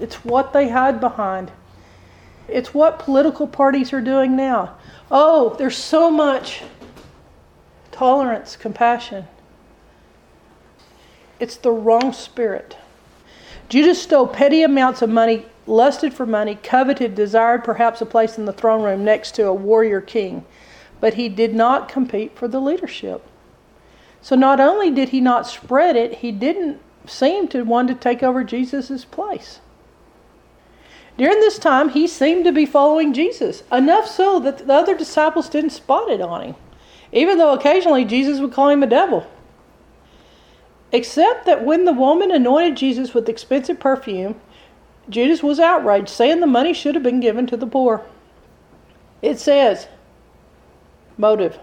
It's 0.00 0.24
what 0.24 0.52
they 0.52 0.70
hide 0.70 0.98
behind. 0.98 1.52
It's 2.48 2.74
what 2.74 2.98
political 2.98 3.46
parties 3.46 3.92
are 3.92 4.00
doing 4.00 4.34
now. 4.34 4.76
Oh, 5.10 5.54
there's 5.58 5.76
so 5.76 6.10
much 6.10 6.62
tolerance, 7.92 8.56
compassion. 8.56 9.26
It's 11.38 11.56
the 11.56 11.70
wrong 11.70 12.12
spirit. 12.12 12.76
Judas 13.68 14.02
stole 14.02 14.26
petty 14.26 14.62
amounts 14.62 15.00
of 15.02 15.10
money, 15.10 15.46
lusted 15.66 16.12
for 16.12 16.26
money, 16.26 16.56
coveted, 16.56 17.14
desired 17.14 17.62
perhaps 17.62 18.00
a 18.00 18.06
place 18.06 18.36
in 18.36 18.46
the 18.46 18.52
throne 18.52 18.82
room 18.82 19.04
next 19.04 19.34
to 19.36 19.46
a 19.46 19.54
warrior 19.54 20.00
king, 20.00 20.44
but 20.98 21.14
he 21.14 21.28
did 21.28 21.54
not 21.54 21.88
compete 21.88 22.36
for 22.36 22.48
the 22.48 22.60
leadership. 22.60 23.24
So 24.22 24.34
not 24.34 24.60
only 24.60 24.90
did 24.90 25.10
he 25.10 25.20
not 25.20 25.46
spread 25.46 25.94
it, 25.94 26.16
he 26.16 26.32
didn't 26.32 26.80
seem 27.06 27.48
to 27.48 27.62
want 27.62 27.88
to 27.88 27.94
take 27.94 28.22
over 28.22 28.42
Jesus' 28.42 29.04
place. 29.04 29.60
During 31.18 31.40
this 31.40 31.58
time, 31.58 31.90
he 31.90 32.06
seemed 32.06 32.44
to 32.44 32.52
be 32.52 32.64
following 32.64 33.12
Jesus, 33.12 33.62
enough 33.70 34.06
so 34.06 34.40
that 34.40 34.66
the 34.66 34.72
other 34.72 34.96
disciples 34.96 35.48
didn't 35.48 35.70
spot 35.70 36.10
it 36.10 36.20
on 36.20 36.42
him, 36.42 36.54
even 37.12 37.38
though 37.38 37.52
occasionally 37.52 38.04
Jesus 38.04 38.40
would 38.40 38.52
call 38.52 38.70
him 38.70 38.82
a 38.82 38.86
devil. 38.86 39.26
Except 40.92 41.46
that 41.46 41.64
when 41.64 41.84
the 41.84 41.92
woman 41.92 42.30
anointed 42.30 42.76
Jesus 42.76 43.14
with 43.14 43.28
expensive 43.28 43.78
perfume, 43.78 44.40
Judas 45.08 45.42
was 45.42 45.60
outraged, 45.60 46.08
saying 46.08 46.40
the 46.40 46.46
money 46.46 46.72
should 46.72 46.94
have 46.94 47.04
been 47.04 47.20
given 47.20 47.46
to 47.48 47.56
the 47.56 47.66
poor. 47.66 48.04
It 49.22 49.38
says, 49.38 49.88
motive. 51.16 51.58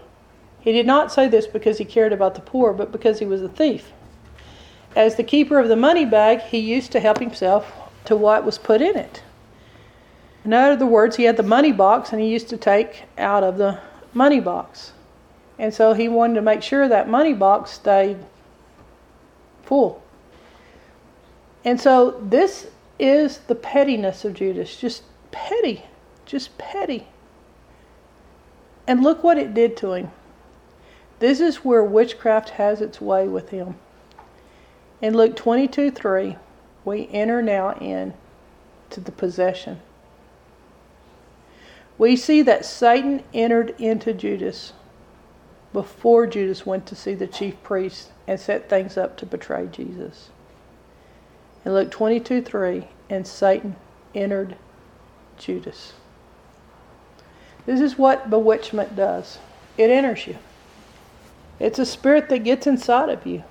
He 0.60 0.72
did 0.72 0.86
not 0.86 1.12
say 1.12 1.28
this 1.28 1.46
because 1.46 1.78
he 1.78 1.84
cared 1.84 2.12
about 2.12 2.34
the 2.34 2.40
poor, 2.40 2.72
but 2.72 2.92
because 2.92 3.18
he 3.18 3.26
was 3.26 3.42
a 3.42 3.48
thief. 3.48 3.92
As 4.94 5.16
the 5.16 5.24
keeper 5.24 5.58
of 5.58 5.68
the 5.68 5.76
money 5.76 6.04
bag, 6.04 6.40
he 6.40 6.58
used 6.58 6.92
to 6.92 7.00
help 7.00 7.18
himself 7.18 7.72
to 8.04 8.16
what 8.16 8.44
was 8.44 8.58
put 8.58 8.80
in 8.80 8.96
it. 8.96 9.22
In 10.48 10.54
other 10.54 10.86
words, 10.86 11.16
he 11.16 11.24
had 11.24 11.36
the 11.36 11.42
money 11.42 11.72
box 11.72 12.10
and 12.10 12.22
he 12.22 12.28
used 12.28 12.48
to 12.48 12.56
take 12.56 13.02
out 13.18 13.44
of 13.44 13.58
the 13.58 13.80
money 14.14 14.40
box. 14.40 14.92
And 15.58 15.74
so 15.74 15.92
he 15.92 16.08
wanted 16.08 16.36
to 16.36 16.40
make 16.40 16.62
sure 16.62 16.88
that 16.88 17.06
money 17.06 17.34
box 17.34 17.70
stayed 17.70 18.16
full. 19.62 20.02
And 21.66 21.78
so 21.78 22.18
this 22.22 22.68
is 22.98 23.40
the 23.40 23.54
pettiness 23.54 24.24
of 24.24 24.32
Judas. 24.32 24.74
Just 24.74 25.02
petty. 25.32 25.82
Just 26.24 26.56
petty. 26.56 27.06
And 28.86 29.02
look 29.02 29.22
what 29.22 29.36
it 29.36 29.52
did 29.52 29.76
to 29.76 29.92
him. 29.92 30.10
This 31.18 31.40
is 31.40 31.56
where 31.56 31.84
witchcraft 31.84 32.48
has 32.48 32.80
its 32.80 33.02
way 33.02 33.28
with 33.28 33.50
him. 33.50 33.74
In 35.02 35.14
Luke 35.14 35.36
22 35.36 35.90
3, 35.90 36.38
we 36.86 37.06
enter 37.12 37.42
now 37.42 37.74
in 37.74 38.14
to 38.88 39.00
the 39.02 39.12
possession. 39.12 39.82
We 41.98 42.14
see 42.14 42.42
that 42.42 42.64
Satan 42.64 43.24
entered 43.34 43.74
into 43.78 44.14
Judas 44.14 44.72
before 45.72 46.26
Judas 46.26 46.64
went 46.64 46.86
to 46.86 46.94
see 46.94 47.14
the 47.14 47.26
chief 47.26 47.60
priest 47.62 48.10
and 48.26 48.40
set 48.40 48.70
things 48.70 48.96
up 48.96 49.16
to 49.18 49.26
betray 49.26 49.66
Jesus. 49.66 50.30
In 51.64 51.74
Luke 51.74 51.90
22 51.90 52.40
3, 52.40 52.88
and 53.10 53.26
Satan 53.26 53.76
entered 54.14 54.56
Judas. 55.36 55.94
This 57.66 57.80
is 57.80 57.98
what 57.98 58.30
bewitchment 58.30 58.96
does 58.96 59.38
it 59.76 59.90
enters 59.90 60.26
you, 60.26 60.36
it's 61.60 61.78
a 61.78 61.86
spirit 61.86 62.28
that 62.28 62.44
gets 62.44 62.66
inside 62.66 63.08
of 63.08 63.26
you. 63.26 63.44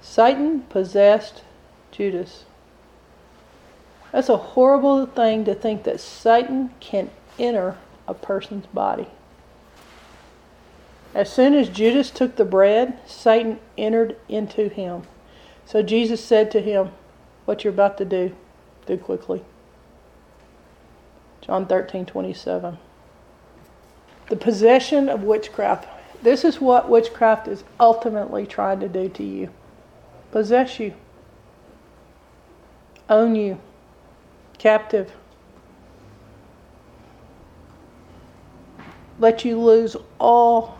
Satan 0.00 0.62
possessed 0.62 1.42
Judas. 1.92 2.44
That's 4.12 4.28
a 4.28 4.36
horrible 4.36 5.06
thing 5.06 5.44
to 5.46 5.54
think 5.54 5.84
that 5.84 6.00
Satan 6.00 6.70
can 6.80 7.10
enter 7.38 7.78
a 8.06 8.14
person's 8.14 8.66
body. 8.66 9.08
As 11.14 11.32
soon 11.32 11.54
as 11.54 11.68
Judas 11.68 12.10
took 12.10 12.36
the 12.36 12.44
bread, 12.44 12.98
Satan 13.06 13.58
entered 13.76 14.16
into 14.28 14.68
him. 14.68 15.02
So 15.66 15.82
Jesus 15.82 16.24
said 16.24 16.50
to 16.52 16.60
him, 16.60 16.90
What 17.44 17.64
you're 17.64 17.72
about 17.72 17.98
to 17.98 18.04
do, 18.04 18.34
do 18.86 18.96
quickly. 18.96 19.42
John 21.40 21.66
13, 21.66 22.06
27. 22.06 22.78
The 24.28 24.36
possession 24.36 25.08
of 25.08 25.22
witchcraft. 25.22 25.88
This 26.22 26.44
is 26.44 26.60
what 26.60 26.88
witchcraft 26.88 27.48
is 27.48 27.64
ultimately 27.80 28.46
trying 28.46 28.80
to 28.80 28.88
do 28.88 29.08
to 29.08 29.22
you 29.24 29.50
possess 30.32 30.80
you, 30.80 30.94
own 33.08 33.36
you, 33.36 33.60
captive. 34.62 35.10
Let 39.18 39.44
you 39.44 39.60
lose 39.60 39.96
all 40.20 40.78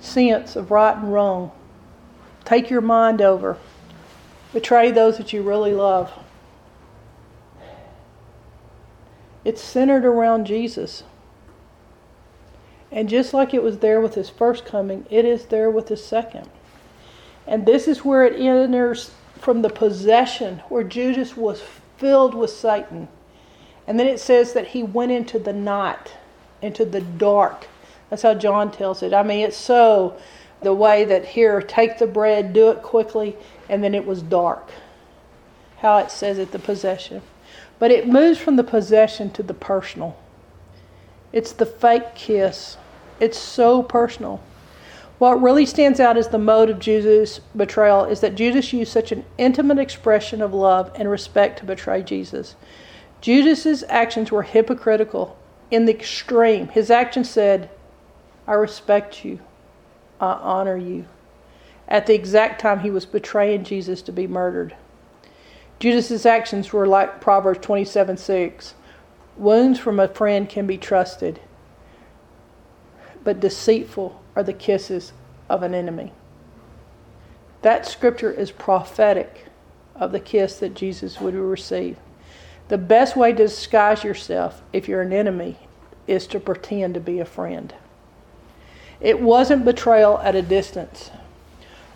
sense 0.00 0.56
of 0.56 0.72
right 0.72 0.96
and 0.96 1.12
wrong. 1.12 1.52
Take 2.44 2.68
your 2.68 2.80
mind 2.80 3.22
over. 3.22 3.58
Betray 4.52 4.90
those 4.90 5.18
that 5.18 5.32
you 5.32 5.42
really 5.42 5.72
love. 5.72 6.12
It's 9.44 9.62
centered 9.62 10.04
around 10.04 10.46
Jesus. 10.46 11.04
And 12.90 13.08
just 13.08 13.32
like 13.32 13.54
it 13.54 13.62
was 13.62 13.78
there 13.78 14.00
with 14.00 14.16
his 14.16 14.30
first 14.30 14.64
coming, 14.64 15.06
it 15.10 15.24
is 15.24 15.46
there 15.46 15.70
with 15.70 15.88
his 15.88 16.04
second. 16.04 16.48
And 17.46 17.66
this 17.66 17.86
is 17.86 18.04
where 18.04 18.24
it 18.24 18.40
enters 18.40 19.12
from 19.38 19.62
the 19.62 19.70
possession, 19.70 20.58
where 20.68 20.82
Judas 20.82 21.36
was 21.36 21.62
filled 21.96 22.34
with 22.34 22.50
Satan. 22.50 23.08
And 23.86 23.98
then 23.98 24.06
it 24.06 24.20
says 24.20 24.52
that 24.52 24.68
he 24.68 24.82
went 24.82 25.12
into 25.12 25.38
the 25.38 25.52
night, 25.52 26.14
into 26.60 26.84
the 26.84 27.00
dark. 27.00 27.68
That's 28.10 28.22
how 28.22 28.34
John 28.34 28.70
tells 28.70 29.02
it. 29.02 29.14
I 29.14 29.22
mean, 29.22 29.40
it's 29.40 29.56
so 29.56 30.16
the 30.62 30.74
way 30.74 31.04
that 31.04 31.24
here, 31.24 31.60
take 31.60 31.98
the 31.98 32.06
bread, 32.06 32.52
do 32.52 32.70
it 32.70 32.82
quickly, 32.82 33.36
and 33.68 33.82
then 33.82 33.94
it 33.94 34.06
was 34.06 34.22
dark. 34.22 34.70
How 35.78 35.98
it 35.98 36.10
says 36.10 36.38
it, 36.38 36.52
the 36.52 36.58
possession. 36.58 37.22
But 37.78 37.90
it 37.90 38.08
moves 38.08 38.38
from 38.38 38.56
the 38.56 38.64
possession 38.64 39.30
to 39.32 39.42
the 39.42 39.54
personal. 39.54 40.16
It's 41.32 41.52
the 41.52 41.66
fake 41.66 42.14
kiss. 42.14 42.78
It's 43.20 43.38
so 43.38 43.82
personal. 43.82 44.40
What 45.18 45.40
really 45.40 45.64
stands 45.64 45.98
out 45.98 46.18
as 46.18 46.28
the 46.28 46.38
mode 46.38 46.68
of 46.68 46.78
Judas' 46.78 47.40
betrayal 47.56 48.04
is 48.04 48.20
that 48.20 48.34
Judas 48.34 48.72
used 48.72 48.92
such 48.92 49.12
an 49.12 49.24
intimate 49.38 49.78
expression 49.78 50.42
of 50.42 50.52
love 50.52 50.90
and 50.94 51.10
respect 51.10 51.58
to 51.58 51.64
betray 51.64 52.02
Jesus. 52.02 52.54
Judas's 53.22 53.82
actions 53.88 54.30
were 54.30 54.42
hypocritical 54.42 55.38
in 55.70 55.86
the 55.86 55.94
extreme. 55.94 56.68
His 56.68 56.90
actions 56.90 57.30
said, 57.30 57.70
I 58.46 58.52
respect 58.52 59.24
you. 59.24 59.40
I 60.20 60.32
honor 60.32 60.76
you. 60.76 61.06
At 61.88 62.06
the 62.06 62.14
exact 62.14 62.60
time 62.60 62.80
he 62.80 62.90
was 62.90 63.06
betraying 63.06 63.64
Jesus 63.64 64.02
to 64.02 64.12
be 64.12 64.26
murdered. 64.26 64.76
Judas's 65.78 66.26
actions 66.26 66.72
were 66.72 66.86
like 66.86 67.20
Proverbs 67.20 67.60
27 67.60 68.16
6. 68.18 68.74
Wounds 69.36 69.78
from 69.78 70.00
a 70.00 70.08
friend 70.08 70.48
can 70.48 70.66
be 70.66 70.78
trusted, 70.78 71.40
but 73.22 73.40
deceitful 73.40 74.20
are 74.36 74.44
the 74.44 74.52
kisses 74.52 75.12
of 75.48 75.64
an 75.64 75.74
enemy. 75.74 76.12
That 77.62 77.86
scripture 77.86 78.30
is 78.30 78.52
prophetic 78.52 79.46
of 79.96 80.12
the 80.12 80.20
kiss 80.20 80.60
that 80.60 80.74
Jesus 80.74 81.20
would 81.20 81.34
receive. 81.34 81.96
The 82.68 82.78
best 82.78 83.16
way 83.16 83.32
to 83.32 83.36
disguise 83.36 84.04
yourself 84.04 84.62
if 84.72 84.86
you're 84.86 85.02
an 85.02 85.12
enemy 85.12 85.56
is 86.06 86.26
to 86.28 86.38
pretend 86.38 86.94
to 86.94 87.00
be 87.00 87.18
a 87.18 87.24
friend. 87.24 87.74
It 89.00 89.20
wasn't 89.20 89.64
betrayal 89.64 90.18
at 90.18 90.34
a 90.34 90.42
distance. 90.42 91.10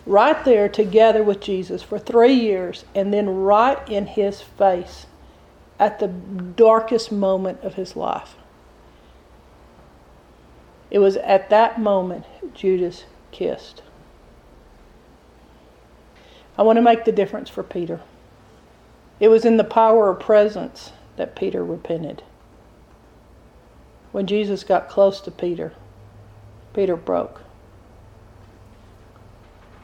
Right 0.05 0.43
there 0.43 0.67
together 0.67 1.23
with 1.23 1.41
Jesus 1.41 1.83
for 1.83 1.99
three 1.99 2.33
years, 2.33 2.85
and 2.95 3.13
then 3.13 3.29
right 3.29 3.87
in 3.87 4.07
his 4.07 4.41
face 4.41 5.05
at 5.79 5.99
the 5.99 6.07
darkest 6.07 7.11
moment 7.11 7.61
of 7.61 7.75
his 7.75 7.95
life. 7.95 8.35
It 10.91 10.99
was 10.99 11.15
at 11.17 11.49
that 11.49 11.79
moment 11.79 12.25
Judas 12.53 13.05
kissed. 13.31 13.81
I 16.57 16.63
want 16.63 16.75
to 16.77 16.81
make 16.81 17.05
the 17.05 17.13
difference 17.13 17.49
for 17.49 17.63
Peter. 17.63 18.01
It 19.19 19.29
was 19.29 19.45
in 19.45 19.57
the 19.57 19.63
power 19.63 20.09
of 20.09 20.19
presence 20.19 20.91
that 21.15 21.35
Peter 21.35 21.63
repented. 21.63 22.23
When 24.11 24.27
Jesus 24.27 24.65
got 24.65 24.89
close 24.89 25.21
to 25.21 25.31
Peter, 25.31 25.73
Peter 26.73 26.97
broke. 26.97 27.41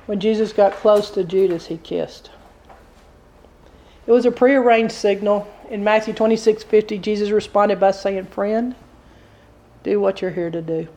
When 0.05 0.19
Jesus 0.19 0.51
got 0.51 0.73
close 0.73 1.09
to 1.11 1.23
Judas, 1.23 1.67
he 1.67 1.77
kissed. 1.77 2.31
It 4.05 4.11
was 4.11 4.25
a 4.25 4.31
prearranged 4.31 4.93
signal. 4.93 5.47
In 5.69 5.83
Matthew 5.83 6.13
26 6.13 6.63
50, 6.63 6.97
Jesus 6.97 7.29
responded 7.29 7.79
by 7.79 7.91
saying, 7.91 8.25
Friend, 8.25 8.75
do 9.83 9.99
what 9.99 10.21
you're 10.21 10.31
here 10.31 10.49
to 10.49 10.61
do. 10.61 10.87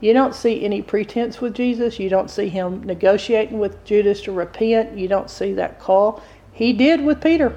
You 0.00 0.14
don't 0.14 0.34
see 0.34 0.64
any 0.64 0.80
pretense 0.80 1.40
with 1.40 1.54
Jesus. 1.54 1.98
You 1.98 2.08
don't 2.08 2.30
see 2.30 2.48
him 2.48 2.82
negotiating 2.82 3.58
with 3.58 3.84
Judas 3.84 4.22
to 4.22 4.32
repent. 4.32 4.96
You 4.96 5.08
don't 5.08 5.30
see 5.30 5.52
that 5.54 5.78
call. 5.78 6.22
He 6.52 6.72
did 6.72 7.04
with 7.04 7.20
Peter. 7.20 7.54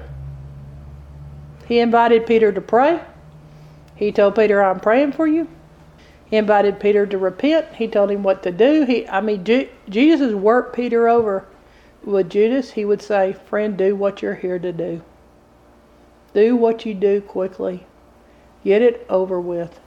He 1.66 1.78
invited 1.78 2.26
Peter 2.26 2.52
to 2.52 2.60
pray. 2.60 3.00
He 3.96 4.12
told 4.12 4.34
Peter, 4.34 4.62
I'm 4.62 4.80
praying 4.80 5.12
for 5.12 5.26
you. 5.26 5.48
He 6.26 6.36
invited 6.36 6.80
Peter 6.80 7.06
to 7.06 7.16
repent. 7.16 7.66
He 7.76 7.88
told 7.88 8.10
him 8.10 8.22
what 8.22 8.42
to 8.42 8.50
do. 8.50 8.84
He, 8.84 9.08
I 9.08 9.20
mean, 9.20 9.44
Ju- 9.44 9.68
Jesus 9.88 10.34
worked 10.34 10.74
Peter 10.74 11.08
over. 11.08 11.46
With 12.02 12.28
Judas, 12.28 12.72
he 12.72 12.84
would 12.84 13.00
say, 13.00 13.32
Friend, 13.32 13.76
do 13.76 13.96
what 13.96 14.20
you're 14.20 14.34
here 14.34 14.58
to 14.58 14.72
do. 14.72 15.02
Do 16.34 16.56
what 16.56 16.84
you 16.84 16.92
do 16.92 17.22
quickly. 17.22 17.86
Get 18.62 18.82
it 18.82 19.06
over 19.08 19.40
with. 19.40 19.80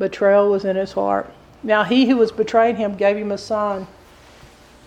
Betrayal 0.00 0.50
was 0.50 0.64
in 0.64 0.76
his 0.76 0.92
heart. 0.92 1.32
Now 1.62 1.84
he 1.84 2.08
who 2.08 2.16
was 2.16 2.32
betraying 2.32 2.76
him 2.76 2.96
gave 2.96 3.16
him 3.16 3.30
a 3.30 3.38
sign. 3.38 3.86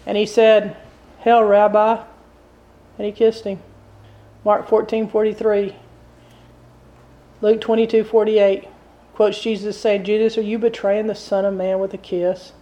And 0.05 0.17
he 0.17 0.25
said, 0.25 0.75
Hail, 1.19 1.43
Rabbi. 1.43 2.03
And 2.97 3.05
he 3.05 3.13
kissed 3.13 3.45
him. 3.45 3.59
Mark 4.43 4.67
14 4.67 5.07
43. 5.07 5.75
Luke 7.41 7.61
22 7.61 8.03
48 8.03 8.67
quotes 9.13 9.39
Jesus 9.39 9.79
saying, 9.79 10.03
Judas, 10.03 10.37
are 10.37 10.41
you 10.41 10.57
betraying 10.57 11.07
the 11.07 11.15
Son 11.15 11.45
of 11.45 11.53
Man 11.53 11.79
with 11.79 11.93
a 11.93 11.97
kiss? 11.97 12.53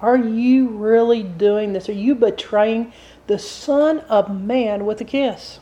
Are 0.00 0.16
you 0.16 0.68
really 0.68 1.22
doing 1.24 1.72
this? 1.72 1.88
Are 1.88 1.92
you 1.92 2.14
betraying 2.14 2.92
the 3.26 3.38
Son 3.38 4.00
of 4.00 4.30
Man 4.30 4.86
with 4.86 5.00
a 5.00 5.04
kiss? 5.04 5.58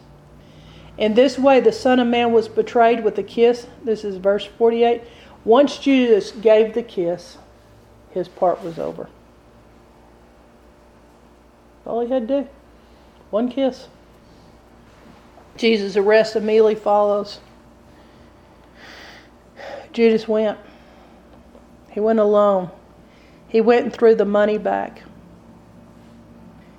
In 0.99 1.15
this 1.15 1.39
way, 1.39 1.61
the 1.61 1.73
Son 1.73 1.99
of 1.99 2.07
Man 2.07 2.33
was 2.33 2.49
betrayed 2.49 3.03
with 3.03 3.17
a 3.19 3.23
kiss. 3.23 3.67
This 3.83 4.05
is 4.05 4.17
verse 4.19 4.45
48. 4.45 5.03
Once 5.45 5.79
Judas 5.79 6.31
gave 6.31 6.75
the 6.75 6.83
kiss, 6.83 7.39
his 8.11 8.29
part 8.29 8.63
was 8.63 8.79
over. 8.79 9.09
All 11.85 12.01
he 12.01 12.13
had 12.13 12.29
to 12.29 12.43
do. 12.43 12.49
One 13.31 13.51
kiss. 13.51 13.89
Jesus' 15.57 15.97
arrest 15.97 16.37
immediately 16.37 16.75
follows. 16.75 17.41
Judas 19.93 20.29
went. 20.29 20.59
He 21.91 22.01
went 22.01 22.19
alone. 22.19 22.71
He 23.49 23.61
went 23.61 23.85
and 23.85 23.93
threw 23.93 24.15
the 24.15 24.25
money 24.25 24.59
back. 24.59 25.03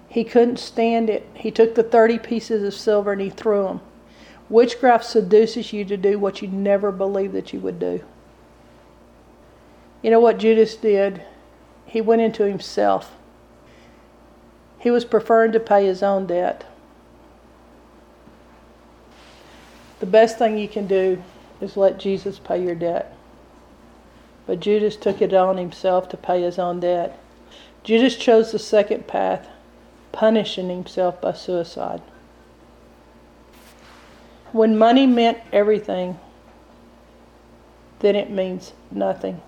He 0.08 0.24
couldn't 0.24 0.58
stand 0.58 1.10
it. 1.10 1.28
He 1.34 1.52
took 1.52 1.76
the 1.76 1.84
30 1.84 2.20
pieces 2.20 2.64
of 2.64 2.74
silver 2.74 3.12
and 3.12 3.22
he 3.22 3.30
threw 3.30 3.64
them. 3.64 3.82
Witchcraft 4.50 5.06
seduces 5.06 5.74
you 5.74 5.86
to 5.86 5.98
do 5.98 6.18
what 6.18 6.42
you 6.42 6.48
never 6.48 6.92
believed 6.92 7.34
that 7.34 7.52
you 7.52 7.60
would 7.60 7.80
do. 7.80 8.04
You 10.04 10.12
know 10.12 10.20
what 10.20 10.38
Judas 10.38 10.76
did? 10.76 11.24
He 11.86 12.02
went 12.02 12.22
into 12.22 12.44
himself. 12.44 13.16
He 14.78 14.92
was 14.92 15.06
preferring 15.06 15.54
to 15.54 15.62
pay 15.62 15.86
his 15.86 16.04
own 16.04 16.28
debt. 16.28 16.66
The 20.02 20.06
best 20.06 20.38
thing 20.38 20.58
you 20.58 20.68
can 20.68 20.88
do 20.88 21.24
is 21.62 21.78
let 21.78 22.00
Jesus 22.00 22.38
pay 22.38 22.62
your 22.62 22.76
debt. 22.76 23.16
But 24.46 24.60
Judas 24.60 24.98
took 24.98 25.22
it 25.22 25.34
on 25.34 25.56
himself 25.56 26.10
to 26.10 26.18
pay 26.18 26.42
his 26.42 26.60
own 26.60 26.82
debt. 26.82 27.18
Judas 27.84 28.18
chose 28.18 28.52
the 28.52 28.60
second 28.60 29.08
path, 29.08 29.48
punishing 30.12 30.68
himself 30.68 31.22
by 31.22 31.32
suicide. 31.32 32.02
When 34.52 34.78
money 34.78 35.08
meant 35.08 35.38
everything, 35.54 36.20
then 38.00 38.18
it 38.18 38.30
means 38.30 38.74
nothing. 38.92 39.42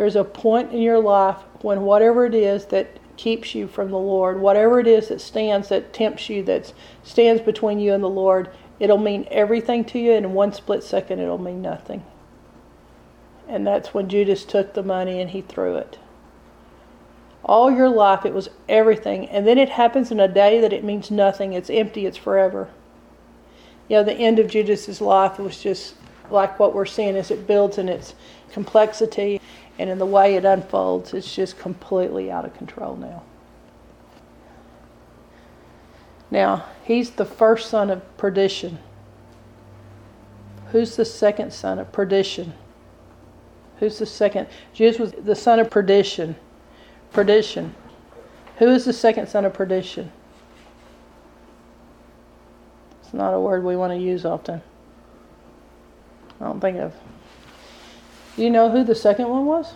There's 0.00 0.16
a 0.16 0.24
point 0.24 0.72
in 0.72 0.80
your 0.80 0.98
life 0.98 1.36
when 1.60 1.82
whatever 1.82 2.24
it 2.24 2.34
is 2.34 2.64
that 2.68 2.88
keeps 3.18 3.54
you 3.54 3.68
from 3.68 3.90
the 3.90 3.98
Lord, 3.98 4.40
whatever 4.40 4.80
it 4.80 4.86
is 4.86 5.08
that 5.08 5.20
stands, 5.20 5.68
that 5.68 5.92
tempts 5.92 6.30
you, 6.30 6.42
that 6.44 6.72
stands 7.02 7.42
between 7.42 7.78
you 7.78 7.92
and 7.92 8.02
the 8.02 8.08
Lord, 8.08 8.48
it'll 8.78 8.96
mean 8.96 9.28
everything 9.30 9.84
to 9.84 9.98
you, 9.98 10.12
and 10.12 10.24
in 10.24 10.32
one 10.32 10.54
split 10.54 10.82
second, 10.82 11.18
it'll 11.18 11.36
mean 11.36 11.60
nothing. 11.60 12.02
And 13.46 13.66
that's 13.66 13.92
when 13.92 14.08
Judas 14.08 14.46
took 14.46 14.72
the 14.72 14.82
money 14.82 15.20
and 15.20 15.32
he 15.32 15.42
threw 15.42 15.76
it. 15.76 15.98
All 17.44 17.70
your 17.70 17.90
life, 17.90 18.24
it 18.24 18.32
was 18.32 18.48
everything. 18.70 19.28
And 19.28 19.46
then 19.46 19.58
it 19.58 19.68
happens 19.68 20.10
in 20.10 20.18
a 20.18 20.28
day 20.28 20.62
that 20.62 20.72
it 20.72 20.82
means 20.82 21.10
nothing. 21.10 21.52
It's 21.52 21.68
empty, 21.68 22.06
it's 22.06 22.16
forever. 22.16 22.70
You 23.86 23.96
know, 23.96 24.04
the 24.04 24.14
end 24.14 24.38
of 24.38 24.48
Judas's 24.48 25.02
life 25.02 25.38
was 25.38 25.62
just 25.62 25.94
like 26.30 26.58
what 26.58 26.74
we're 26.74 26.86
seeing 26.86 27.16
as 27.16 27.30
it 27.30 27.46
builds 27.46 27.76
in 27.76 27.90
its 27.90 28.14
complexity 28.50 29.42
and 29.80 29.88
in 29.88 29.96
the 29.96 30.04
way 30.04 30.34
it 30.34 30.44
unfolds, 30.44 31.14
it's 31.14 31.34
just 31.34 31.58
completely 31.58 32.30
out 32.30 32.44
of 32.44 32.52
control 32.52 32.96
now. 32.96 33.22
Now, 36.30 36.66
he's 36.84 37.12
the 37.12 37.24
first 37.24 37.70
son 37.70 37.88
of 37.88 38.18
perdition. 38.18 38.78
Who's 40.70 40.96
the 40.96 41.06
second 41.06 41.54
son 41.54 41.78
of 41.78 41.90
perdition? 41.92 42.52
Who's 43.78 43.98
the 43.98 44.04
second? 44.04 44.48
Jesus 44.74 45.00
was 45.00 45.12
the 45.12 45.34
son 45.34 45.58
of 45.58 45.70
perdition. 45.70 46.36
Perdition. 47.10 47.74
Who 48.58 48.68
is 48.68 48.84
the 48.84 48.92
second 48.92 49.28
son 49.28 49.46
of 49.46 49.54
perdition? 49.54 50.12
It's 53.00 53.14
not 53.14 53.32
a 53.32 53.40
word 53.40 53.64
we 53.64 53.76
want 53.76 53.94
to 53.94 53.98
use 53.98 54.26
often. 54.26 54.60
I 56.38 56.44
don't 56.44 56.60
think 56.60 56.76
of. 56.76 56.92
Do 58.40 58.44
you 58.44 58.50
know 58.50 58.70
who 58.70 58.82
the 58.84 58.94
second 58.94 59.28
one 59.28 59.44
was? 59.44 59.74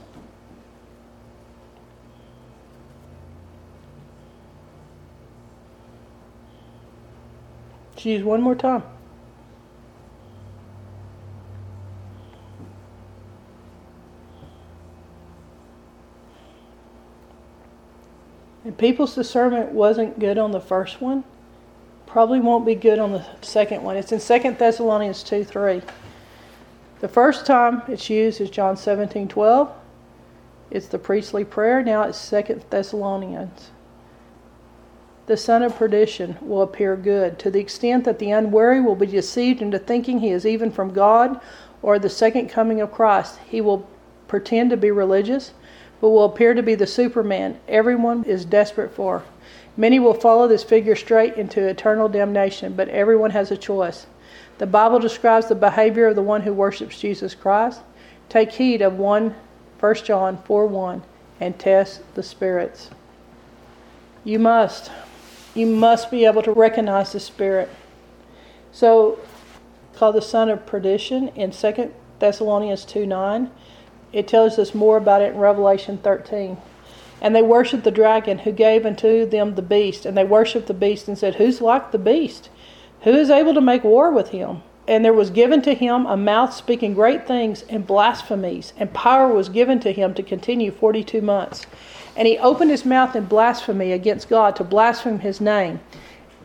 Choose 7.95 8.23
one 8.23 8.41
more 8.41 8.55
time. 8.55 8.83
And 18.65 18.79
people's 18.79 19.15
discernment 19.15 19.73
wasn't 19.73 20.19
good 20.19 20.39
on 20.39 20.53
the 20.53 20.61
first 20.61 21.03
one, 21.03 21.23
probably 22.07 22.41
won't 22.41 22.65
be 22.65 22.75
good 22.75 22.99
on 22.99 23.13
the 23.13 23.27
second 23.43 23.83
one. 23.83 23.99
It's 23.99 24.11
in 24.11 24.21
2 24.21 24.53
Thessalonians 24.53 25.23
2 25.23 25.45
3. 25.45 25.83
The 27.01 27.09
first 27.09 27.45
time 27.45 27.83
it's 27.89 28.09
used 28.09 28.41
is 28.41 28.51
John 28.51 28.77
17 28.77 29.29
12. 29.29 29.73
It's 30.71 30.87
the 30.87 30.99
priestly 30.99 31.45
prayer. 31.45 31.83
Now 31.83 32.03
it's 32.03 32.31
2 32.31 32.63
Thessalonians. 32.71 33.71
The 35.27 35.37
son 35.37 35.63
of 35.63 35.77
perdition 35.77 36.37
will 36.43 36.63
appear 36.63 36.97
good 36.97 37.39
to 37.39 37.51
the 37.51 37.61
extent 37.61 38.05
that 38.05 38.19
the 38.19 38.31
unwary 38.31 38.81
will 38.81 38.95
be 38.95 39.07
deceived 39.07 39.63
into 39.63 39.79
thinking 39.79 40.19
he 40.21 40.31
is 40.31 40.45
even 40.45 40.71
from 40.71 40.93
God 40.93 41.41
or 41.81 41.99
the 41.99 42.11
second 42.11 42.49
coming 42.49 42.81
of 42.81 42.93
Christ. 42.93 43.39
He 43.49 43.61
will 43.61 43.87
pretend 44.29 44.71
to 44.71 44.77
be 44.77 44.91
religious, 44.91 45.53
but 46.01 46.11
will 46.11 46.25
appear 46.25 46.55
to 46.55 46.63
be 46.63 46.75
the 46.75 46.87
Superman 46.87 47.59
everyone 47.69 48.25
is 48.25 48.45
desperate 48.45 48.93
for. 48.93 49.23
Many 49.77 49.99
will 49.99 50.15
follow 50.15 50.47
this 50.47 50.63
figure 50.63 50.97
straight 50.97 51.35
into 51.35 51.67
eternal 51.67 52.09
damnation, 52.09 52.75
but 52.75 52.89
everyone 52.91 53.31
has 53.31 53.51
a 53.51 53.57
choice. 53.57 54.07
The 54.59 54.67
Bible 54.67 54.99
describes 54.99 55.49
the 55.49 55.55
behavior 55.55 56.07
of 56.07 56.17
the 56.17 56.23
one 56.23 56.43
who 56.43 56.53
worships 56.53 57.01
Jesus 57.01 57.35
Christ. 57.35 57.81
Take 58.29 58.53
heed 58.53 58.83
of 58.83 58.95
1 58.95 59.35
1 59.81 59.95
John 59.97 60.39
4 60.45 60.67
1 60.67 61.03
and 61.41 61.59
test 61.59 62.01
the 62.15 62.23
spirits. 62.23 62.91
You 64.25 64.39
must. 64.39 64.91
You 65.55 65.67
must 65.67 66.11
be 66.11 66.25
able 66.25 66.43
to 66.43 66.53
recognize 66.53 67.13
the 67.13 67.21
spirit. 67.21 67.69
So, 68.73 69.19
called 69.95 70.15
the 70.15 70.23
son 70.23 70.49
of 70.49 70.65
perdition 70.67 71.29
in 71.29 71.51
2 71.51 71.93
Thessalonians 72.19 72.85
2 72.87 73.05
9. 73.05 73.51
It 74.13 74.27
tells 74.27 74.59
us 74.59 74.75
more 74.75 74.97
about 74.97 75.23
it 75.23 75.35
in 75.35 75.39
Revelation 75.39 75.99
13. 75.99 76.57
And 77.21 77.35
they 77.35 77.43
worshiped 77.43 77.85
the 77.85 77.91
dragon 77.91 78.39
who 78.39 78.53
gave 78.53 78.87
unto 78.87 79.27
them 79.27 79.55
the 79.55 79.63
beast. 79.63 80.07
And 80.07 80.17
they 80.17 80.25
worshiped 80.25 80.67
the 80.67 80.75
beast 80.75 81.09
and 81.09 81.19
said, 81.19 81.35
Who's 81.35 81.61
like 81.61 81.93
the 81.93 81.99
beast? 81.99 82.49
Who 83.05 83.13
is 83.13 83.29
able 83.29 83.53
to 83.53 83.61
make 83.61 83.85
war 83.85 84.11
with 84.11 84.31
him? 84.31 84.63
And 84.89 85.05
there 85.05 85.13
was 85.13 85.29
given 85.29 85.61
to 85.63 85.75
him 85.75 86.07
a 86.07 86.17
mouth 86.17 86.55
speaking 86.55 86.95
great 86.95 87.27
things 87.27 87.63
and 87.69 87.87
blasphemies, 87.87 88.73
and 88.79 88.95
power 88.95 89.29
was 89.29 89.51
given 89.51 89.79
to 89.81 89.93
him 89.93 90.15
to 90.15 90.23
continue 90.23 90.71
42 90.71 91.21
months. 91.21 91.67
And 92.17 92.27
he 92.27 92.39
opened 92.39 92.71
his 92.71 92.87
mouth 92.87 93.15
in 93.15 93.27
blasphemy 93.27 93.93
against 93.93 94.31
God 94.31 94.57
to 94.57 94.65
blaspheme 94.65 95.19
his 95.19 95.39
name 95.39 95.81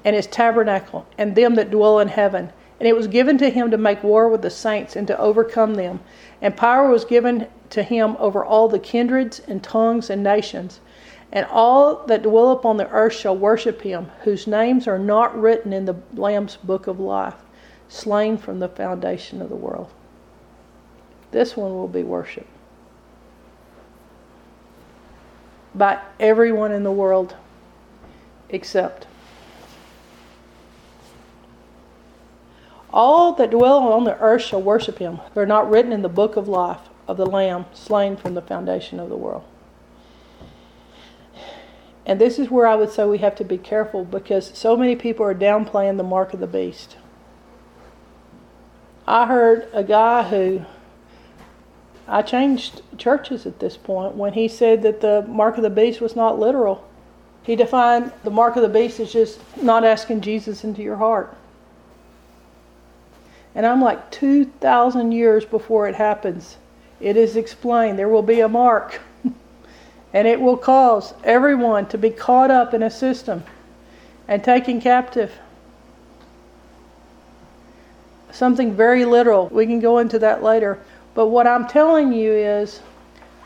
and 0.03 0.18
his 0.18 0.28
tabernacle 0.28 1.05
and 1.18 1.34
them 1.34 1.55
that 1.55 1.72
dwell 1.72 1.99
in 1.99 2.10
heaven. 2.10 2.51
And 2.78 2.89
it 2.89 2.95
was 2.95 3.07
given 3.07 3.38
to 3.38 3.49
him 3.49 3.72
to 3.72 3.78
make 3.78 4.03
war 4.03 4.28
with 4.28 4.41
the 4.41 4.49
saints 4.49 4.97
and 4.97 5.07
to 5.07 5.18
overcome 5.18 5.76
them. 5.76 6.01
And 6.41 6.57
power 6.57 6.89
was 6.89 7.05
given 7.05 7.47
to 7.70 7.84
him 7.84 8.18
over 8.20 8.43
all 8.43 8.68
the 8.68 8.80
kindreds 8.80 9.39
and 9.47 9.64
tongues 9.64 10.10
and 10.10 10.24
nations. 10.24 10.82
And 11.32 11.45
all 11.51 12.05
that 12.07 12.23
dwell 12.23 12.51
upon 12.51 12.77
the 12.77 12.89
earth 12.89 13.13
shall 13.13 13.38
worship 13.38 13.82
him, 13.82 14.09
whose 14.23 14.47
names 14.47 14.88
are 14.88 14.97
not 14.97 15.39
written 15.39 15.73
in 15.73 15.86
the 15.86 15.95
Lamb's 16.13 16.55
book 16.57 16.88
of 16.88 16.99
life, 16.99 17.36
slain 17.88 18.38
from 18.38 18.59
the 18.59 18.69
foundation 18.69 19.41
of 19.41 19.49
the 19.49 19.55
world. 19.55 19.91
This 21.32 21.55
one 21.55 21.73
will 21.73 21.88
be 21.88 22.03
worshiped 22.03 22.49
by 25.75 25.99
everyone 26.19 26.71
in 26.71 26.84
the 26.84 26.91
world. 26.91 27.36
except. 28.51 29.05
All 32.91 33.34
that 33.34 33.51
dwell 33.51 33.77
on 33.93 34.05
the 34.05 34.17
earth 34.17 34.41
shall 34.41 34.61
worship 34.61 34.97
him. 34.97 35.19
They're 35.36 35.45
not 35.45 35.69
written 35.69 35.93
in 35.93 36.01
the 36.01 36.09
book 36.09 36.36
of 36.36 36.47
life 36.47 36.89
of 37.07 37.17
the 37.17 37.27
Lamb 37.27 37.65
slain 37.73 38.17
from 38.17 38.34
the 38.34 38.41
foundation 38.41 38.99
of 38.99 39.09
the 39.09 39.15
world. 39.15 39.43
And 42.10 42.20
this 42.20 42.39
is 42.39 42.49
where 42.49 42.66
I 42.66 42.74
would 42.74 42.89
say 42.89 43.05
we 43.05 43.20
have 43.20 43.36
to 43.36 43.43
be 43.43 43.60
careful 43.60 44.03
because 44.03 44.49
so 44.57 44.76
many 44.76 44.95
people 44.95 45.24
are 45.28 45.36
downplaying 45.36 45.97
the 45.97 46.03
mark 46.03 46.34
of 46.34 46.39
the 46.39 46.47
beast. 46.47 46.97
I 49.05 49.28
heard 49.28 49.68
a 49.74 49.84
guy 49.84 50.24
who 50.24 50.66
I 52.07 52.24
changed 52.24 52.82
churches 52.97 53.45
at 53.45 53.60
this 53.60 53.78
point 53.78 54.16
when 54.16 54.34
he 54.34 54.47
said 54.47 54.82
that 54.82 55.01
the 55.01 55.24
mark 55.28 55.57
of 55.57 55.62
the 55.62 55.70
beast 55.70 56.01
was 56.01 56.16
not 56.16 56.39
literal. 56.39 56.84
He 57.43 57.55
defined 57.55 58.12
the 58.24 58.32
mark 58.32 58.55
of 58.55 58.64
the 58.64 58.70
beast 58.70 58.99
as 58.99 59.14
just 59.14 59.39
not 59.62 59.84
asking 59.84 60.22
Jesus 60.22 60.64
into 60.64 60.82
your 60.82 60.95
heart. 60.95 61.38
And 63.53 63.68
I'm 63.68 63.84
like 63.84 64.10
2,000 64.10 65.12
years 65.12 65.45
before 65.45 65.88
it 65.88 65.93
happens. 65.93 66.57
It 66.99 67.16
is 67.16 67.36
explained 67.36 67.99
there 67.99 68.10
will 68.10 68.24
be 68.24 68.39
a 68.39 68.49
mark, 68.49 68.99
and 70.14 70.28
it 70.28 70.41
will 70.41 70.57
cause 70.57 71.14
everyone 71.24 71.86
to 71.88 71.97
be 71.97 72.10
caught 72.10 72.49
up 72.49 72.74
in 72.74 72.84
a 72.84 72.89
system 72.89 73.43
and 74.28 74.43
taken 74.43 74.82
captive. 74.82 75.32
Something 78.32 78.74
very 78.74 79.05
literal. 79.05 79.47
We 79.47 79.66
can 79.66 79.80
go 79.80 79.97
into 79.99 80.20
that 80.20 80.43
later. 80.43 80.80
But 81.14 81.28
what 81.28 81.47
I'm 81.47 81.68
telling 81.68 82.14
you 82.14 82.32
is 82.32 82.82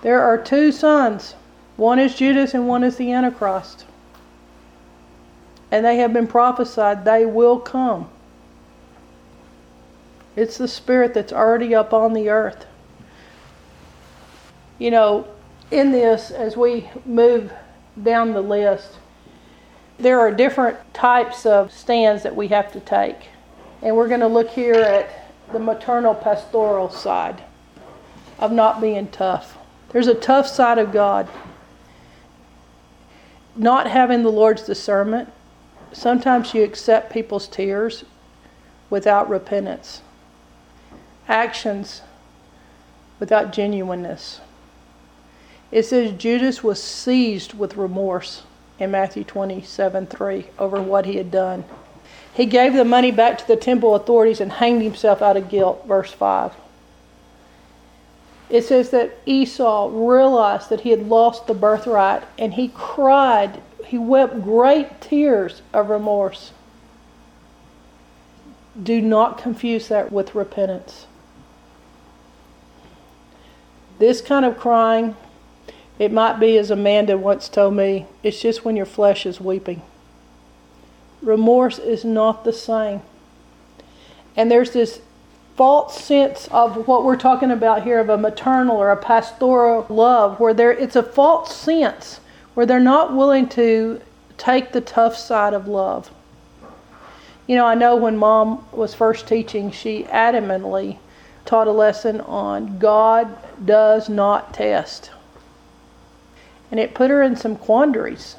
there 0.01 0.21
are 0.21 0.37
two 0.37 0.71
sons. 0.71 1.35
One 1.77 1.99
is 1.99 2.15
Judas 2.15 2.53
and 2.53 2.67
one 2.67 2.83
is 2.83 2.97
the 2.97 3.11
Antichrist. 3.11 3.85
And 5.71 5.85
they 5.85 5.97
have 5.97 6.13
been 6.13 6.27
prophesied 6.27 7.03
they 7.03 7.25
will 7.25 7.59
come. 7.59 8.09
It's 10.35 10.57
the 10.57 10.67
spirit 10.67 11.13
that's 11.13 11.33
already 11.33 11.73
up 11.73 11.93
on 11.93 12.13
the 12.13 12.29
earth. 12.29 12.65
You 14.79 14.91
know, 14.91 15.27
in 15.73 15.91
this, 15.91 16.31
as 16.31 16.55
we 16.55 16.89
move 17.05 17.51
down 18.01 18.33
the 18.33 18.41
list, 18.41 18.99
there 19.99 20.19
are 20.19 20.31
different 20.31 20.77
types 20.93 21.45
of 21.45 21.71
stands 21.71 22.23
that 22.23 22.35
we 22.35 22.47
have 22.49 22.71
to 22.73 22.79
take. 22.79 23.27
And 23.81 23.95
we're 23.95 24.07
going 24.07 24.21
to 24.21 24.27
look 24.27 24.49
here 24.49 24.75
at 24.75 25.29
the 25.51 25.59
maternal 25.59 26.15
pastoral 26.15 26.89
side 26.89 27.43
of 28.39 28.51
not 28.51 28.81
being 28.81 29.07
tough. 29.09 29.57
There's 29.89 30.07
a 30.07 30.15
tough 30.15 30.47
side 30.47 30.77
of 30.77 30.91
God. 30.91 31.27
Not 33.55 33.87
having 33.87 34.23
the 34.23 34.31
Lord's 34.31 34.63
discernment. 34.63 35.29
Sometimes 35.91 36.53
you 36.53 36.63
accept 36.63 37.13
people's 37.13 37.47
tears 37.47 38.03
without 38.89 39.29
repentance 39.29 40.01
actions 41.27 42.01
without 43.19 43.53
genuineness. 43.53 44.41
It 45.73 45.87
says 45.87 46.11
Judas 46.11 46.63
was 46.63 46.81
seized 46.81 47.55
with 47.55 47.77
remorse 47.77 48.43
in 48.77 48.91
Matthew 48.91 49.23
27 49.23 50.05
3 50.05 50.45
over 50.59 50.79
what 50.79 51.07
he 51.07 51.15
had 51.15 51.31
done. 51.31 51.65
He 52.31 52.45
gave 52.45 52.73
the 52.73 52.85
money 52.85 53.09
back 53.09 53.39
to 53.39 53.47
the 53.47 53.55
temple 53.55 53.95
authorities 53.95 54.39
and 54.39 54.51
hanged 54.51 54.83
himself 54.83 55.23
out 55.23 55.35
of 55.35 55.49
guilt, 55.49 55.83
verse 55.87 56.11
5. 56.11 56.53
It 58.51 58.61
says 58.65 58.91
that 58.91 59.17
Esau 59.25 59.89
realized 59.91 60.69
that 60.69 60.81
he 60.81 60.91
had 60.91 61.07
lost 61.09 61.47
the 61.47 61.55
birthright 61.55 62.21
and 62.37 62.53
he 62.53 62.67
cried, 62.67 63.59
he 63.83 63.97
wept 63.97 64.43
great 64.43 65.01
tears 65.01 65.63
of 65.73 65.89
remorse. 65.89 66.51
Do 68.81 69.01
not 69.01 69.39
confuse 69.39 69.87
that 69.87 70.11
with 70.11 70.35
repentance. 70.35 71.07
This 73.97 74.21
kind 74.21 74.45
of 74.45 74.59
crying, 74.59 75.15
it 75.99 76.11
might 76.11 76.39
be, 76.39 76.57
as 76.57 76.71
Amanda 76.71 77.17
once 77.17 77.47
told 77.47 77.75
me, 77.75 78.07
it's 78.23 78.41
just 78.41 78.65
when 78.65 78.75
your 78.75 78.85
flesh 78.85 79.25
is 79.25 79.39
weeping. 79.39 79.81
Remorse 81.21 81.79
is 81.79 82.03
not 82.03 82.43
the 82.43 82.53
same. 82.53 83.01
And 84.35 84.51
there's 84.51 84.71
this 84.71 85.01
false 85.55 85.99
sense 85.99 86.47
of 86.51 86.87
what 86.87 87.03
we're 87.03 87.15
talking 87.15 87.51
about 87.51 87.83
here 87.83 87.99
of 87.99 88.09
a 88.09 88.17
maternal 88.17 88.77
or 88.77 88.91
a 88.91 88.97
pastoral 88.97 89.85
love 89.87 90.39
where 90.39 90.53
there 90.53 90.71
it's 90.71 90.95
a 90.95 91.03
false 91.03 91.55
sense 91.55 92.19
where 92.55 92.65
they're 92.65 92.79
not 92.79 93.15
willing 93.15 93.47
to 93.47 94.01
take 94.37 94.71
the 94.71 94.81
tough 94.81 95.15
side 95.15 95.53
of 95.53 95.67
love. 95.67 96.09
You 97.45 97.55
know, 97.55 97.65
I 97.65 97.75
know 97.75 97.95
when 97.95 98.17
mom 98.17 98.65
was 98.71 98.93
first 98.93 99.27
teaching, 99.27 99.69
she 99.71 100.03
adamantly 100.05 100.97
taught 101.45 101.67
a 101.67 101.71
lesson 101.71 102.21
on 102.21 102.79
God 102.79 103.37
does 103.63 104.09
not 104.09 104.53
test. 104.53 105.11
And 106.73 106.79
it 106.79 106.95
put 106.95 107.11
her 107.11 107.21
in 107.21 107.35
some 107.35 107.55
quandaries. 107.55 108.35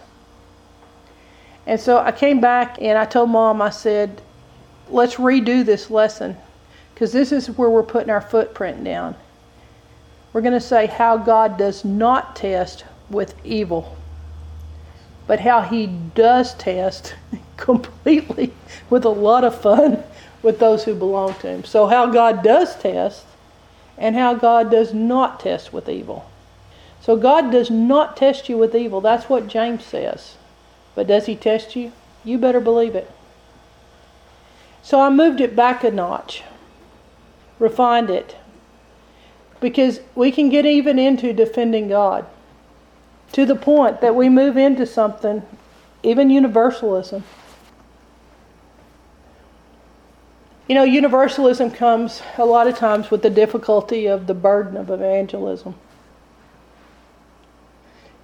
And 1.69 1.79
so 1.79 1.99
I 1.99 2.11
came 2.11 2.41
back 2.41 2.83
and 2.83 2.99
I 2.99 3.05
told 3.05 3.31
mom, 3.31 3.63
I 3.63 3.71
said, 3.71 4.21
let's 4.91 5.15
redo 5.15 5.65
this 5.65 5.89
lesson 5.89 6.37
because 6.93 7.13
this 7.13 7.31
is 7.31 7.49
where 7.51 7.71
we're 7.71 7.85
putting 7.85 8.11
our 8.11 8.21
footprint 8.21 8.83
down. 8.83 9.15
We're 10.33 10.41
going 10.41 10.53
to 10.53 10.61
say 10.61 10.87
how 10.87 11.17
God 11.17 11.57
does 11.57 11.85
not 11.85 12.35
test 12.35 12.85
with 13.09 13.37
evil, 13.47 13.97
but 15.29 15.39
how 15.39 15.61
He 15.61 15.87
does 15.87 16.55
test 16.55 17.15
completely 17.57 18.53
with 18.91 19.05
a 19.05 19.11
lot 19.11 19.45
of 19.45 19.63
fun 19.63 20.03
with 20.43 20.59
those 20.59 20.83
who 20.83 20.97
belong 20.97 21.35
to 21.35 21.47
Him. 21.47 21.63
So, 21.63 21.87
how 21.87 22.07
God 22.07 22.43
does 22.43 22.75
test 22.81 23.27
and 23.97 24.17
how 24.17 24.35
God 24.35 24.73
does 24.73 24.93
not 24.93 25.39
test 25.39 25.73
with 25.73 25.89
evil. 25.89 26.29
So, 27.05 27.19
God 27.19 27.53
does 27.53 27.71
not 27.71 28.17
test 28.17 28.49
you 28.49 28.57
with 28.57 28.75
evil. 28.75 29.03
That's 29.03 29.29
what 29.29 29.47
James 29.47 29.85
says. 29.85 30.37
But 30.95 31.07
does 31.07 31.27
He 31.27 31.37
test 31.37 31.77
you? 31.77 31.93
You 32.25 32.39
better 32.39 32.61
believe 32.61 32.95
it. 32.95 33.11
So, 34.83 35.01
I 35.03 35.11
moved 35.11 35.43
it 35.43 35.55
back 35.55 35.85
a 35.85 35.91
notch, 35.91 36.43
refined 37.59 38.09
it, 38.09 38.37
because 39.61 40.01
we 40.15 40.33
can 40.33 40.49
get 40.49 40.65
even 40.65 40.99
into 40.99 41.35
defending 41.35 41.89
God 41.89 42.25
to 43.33 43.45
the 43.45 43.57
point 43.57 44.01
that 44.01 44.17
we 44.17 44.31
move 44.31 44.57
into 44.57 44.87
something, 44.87 45.43
even 46.03 46.31
universalism 46.31 47.23
You 50.67 50.75
know, 50.75 50.85
universalism 50.85 51.71
comes 51.73 52.23
a 52.39 52.47
lot 52.47 52.67
of 52.67 52.79
times 52.79 53.11
with 53.11 53.23
the 53.23 53.29
difficulty 53.29 54.07
of 54.07 54.27
the 54.27 54.33
burden 54.33 54.79
of 54.79 54.89
evangelism. 54.89 55.75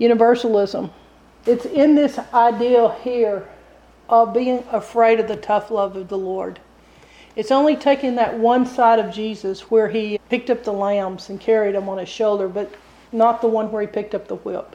Universalism. 0.01 0.91
It's 1.47 1.67
in 1.67 1.95
this 1.95 2.19
ideal 2.35 2.89
here 2.89 3.49
of 4.09 4.35
being 4.35 4.65
afraid 4.73 5.21
of 5.21 5.29
the 5.29 5.37
tough 5.37 5.71
love 5.71 5.95
of 5.95 6.09
the 6.09 6.19
Lord. 6.19 6.59
It's 7.37 7.53
only 7.53 7.77
taking 7.77 8.17
that 8.17 8.39
one 8.39 8.67
side 8.67 8.99
of 8.99 9.15
Jesus 9.15 9.71
where 9.71 9.89
he 9.89 10.19
picked 10.29 10.51
up 10.51 10.65
the 10.65 10.73
lambs 10.73 11.29
and 11.29 11.41
carried 11.41 11.75
them 11.75 11.89
on 11.89 11.99
his 11.99 12.09
shoulder, 12.09 12.49
but 12.49 12.75
not 13.13 13.41
the 13.41 13.47
one 13.47 13.71
where 13.71 13.83
he 13.83 13.87
picked 13.87 14.15
up 14.15 14.27
the 14.27 14.37
whip. 14.37 14.75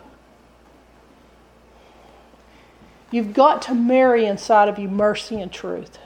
You've 3.12 3.34
got 3.34 3.62
to 3.64 3.74
marry 3.74 4.26
inside 4.26 4.70
of 4.70 4.80
you 4.80 4.88
mercy 4.88 5.42
and 5.42 5.52
truth. 5.52 5.98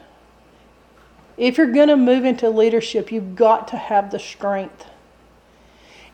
If 1.38 1.58
you're 1.58 1.72
going 1.72 1.88
to 1.88 1.98
move 1.98 2.26
into 2.26 2.50
leadership, 2.50 3.12
you've 3.12 3.36
got 3.36 3.68
to 3.70 3.78
have 3.78 4.12
the 4.12 4.20
strength. 4.20 4.86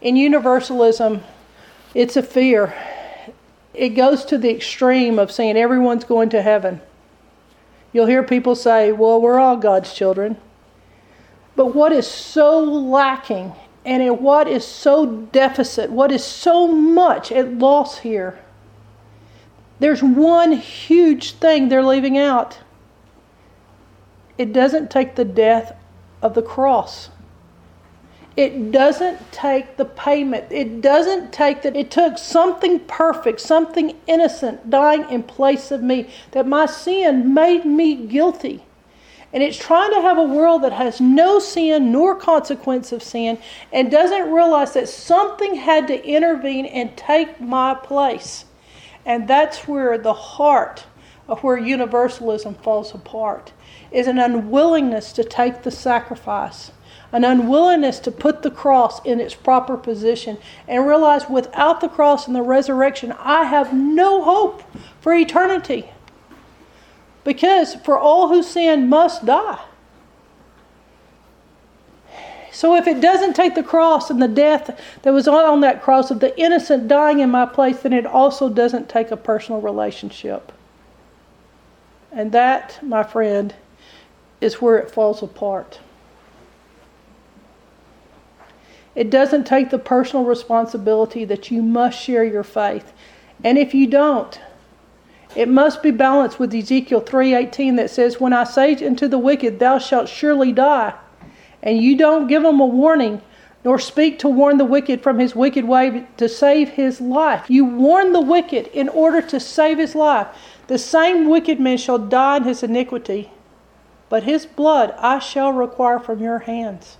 In 0.01 0.15
universalism, 0.15 1.23
it's 1.93 2.17
a 2.17 2.23
fear. 2.23 2.75
It 3.77 3.89
goes 3.89 4.25
to 4.25 4.37
the 4.37 4.49
extreme 4.49 5.19
of 5.19 5.31
saying 5.31 5.57
everyone's 5.57 6.03
going 6.03 6.29
to 6.29 6.41
heaven. 6.41 6.81
You'll 7.91 8.05
hear 8.05 8.23
people 8.23 8.55
say, 8.55 8.91
well, 8.91 9.21
we're 9.21 9.39
all 9.39 9.57
God's 9.57 9.93
children. 9.93 10.37
But 11.55 11.73
what 11.73 11.91
is 11.91 12.07
so 12.07 12.61
lacking 12.61 13.53
and 13.85 14.19
what 14.19 14.47
is 14.47 14.65
so 14.65 15.05
deficit, 15.05 15.91
what 15.91 16.11
is 16.11 16.23
so 16.23 16.67
much 16.67 17.31
at 17.31 17.53
loss 17.53 17.99
here? 17.99 18.39
There's 19.79 20.01
one 20.01 20.53
huge 20.53 21.33
thing 21.33 21.69
they're 21.69 21.83
leaving 21.83 22.17
out. 22.17 22.59
It 24.37 24.51
doesn't 24.51 24.91
take 24.91 25.15
the 25.15 25.25
death 25.25 25.75
of 26.21 26.33
the 26.33 26.41
cross. 26.41 27.09
It 28.37 28.71
doesn't 28.71 29.31
take 29.31 29.77
the 29.77 29.85
payment. 29.85 30.51
It 30.51 30.81
doesn't 30.81 31.31
take 31.31 31.61
that. 31.61 31.75
It 31.75 31.89
took 31.89 32.17
something 32.17 32.79
perfect, 32.81 33.39
something 33.39 33.97
innocent 34.07 34.69
dying 34.69 35.09
in 35.09 35.23
place 35.23 35.71
of 35.71 35.81
me, 35.81 36.09
that 36.31 36.45
my 36.45 36.65
sin 36.65 37.33
made 37.33 37.63
me 37.65 37.95
guilty. 37.95 38.65
And 39.31 39.43
it's 39.43 39.57
trying 39.57 39.91
to 39.91 40.01
have 40.01 40.17
a 40.17 40.23
world 40.23 40.63
that 40.63 40.73
has 40.73 41.01
no 41.01 41.39
sin 41.39 41.91
nor 41.91 42.15
consequence 42.15 42.91
of 42.91 43.03
sin 43.03 43.37
and 43.71 43.91
doesn't 43.91 44.31
realize 44.31 44.73
that 44.73 44.87
something 44.87 45.55
had 45.55 45.87
to 45.87 46.05
intervene 46.05 46.65
and 46.65 46.95
take 46.95 47.41
my 47.41 47.73
place. 47.73 48.45
And 49.05 49.27
that's 49.27 49.67
where 49.67 49.97
the 49.97 50.13
heart 50.13 50.85
of 51.27 51.43
where 51.43 51.57
universalism 51.57 52.55
falls 52.55 52.93
apart 52.93 53.51
is 53.91 54.07
an 54.07 54.19
unwillingness 54.19 55.11
to 55.13 55.23
take 55.23 55.63
the 55.63 55.71
sacrifice, 55.71 56.71
an 57.15 57.23
unwillingness 57.23 57.99
to 57.99 58.11
put 58.11 58.41
the 58.41 58.51
cross 58.51 59.03
in 59.05 59.21
its 59.21 59.33
proper 59.33 59.77
position 59.77 60.37
and 60.67 60.85
realize 60.85 61.29
without 61.29 61.79
the 61.79 61.87
cross 61.87 62.27
and 62.27 62.35
the 62.35 62.41
resurrection, 62.41 63.13
I 63.13 63.45
have 63.45 63.73
no 63.73 64.21
hope 64.21 64.61
for 64.99 65.13
eternity. 65.15 65.89
Because 67.23 67.75
for 67.75 67.97
all 67.97 68.27
who 68.27 68.43
sin 68.43 68.89
must 68.89 69.25
die. 69.25 69.63
So 72.51 72.75
if 72.75 72.85
it 72.85 72.99
doesn't 72.99 73.33
take 73.33 73.55
the 73.55 73.63
cross 73.63 74.09
and 74.09 74.21
the 74.21 74.27
death 74.27 74.77
that 75.03 75.13
was 75.13 75.25
on 75.25 75.61
that 75.61 75.81
cross 75.81 76.11
of 76.11 76.19
the 76.19 76.37
innocent 76.37 76.89
dying 76.89 77.19
in 77.19 77.31
my 77.31 77.45
place, 77.45 77.79
then 77.79 77.93
it 77.93 78.05
also 78.05 78.49
doesn't 78.49 78.89
take 78.89 79.09
a 79.09 79.17
personal 79.17 79.61
relationship. 79.61 80.51
And 82.11 82.33
that, 82.33 82.77
my 82.83 83.03
friend, 83.03 83.55
is 84.41 84.61
where 84.61 84.77
it 84.77 84.91
falls 84.91 85.23
apart. 85.23 85.79
It 88.95 89.09
doesn't 89.09 89.43
take 89.45 89.69
the 89.69 89.77
personal 89.77 90.25
responsibility 90.25 91.25
that 91.25 91.51
you 91.51 91.61
must 91.61 91.99
share 92.01 92.23
your 92.23 92.43
faith. 92.43 92.93
And 93.43 93.57
if 93.57 93.73
you 93.73 93.87
don't, 93.87 94.39
it 95.35 95.49
must 95.49 95.83
be 95.83 95.91
balanced 95.91 96.39
with 96.39 96.55
Ezekiel 96.55 97.01
3:18 97.01 97.75
that 97.75 97.89
says, 97.89 98.21
"When 98.21 98.31
I 98.31 98.45
say 98.45 98.73
unto 98.75 99.07
the 99.07 99.17
wicked, 99.17 99.59
thou 99.59 99.79
shalt 99.79 100.07
surely 100.07 100.53
die, 100.53 100.93
and 101.61 101.77
you 101.77 101.97
don't 101.97 102.27
give 102.27 102.45
him 102.45 102.61
a 102.61 102.65
warning, 102.65 103.21
nor 103.65 103.79
speak 103.79 104.17
to 104.19 104.29
warn 104.29 104.57
the 104.57 104.63
wicked 104.63 105.01
from 105.01 105.19
his 105.19 105.35
wicked 105.35 105.65
way 105.67 106.05
to 106.15 106.29
save 106.29 106.69
his 106.69 107.01
life. 107.01 107.45
You 107.49 107.65
warn 107.65 108.13
the 108.13 108.21
wicked 108.21 108.67
in 108.67 108.87
order 108.87 109.21
to 109.23 109.39
save 109.39 109.79
his 109.79 109.95
life. 109.95 110.27
The 110.67 110.77
same 110.77 111.27
wicked 111.27 111.59
man 111.59 111.77
shall 111.77 111.97
die 111.97 112.37
in 112.37 112.43
his 112.43 112.63
iniquity, 112.63 113.31
but 114.07 114.23
his 114.23 114.45
blood 114.45 114.93
I 114.99 115.19
shall 115.19 115.51
require 115.51 115.99
from 115.99 116.21
your 116.21 116.39
hands. 116.39 116.97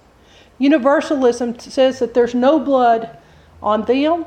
Universalism 0.58 1.60
says 1.60 2.00
that 2.00 2.14
there's 2.14 2.36
no 2.36 2.60
blood 2.60 3.18
on 3.62 3.84
them, 3.86 4.26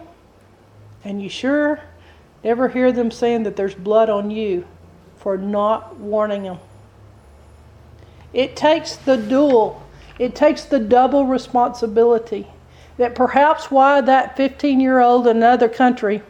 and 1.05 1.23
you 1.23 1.29
sure 1.29 1.81
never 2.45 2.69
hear 2.69 2.93
them 2.93 3.11
saying 3.11 3.43
that 3.45 3.57
there's 3.57 3.75
blood 3.75 4.11
on 4.11 4.31
you 4.31 4.67
for 5.17 5.37
not 5.37 5.97
warning 5.97 6.45
them. 6.45 6.59
It 8.33 8.57
takes 8.57 8.97
the 8.97 9.17
dual, 9.17 9.83
it 10.19 10.35
takes 10.35 10.65
the 10.65 10.79
double 10.79 11.27
responsibility 11.27 12.47
that 12.99 13.15
perhaps 13.15 13.71
why 13.71 14.01
that 14.01 14.37
15 14.37 14.81
year 14.81 15.01
old 15.01 15.27
in 15.27 15.37
another 15.39 15.69
country 15.69 16.23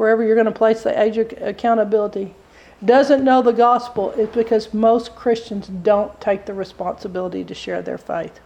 wherever 0.00 0.24
you're 0.24 0.34
going 0.34 0.46
to 0.46 0.50
place 0.50 0.82
the 0.82 0.98
age 0.98 1.18
of 1.18 1.30
accountability, 1.42 2.34
doesn't 2.82 3.22
know 3.22 3.42
the 3.42 3.52
gospel 3.52 4.10
is 4.12 4.30
because 4.30 4.72
most 4.72 5.14
Christians 5.14 5.68
don't 5.68 6.18
take 6.22 6.46
the 6.46 6.54
responsibility 6.54 7.44
to 7.44 7.52
share 7.52 7.82
their 7.82 7.98
faith. 7.98 8.40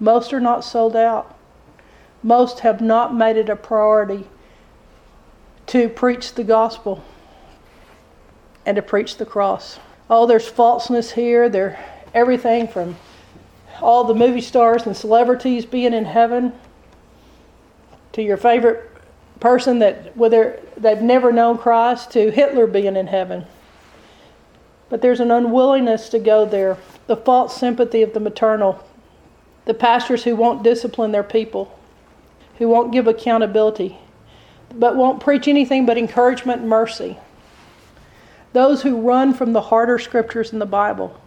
Most 0.00 0.32
are 0.32 0.40
not 0.40 0.64
sold 0.64 0.94
out. 0.94 1.36
Most 2.22 2.60
have 2.60 2.80
not 2.80 3.14
made 3.14 3.36
it 3.36 3.48
a 3.48 3.56
priority 3.56 4.26
to 5.66 5.88
preach 5.88 6.34
the 6.34 6.44
gospel 6.44 7.04
and 8.64 8.76
to 8.76 8.82
preach 8.82 9.16
the 9.16 9.26
cross. 9.26 9.78
Oh, 10.10 10.26
there's 10.26 10.48
falseness 10.48 11.12
here. 11.12 11.48
There, 11.48 11.78
everything 12.14 12.68
from 12.68 12.96
all 13.80 14.04
the 14.04 14.14
movie 14.14 14.40
stars 14.40 14.86
and 14.86 14.96
celebrities 14.96 15.64
being 15.64 15.92
in 15.92 16.04
heaven 16.04 16.52
to 18.12 18.22
your 18.22 18.36
favorite 18.36 18.90
person 19.40 19.78
that 19.78 20.16
whether 20.16 20.60
they've 20.76 21.02
never 21.02 21.30
known 21.30 21.58
Christ 21.58 22.10
to 22.12 22.30
Hitler 22.30 22.66
being 22.66 22.96
in 22.96 23.06
heaven. 23.06 23.46
But 24.88 25.02
there's 25.02 25.20
an 25.20 25.30
unwillingness 25.30 26.08
to 26.10 26.18
go 26.18 26.44
there, 26.44 26.78
the 27.06 27.16
false 27.16 27.56
sympathy 27.56 28.02
of 28.02 28.14
the 28.14 28.20
maternal, 28.20 28.82
the 29.68 29.74
pastors 29.74 30.24
who 30.24 30.34
won't 30.34 30.64
discipline 30.64 31.12
their 31.12 31.22
people, 31.22 31.78
who 32.56 32.68
won't 32.68 32.90
give 32.90 33.06
accountability, 33.06 33.98
but 34.74 34.96
won't 34.96 35.20
preach 35.20 35.46
anything 35.46 35.86
but 35.86 35.96
encouragement 35.96 36.62
and 36.62 36.68
mercy. 36.70 37.18
Those 38.54 38.80
who 38.82 39.02
run 39.02 39.34
from 39.34 39.52
the 39.52 39.60
harder 39.60 39.98
scriptures 39.98 40.52
in 40.52 40.58
the 40.58 40.66
Bible, 40.66 41.20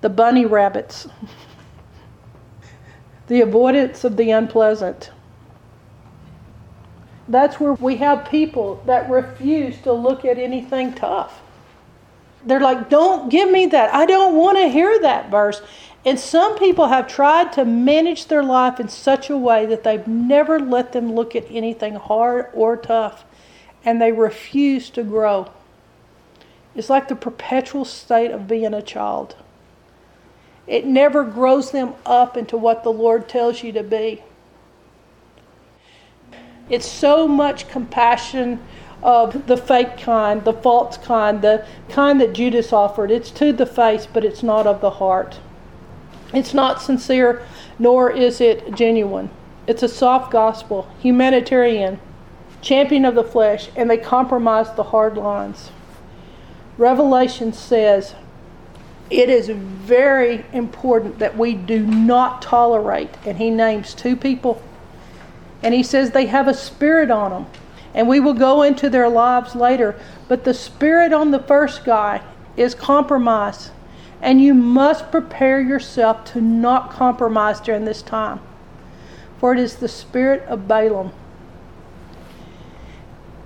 the 0.00 0.08
bunny 0.08 0.46
rabbits, 0.46 1.06
the 3.26 3.42
avoidance 3.42 4.02
of 4.02 4.16
the 4.16 4.30
unpleasant 4.30 5.10
that's 7.28 7.58
where 7.58 7.74
we 7.74 7.96
have 7.96 8.28
people 8.30 8.82
that 8.86 9.10
refuse 9.10 9.80
to 9.82 9.92
look 9.92 10.24
at 10.24 10.38
anything 10.38 10.92
tough. 10.92 11.40
They're 12.44 12.60
like, 12.60 12.88
don't 12.88 13.28
give 13.28 13.50
me 13.50 13.66
that. 13.66 13.92
I 13.92 14.06
don't 14.06 14.36
want 14.36 14.58
to 14.58 14.68
hear 14.68 15.00
that 15.00 15.30
verse. 15.30 15.60
And 16.06 16.20
some 16.20 16.56
people 16.56 16.86
have 16.86 17.08
tried 17.08 17.52
to 17.54 17.64
manage 17.64 18.26
their 18.26 18.44
life 18.44 18.78
in 18.78 18.88
such 18.88 19.28
a 19.28 19.36
way 19.36 19.66
that 19.66 19.82
they've 19.82 20.06
never 20.06 20.60
let 20.60 20.92
them 20.92 21.12
look 21.12 21.34
at 21.34 21.50
anything 21.50 21.96
hard 21.96 22.46
or 22.54 22.76
tough. 22.76 23.24
And 23.84 24.00
they 24.00 24.12
refuse 24.12 24.88
to 24.90 25.02
grow. 25.02 25.50
It's 26.76 26.88
like 26.88 27.08
the 27.08 27.16
perpetual 27.16 27.84
state 27.84 28.30
of 28.30 28.46
being 28.46 28.72
a 28.72 28.82
child. 28.82 29.34
It 30.68 30.86
never 30.86 31.24
grows 31.24 31.72
them 31.72 31.94
up 32.04 32.36
into 32.36 32.56
what 32.56 32.84
the 32.84 32.92
Lord 32.92 33.28
tells 33.28 33.64
you 33.64 33.72
to 33.72 33.82
be. 33.82 34.22
It's 36.70 36.86
so 36.86 37.26
much 37.26 37.68
compassion 37.68 38.60
of 39.02 39.48
the 39.48 39.56
fake 39.56 39.98
kind, 39.98 40.44
the 40.44 40.52
false 40.52 40.98
kind, 40.98 41.42
the 41.42 41.66
kind 41.88 42.20
that 42.20 42.32
Judas 42.32 42.72
offered. 42.72 43.10
It's 43.10 43.32
to 43.32 43.52
the 43.52 43.66
face, 43.66 44.06
but 44.06 44.24
it's 44.24 44.44
not 44.44 44.68
of 44.68 44.80
the 44.80 44.90
heart. 44.90 45.40
It's 46.32 46.54
not 46.54 46.82
sincere, 46.82 47.42
nor 47.78 48.10
is 48.10 48.40
it 48.40 48.74
genuine. 48.74 49.30
It's 49.66 49.82
a 49.82 49.88
soft 49.88 50.30
gospel, 50.30 50.88
humanitarian, 51.00 51.98
champion 52.60 53.04
of 53.04 53.14
the 53.14 53.24
flesh, 53.24 53.68
and 53.76 53.90
they 53.90 53.98
compromise 53.98 54.72
the 54.74 54.84
hard 54.84 55.16
lines. 55.16 55.70
Revelation 56.78 57.52
says 57.52 58.14
it 59.08 59.28
is 59.28 59.48
very 59.48 60.44
important 60.52 61.18
that 61.18 61.36
we 61.36 61.54
do 61.54 61.86
not 61.86 62.42
tolerate, 62.42 63.10
and 63.24 63.38
he 63.38 63.50
names 63.50 63.94
two 63.94 64.16
people 64.16 64.62
and 65.62 65.74
he 65.74 65.82
says 65.82 66.10
they 66.10 66.26
have 66.26 66.48
a 66.48 66.54
spirit 66.54 67.10
on 67.10 67.30
them. 67.30 67.46
And 67.94 68.08
we 68.08 68.20
will 68.20 68.34
go 68.34 68.62
into 68.62 68.90
their 68.90 69.08
lives 69.08 69.54
later. 69.54 69.98
But 70.28 70.44
the 70.44 70.54
spirit 70.54 71.12
on 71.12 71.30
the 71.30 71.38
first 71.38 71.84
guy 71.84 72.22
is 72.56 72.74
compromise. 72.74 73.70
And 74.26 74.42
you 74.42 74.52
must 74.52 75.10
prepare 75.10 75.60
yourself 75.60 76.24
to 76.32 76.40
not 76.42 76.90
compromise 76.90 77.60
during 77.60 77.86
this 77.86 78.02
time. 78.02 78.40
For 79.38 79.54
it 79.54 79.58
is 79.58 79.76
the 79.76 79.88
spirit 79.88 80.42
of 80.48 80.68
Balaam. 80.68 81.12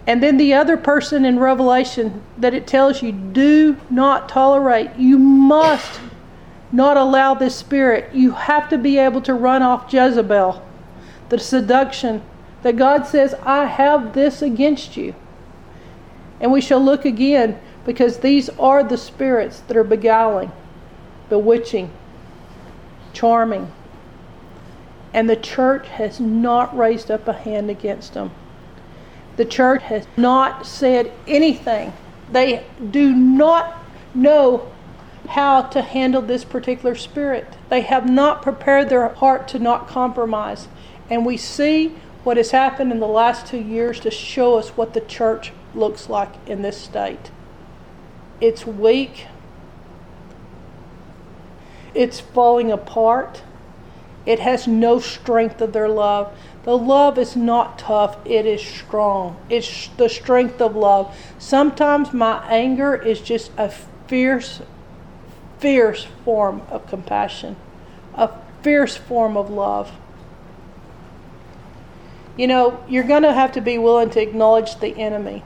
And 0.06 0.22
then 0.22 0.38
the 0.38 0.54
other 0.54 0.76
person 0.76 1.24
in 1.24 1.38
Revelation 1.38 2.22
that 2.38 2.54
it 2.54 2.66
tells 2.66 3.02
you 3.02 3.12
do 3.12 3.76
not 3.90 4.28
tolerate. 4.28 4.96
You 4.96 5.18
must 5.18 6.00
not 6.72 6.96
allow 6.96 7.34
this 7.34 7.54
spirit. 7.54 8.12
You 8.14 8.32
have 8.32 8.68
to 8.70 8.78
be 8.78 8.98
able 8.98 9.20
to 9.22 9.34
run 9.34 9.62
off 9.62 9.92
Jezebel 9.92 10.62
the 11.30 11.38
seduction 11.38 12.22
that 12.62 12.76
God 12.76 13.06
says, 13.06 13.34
I 13.42 13.64
have 13.64 14.12
this 14.12 14.42
against 14.42 14.96
you. 14.96 15.14
And 16.40 16.52
we 16.52 16.60
shall 16.60 16.80
look 16.80 17.04
again 17.04 17.58
because 17.86 18.18
these 18.18 18.48
are 18.50 18.82
the 18.82 18.98
spirits 18.98 19.60
that 19.60 19.76
are 19.76 19.84
beguiling, 19.84 20.52
bewitching, 21.30 21.90
charming. 23.14 23.72
And 25.14 25.30
the 25.30 25.36
church 25.36 25.88
has 25.88 26.20
not 26.20 26.76
raised 26.76 27.10
up 27.10 27.26
a 27.26 27.32
hand 27.32 27.70
against 27.70 28.12
them. 28.12 28.30
The 29.36 29.44
church 29.46 29.82
has 29.84 30.06
not 30.16 30.66
said 30.66 31.10
anything. 31.26 31.94
They 32.30 32.66
do 32.90 33.12
not 33.12 33.78
know 34.14 34.70
how 35.30 35.62
to 35.62 35.80
handle 35.80 36.20
this 36.20 36.44
particular 36.44 36.94
spirit. 36.94 37.46
They 37.68 37.80
have 37.82 38.08
not 38.08 38.42
prepared 38.42 38.88
their 38.88 39.08
heart 39.08 39.48
to 39.48 39.58
not 39.58 39.88
compromise. 39.88 40.68
And 41.08 41.24
we 41.24 41.36
see 41.36 41.94
what 42.24 42.36
has 42.36 42.50
happened 42.50 42.92
in 42.92 43.00
the 43.00 43.06
last 43.06 43.46
two 43.46 43.58
years 43.58 44.00
to 44.00 44.10
show 44.10 44.56
us 44.56 44.70
what 44.70 44.92
the 44.92 45.00
church 45.00 45.52
looks 45.74 46.08
like 46.08 46.32
in 46.46 46.62
this 46.62 46.76
state. 46.76 47.30
It's 48.40 48.66
weak, 48.66 49.26
it's 51.94 52.20
falling 52.20 52.70
apart, 52.70 53.42
it 54.26 54.40
has 54.40 54.66
no 54.66 54.98
strength 55.00 55.60
of 55.60 55.72
their 55.72 55.88
love. 55.88 56.36
The 56.64 56.76
love 56.76 57.18
is 57.18 57.36
not 57.36 57.78
tough, 57.78 58.18
it 58.24 58.44
is 58.44 58.62
strong. 58.62 59.36
It's 59.48 59.88
the 59.96 60.08
strength 60.08 60.60
of 60.60 60.76
love. 60.76 61.16
Sometimes 61.38 62.12
my 62.12 62.46
anger 62.48 62.94
is 62.94 63.20
just 63.20 63.50
a 63.56 63.72
fierce, 64.06 64.60
fierce 65.58 66.06
form 66.24 66.62
of 66.68 66.86
compassion, 66.86 67.56
a 68.14 68.30
fierce 68.62 68.96
form 68.96 69.36
of 69.36 69.50
love. 69.50 69.92
You 72.36 72.46
know, 72.46 72.84
you're 72.88 73.04
going 73.04 73.22
to 73.22 73.32
have 73.32 73.52
to 73.52 73.60
be 73.60 73.78
willing 73.78 74.10
to 74.10 74.20
acknowledge 74.20 74.76
the 74.76 74.96
enemy 74.96 75.42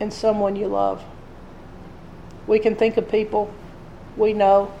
in 0.00 0.10
someone 0.10 0.56
you 0.56 0.66
love. 0.66 1.02
We 2.46 2.58
can 2.58 2.76
think 2.76 2.96
of 2.96 3.08
people 3.08 3.52
we 4.16 4.32
know, 4.32 4.72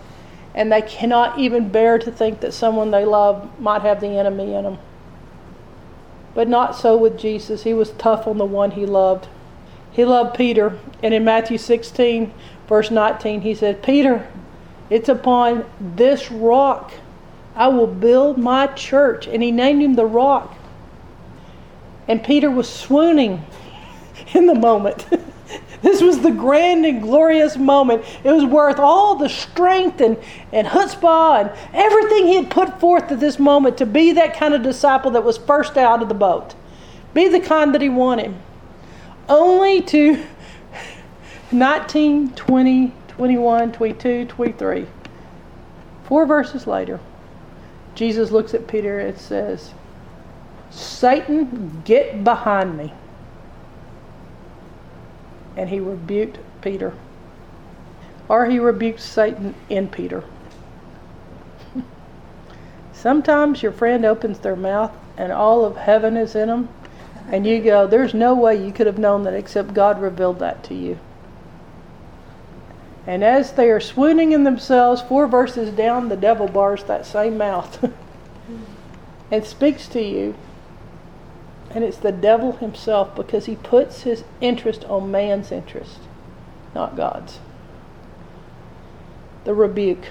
and 0.56 0.72
they 0.72 0.82
cannot 0.82 1.38
even 1.38 1.68
bear 1.68 1.98
to 1.98 2.10
think 2.10 2.40
that 2.40 2.54
someone 2.54 2.90
they 2.90 3.04
love 3.04 3.60
might 3.60 3.82
have 3.82 4.00
the 4.00 4.08
enemy 4.08 4.54
in 4.54 4.64
them. 4.64 4.78
But 6.34 6.48
not 6.48 6.74
so 6.74 6.96
with 6.96 7.18
Jesus. 7.18 7.62
He 7.62 7.74
was 7.74 7.90
tough 7.92 8.26
on 8.26 8.38
the 8.38 8.44
one 8.44 8.72
he 8.72 8.86
loved. 8.86 9.28
He 9.92 10.04
loved 10.04 10.36
Peter, 10.36 10.78
and 11.02 11.14
in 11.14 11.24
Matthew 11.24 11.56
16, 11.56 12.32
verse 12.68 12.90
19, 12.90 13.42
he 13.42 13.54
said, 13.54 13.82
Peter, 13.82 14.28
it's 14.90 15.08
upon 15.08 15.64
this 15.80 16.30
rock 16.30 16.92
I 17.54 17.68
will 17.68 17.86
build 17.86 18.36
my 18.36 18.66
church. 18.68 19.26
And 19.26 19.42
he 19.42 19.50
named 19.50 19.82
him 19.82 19.94
the 19.94 20.04
rock. 20.04 20.54
And 22.06 22.22
Peter 22.22 22.50
was 22.50 22.68
swooning 22.68 23.44
in 24.34 24.46
the 24.46 24.54
moment. 24.54 25.06
this 25.86 26.02
was 26.02 26.18
the 26.18 26.32
grand 26.32 26.84
and 26.84 27.00
glorious 27.00 27.56
moment. 27.56 28.04
It 28.24 28.32
was 28.32 28.44
worth 28.44 28.80
all 28.80 29.14
the 29.14 29.28
strength 29.28 30.00
and, 30.00 30.16
and 30.52 30.66
chutzpah 30.66 31.42
and 31.42 31.52
everything 31.72 32.26
he 32.26 32.34
had 32.34 32.50
put 32.50 32.80
forth 32.80 33.12
at 33.12 33.20
this 33.20 33.38
moment 33.38 33.78
to 33.78 33.86
be 33.86 34.10
that 34.10 34.34
kind 34.36 34.52
of 34.52 34.64
disciple 34.64 35.12
that 35.12 35.22
was 35.22 35.38
first 35.38 35.76
out 35.76 36.02
of 36.02 36.08
the 36.08 36.14
boat. 36.14 36.56
Be 37.14 37.28
the 37.28 37.38
kind 37.38 37.72
that 37.72 37.80
he 37.80 37.88
wanted. 37.88 38.34
Only 39.28 39.80
to 39.82 40.24
19, 41.52 42.30
20, 42.30 42.92
21, 43.06 43.72
22, 43.72 44.24
23. 44.24 44.86
Four 46.02 46.26
verses 46.26 46.66
later, 46.66 46.98
Jesus 47.94 48.32
looks 48.32 48.54
at 48.54 48.66
Peter 48.66 48.98
and 48.98 49.16
says, 49.16 49.72
Satan, 50.70 51.82
get 51.84 52.24
behind 52.24 52.76
me. 52.76 52.92
And 55.56 55.68
he 55.70 55.80
rebuked 55.80 56.38
Peter. 56.60 56.94
Or 58.28 58.46
he 58.46 58.58
rebuked 58.58 59.00
Satan 59.00 59.54
in 59.68 59.88
Peter. 59.88 60.24
Sometimes 62.92 63.62
your 63.62 63.72
friend 63.72 64.04
opens 64.04 64.38
their 64.40 64.56
mouth 64.56 64.92
and 65.16 65.32
all 65.32 65.64
of 65.64 65.76
heaven 65.76 66.16
is 66.16 66.34
in 66.34 66.48
them, 66.48 66.68
and 67.30 67.46
you 67.46 67.62
go, 67.62 67.86
There's 67.86 68.14
no 68.14 68.34
way 68.34 68.62
you 68.62 68.72
could 68.72 68.86
have 68.86 68.98
known 68.98 69.24
that 69.24 69.34
except 69.34 69.74
God 69.74 70.00
revealed 70.00 70.38
that 70.40 70.62
to 70.64 70.74
you. 70.74 70.98
And 73.06 73.22
as 73.22 73.52
they 73.52 73.70
are 73.70 73.80
swooning 73.80 74.32
in 74.32 74.44
themselves, 74.44 75.00
four 75.00 75.26
verses 75.26 75.70
down, 75.70 76.08
the 76.08 76.16
devil 76.16 76.48
bars 76.48 76.84
that 76.84 77.06
same 77.06 77.38
mouth 77.38 77.90
and 79.30 79.44
speaks 79.44 79.86
to 79.88 80.02
you 80.02 80.34
and 81.76 81.84
it's 81.84 81.98
the 81.98 82.10
devil 82.10 82.52
himself 82.52 83.14
because 83.14 83.44
he 83.44 83.54
puts 83.56 84.04
his 84.04 84.24
interest 84.40 84.82
on 84.86 85.10
man's 85.10 85.52
interest, 85.52 85.98
not 86.74 86.96
God's. 86.96 87.38
The 89.44 89.52
rebuke. 89.52 90.06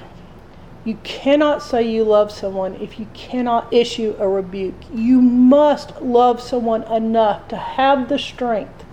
You 0.83 0.99
cannot 1.01 1.63
say 1.63 1.81
you 1.81 2.03
love 2.03 2.31
someone 2.31 2.75
if 2.75 2.99
you 2.99 3.07
cannot 3.15 3.73
issue 3.73 4.15
a 4.19 4.27
rebuke. 4.27 4.75
You 4.93 5.19
must 5.19 5.99
love 6.03 6.39
someone 6.39 6.83
enough 6.83 7.47
to 7.47 7.57
have 7.57 8.09
the 8.09 8.19
strength 8.19 8.85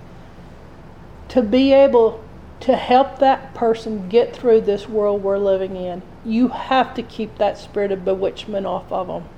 to 1.29 1.43
be 1.43 1.75
able 1.75 2.25
to 2.61 2.75
help 2.75 3.19
that 3.19 3.53
person 3.53 4.09
get 4.09 4.35
through 4.35 4.63
this 4.63 4.89
world 4.89 5.23
we're 5.23 5.37
living 5.37 5.77
in. 5.77 6.01
You 6.25 6.49
have 6.49 6.95
to 6.95 7.03
keep 7.03 7.37
that 7.37 7.59
spirit 7.59 7.93
of 7.93 8.03
bewitchment 8.03 8.65
off 8.65 8.91
of 8.91 9.09
them. 9.09 9.29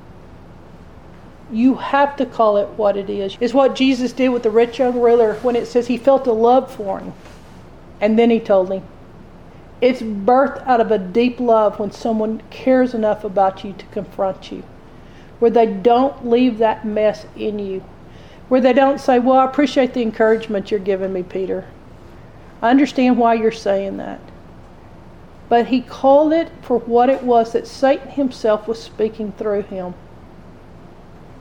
You 1.52 1.74
have 1.76 2.16
to 2.16 2.26
call 2.26 2.56
it 2.56 2.68
what 2.70 2.96
it 2.96 3.10
is. 3.10 3.36
It's 3.40 3.54
what 3.54 3.74
Jesus 3.74 4.12
did 4.12 4.30
with 4.30 4.42
the 4.42 4.50
rich 4.50 4.78
young 4.78 5.00
ruler 5.00 5.34
when 5.42 5.56
it 5.56 5.66
says 5.66 5.86
he 5.86 5.98
felt 5.98 6.26
a 6.26 6.32
love 6.32 6.74
for 6.74 7.00
him. 7.00 7.12
And 8.00 8.18
then 8.18 8.30
he 8.30 8.40
told 8.40 8.72
him, 8.72 8.82
it's 9.80 10.00
birthed 10.00 10.66
out 10.66 10.80
of 10.80 10.90
a 10.90 10.98
deep 10.98 11.38
love 11.38 11.78
when 11.78 11.90
someone 11.90 12.42
cares 12.48 12.94
enough 12.94 13.22
about 13.22 13.64
you 13.64 13.74
to 13.74 13.84
confront 13.86 14.50
you, 14.50 14.62
where 15.40 15.50
they 15.50 15.66
don't 15.66 16.26
leave 16.26 16.56
that 16.58 16.86
mess 16.86 17.26
in 17.36 17.58
you, 17.58 17.84
where 18.48 18.62
they 18.62 18.72
don't 18.72 19.00
say, 19.00 19.18
Well, 19.18 19.38
I 19.38 19.44
appreciate 19.44 19.92
the 19.92 20.00
encouragement 20.00 20.70
you're 20.70 20.80
giving 20.80 21.12
me, 21.12 21.22
Peter. 21.22 21.66
I 22.62 22.70
understand 22.70 23.18
why 23.18 23.34
you're 23.34 23.52
saying 23.52 23.98
that. 23.98 24.20
But 25.50 25.66
he 25.66 25.82
called 25.82 26.32
it 26.32 26.50
for 26.62 26.78
what 26.78 27.10
it 27.10 27.22
was 27.22 27.52
that 27.52 27.66
Satan 27.66 28.08
himself 28.08 28.66
was 28.66 28.82
speaking 28.82 29.32
through 29.32 29.62
him. 29.64 29.92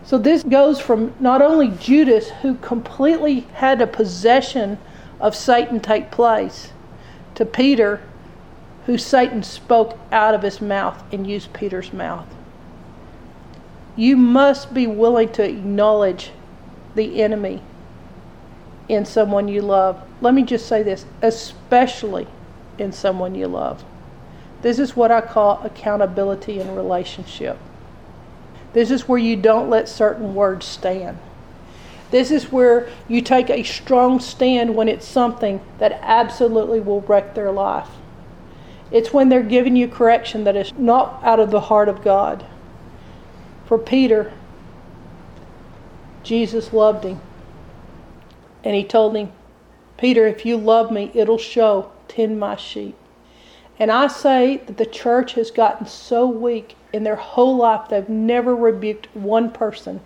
So 0.05 0.17
this 0.17 0.43
goes 0.43 0.79
from 0.79 1.13
not 1.19 1.41
only 1.41 1.69
Judas, 1.69 2.29
who 2.41 2.55
completely 2.55 3.41
had 3.53 3.81
a 3.81 3.87
possession 3.87 4.77
of 5.19 5.35
Satan 5.35 5.79
take 5.79 6.11
place, 6.11 6.73
to 7.35 7.45
Peter, 7.45 8.01
who 8.85 8.97
Satan 8.97 9.43
spoke 9.43 9.97
out 10.11 10.35
of 10.35 10.41
his 10.41 10.61
mouth 10.61 11.01
and 11.13 11.25
used 11.25 11.53
Peter's 11.53 11.93
mouth. 11.93 12.27
You 13.95 14.17
must 14.17 14.73
be 14.73 14.87
willing 14.87 15.31
to 15.33 15.47
acknowledge 15.47 16.31
the 16.95 17.21
enemy 17.21 17.61
in 18.89 19.05
someone 19.05 19.47
you 19.47 19.61
love. 19.61 20.01
Let 20.21 20.33
me 20.33 20.43
just 20.43 20.67
say 20.67 20.83
this, 20.83 21.05
especially 21.21 22.27
in 22.77 22.91
someone 22.91 23.35
you 23.35 23.47
love. 23.47 23.83
This 24.61 24.79
is 24.79 24.95
what 24.95 25.11
I 25.11 25.21
call 25.21 25.61
accountability 25.63 26.59
in 26.59 26.75
relationship. 26.75 27.57
This 28.73 28.91
is 28.91 29.07
where 29.07 29.19
you 29.19 29.35
don't 29.35 29.69
let 29.69 29.87
certain 29.87 30.35
words 30.35 30.65
stand. 30.65 31.17
This 32.11 32.29
is 32.29 32.51
where 32.51 32.89
you 33.07 33.21
take 33.21 33.49
a 33.49 33.63
strong 33.63 34.19
stand 34.19 34.75
when 34.75 34.87
it's 34.87 35.07
something 35.07 35.61
that 35.79 35.99
absolutely 36.01 36.79
will 36.79 37.01
wreck 37.01 37.33
their 37.33 37.51
life. 37.51 37.89
It's 38.91 39.11
when 39.11 39.29
they're 39.29 39.41
giving 39.41 39.75
you 39.75 39.87
correction 39.87 40.43
that 40.43 40.55
is 40.55 40.71
not 40.77 41.19
out 41.23 41.39
of 41.39 41.49
the 41.49 41.61
heart 41.61 41.89
of 41.89 42.03
God. 42.03 42.45
For 43.65 43.79
Peter, 43.79 44.31
Jesus 46.21 46.71
loved 46.71 47.03
him. 47.03 47.19
And 48.63 48.75
he 48.75 48.83
told 48.83 49.15
him, 49.15 49.31
Peter, 49.97 50.27
if 50.27 50.45
you 50.45 50.57
love 50.57 50.91
me, 50.91 51.11
it'll 51.13 51.37
show. 51.37 51.91
Tend 52.07 52.39
my 52.39 52.55
sheep. 52.55 52.95
And 53.79 53.91
I 53.91 54.07
say 54.07 54.57
that 54.57 54.77
the 54.77 54.85
church 54.85 55.33
has 55.33 55.51
gotten 55.51 55.87
so 55.87 56.27
weak 56.27 56.75
in 56.91 57.03
their 57.03 57.15
whole 57.15 57.57
life, 57.57 57.89
they've 57.89 58.07
never 58.07 58.55
rebuked 58.55 59.07
one 59.15 59.49
person, 59.51 59.99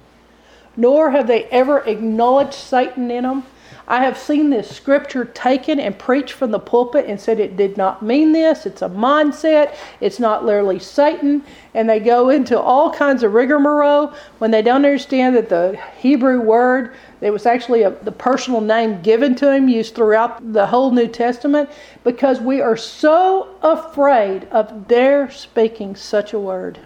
nor 0.77 1.11
have 1.11 1.27
they 1.27 1.43
ever 1.45 1.79
acknowledged 1.79 2.53
Satan 2.53 3.11
in 3.11 3.23
them. 3.23 3.43
I 3.89 4.03
have 4.03 4.17
seen 4.17 4.49
this 4.49 4.69
scripture 4.69 5.23
taken 5.23 5.79
and 5.79 5.97
preached 5.97 6.33
from 6.33 6.51
the 6.51 6.59
pulpit 6.59 7.05
and 7.07 7.19
said 7.19 7.39
it 7.39 7.55
did 7.55 7.77
not 7.77 8.01
mean 8.01 8.33
this. 8.33 8.65
It's 8.65 8.81
a 8.81 8.89
mindset. 8.89 9.75
It's 10.01 10.19
not 10.19 10.43
literally 10.43 10.77
Satan. 10.77 11.41
And 11.73 11.89
they 11.89 12.01
go 12.01 12.29
into 12.29 12.59
all 12.59 12.91
kinds 12.93 13.23
of 13.23 13.33
rigmarole 13.33 14.13
when 14.39 14.51
they 14.51 14.61
don't 14.61 14.83
understand 14.83 15.37
that 15.37 15.47
the 15.47 15.79
Hebrew 15.99 16.41
word, 16.41 16.95
it 17.21 17.31
was 17.31 17.45
actually 17.45 17.83
a, 17.83 17.91
the 17.91 18.11
personal 18.11 18.59
name 18.59 19.01
given 19.01 19.35
to 19.35 19.53
him, 19.53 19.69
used 19.69 19.95
throughout 19.95 20.51
the 20.51 20.67
whole 20.67 20.91
New 20.91 21.07
Testament, 21.07 21.69
because 22.03 22.41
we 22.41 22.59
are 22.59 22.75
so 22.75 23.55
afraid 23.61 24.49
of 24.51 24.89
their 24.89 25.31
speaking 25.31 25.95
such 25.95 26.33
a 26.33 26.39
word. 26.39 26.77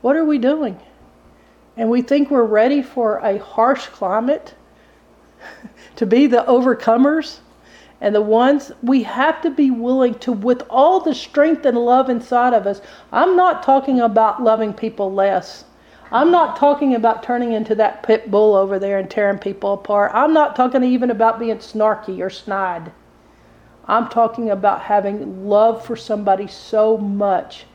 What 0.00 0.16
are 0.16 0.24
we 0.24 0.38
doing? 0.38 0.80
And 1.76 1.90
we 1.90 2.00
think 2.00 2.30
we're 2.30 2.44
ready 2.44 2.80
for 2.80 3.18
a 3.18 3.38
harsh 3.38 3.86
climate 3.88 4.54
to 5.96 6.06
be 6.06 6.26
the 6.26 6.44
overcomers 6.48 7.38
and 8.00 8.14
the 8.14 8.20
ones 8.20 8.70
we 8.82 9.02
have 9.02 9.40
to 9.42 9.50
be 9.50 9.70
willing 9.70 10.14
to 10.14 10.32
with 10.32 10.62
all 10.70 11.00
the 11.00 11.14
strength 11.14 11.64
and 11.64 11.76
love 11.76 12.08
inside 12.08 12.54
of 12.54 12.66
us 12.66 12.80
i'm 13.12 13.36
not 13.36 13.62
talking 13.62 14.00
about 14.00 14.42
loving 14.42 14.72
people 14.72 15.12
less. 15.12 15.64
I'm 16.10 16.30
not 16.30 16.56
talking 16.56 16.94
about 16.94 17.22
turning 17.22 17.52
into 17.52 17.74
that 17.74 18.02
pit 18.02 18.30
bull 18.30 18.54
over 18.54 18.78
there 18.78 18.98
and 18.98 19.10
tearing 19.10 19.38
people 19.38 19.74
apart. 19.74 20.10
I'm 20.14 20.32
not 20.32 20.56
talking 20.56 20.82
even 20.82 21.10
about 21.10 21.38
being 21.38 21.58
snarky 21.58 22.20
or 22.20 22.30
snide. 22.30 22.92
I'm 23.86 24.08
talking 24.08 24.48
about 24.48 24.82
having 24.82 25.46
love 25.46 25.84
for 25.84 25.96
somebody 25.96 26.46
so 26.46 26.96
much 26.96 27.66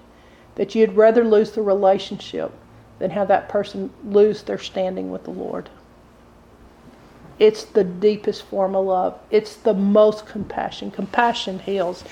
that 0.55 0.74
you'd 0.74 0.93
rather 0.93 1.24
lose 1.24 1.51
the 1.51 1.61
relationship 1.61 2.51
than 2.97 3.11
have 3.11 3.28
that 3.28 3.49
person 3.49 3.91
lose 4.03 4.43
their 4.43 4.59
standing 4.59 5.11
with 5.11 5.24
the 5.24 5.32
lord 5.32 5.70
it's 7.39 7.63
the 7.65 7.84
deepest 7.84 8.43
form 8.43 8.75
of 8.75 8.86
love. 8.86 9.19
It's 9.31 9.55
the 9.55 9.73
most 9.73 10.25
compassion. 10.25 10.91
Compassion 10.91 11.59
heals. 11.59 12.03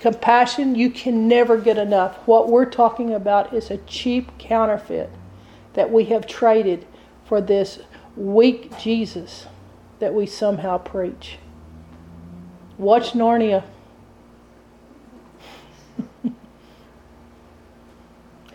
Compassion, 0.00 0.74
you 0.74 0.90
can 0.90 1.26
never 1.26 1.56
get 1.56 1.78
enough. 1.78 2.16
What 2.26 2.48
we're 2.50 2.66
talking 2.66 3.12
about 3.14 3.54
is 3.54 3.70
a 3.70 3.78
cheap 3.78 4.36
counterfeit 4.38 5.10
that 5.74 5.90
we 5.90 6.04
have 6.06 6.26
traded 6.26 6.86
for 7.24 7.40
this 7.40 7.80
weak 8.16 8.78
Jesus 8.78 9.46
that 9.98 10.12
we 10.12 10.26
somehow 10.26 10.78
preach. 10.78 11.38
Watch 12.76 13.12
Narnia. 13.12 13.64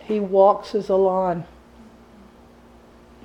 he 0.04 0.20
walks 0.20 0.74
as 0.74 0.88
a 0.88 0.94
lion. 0.94 1.44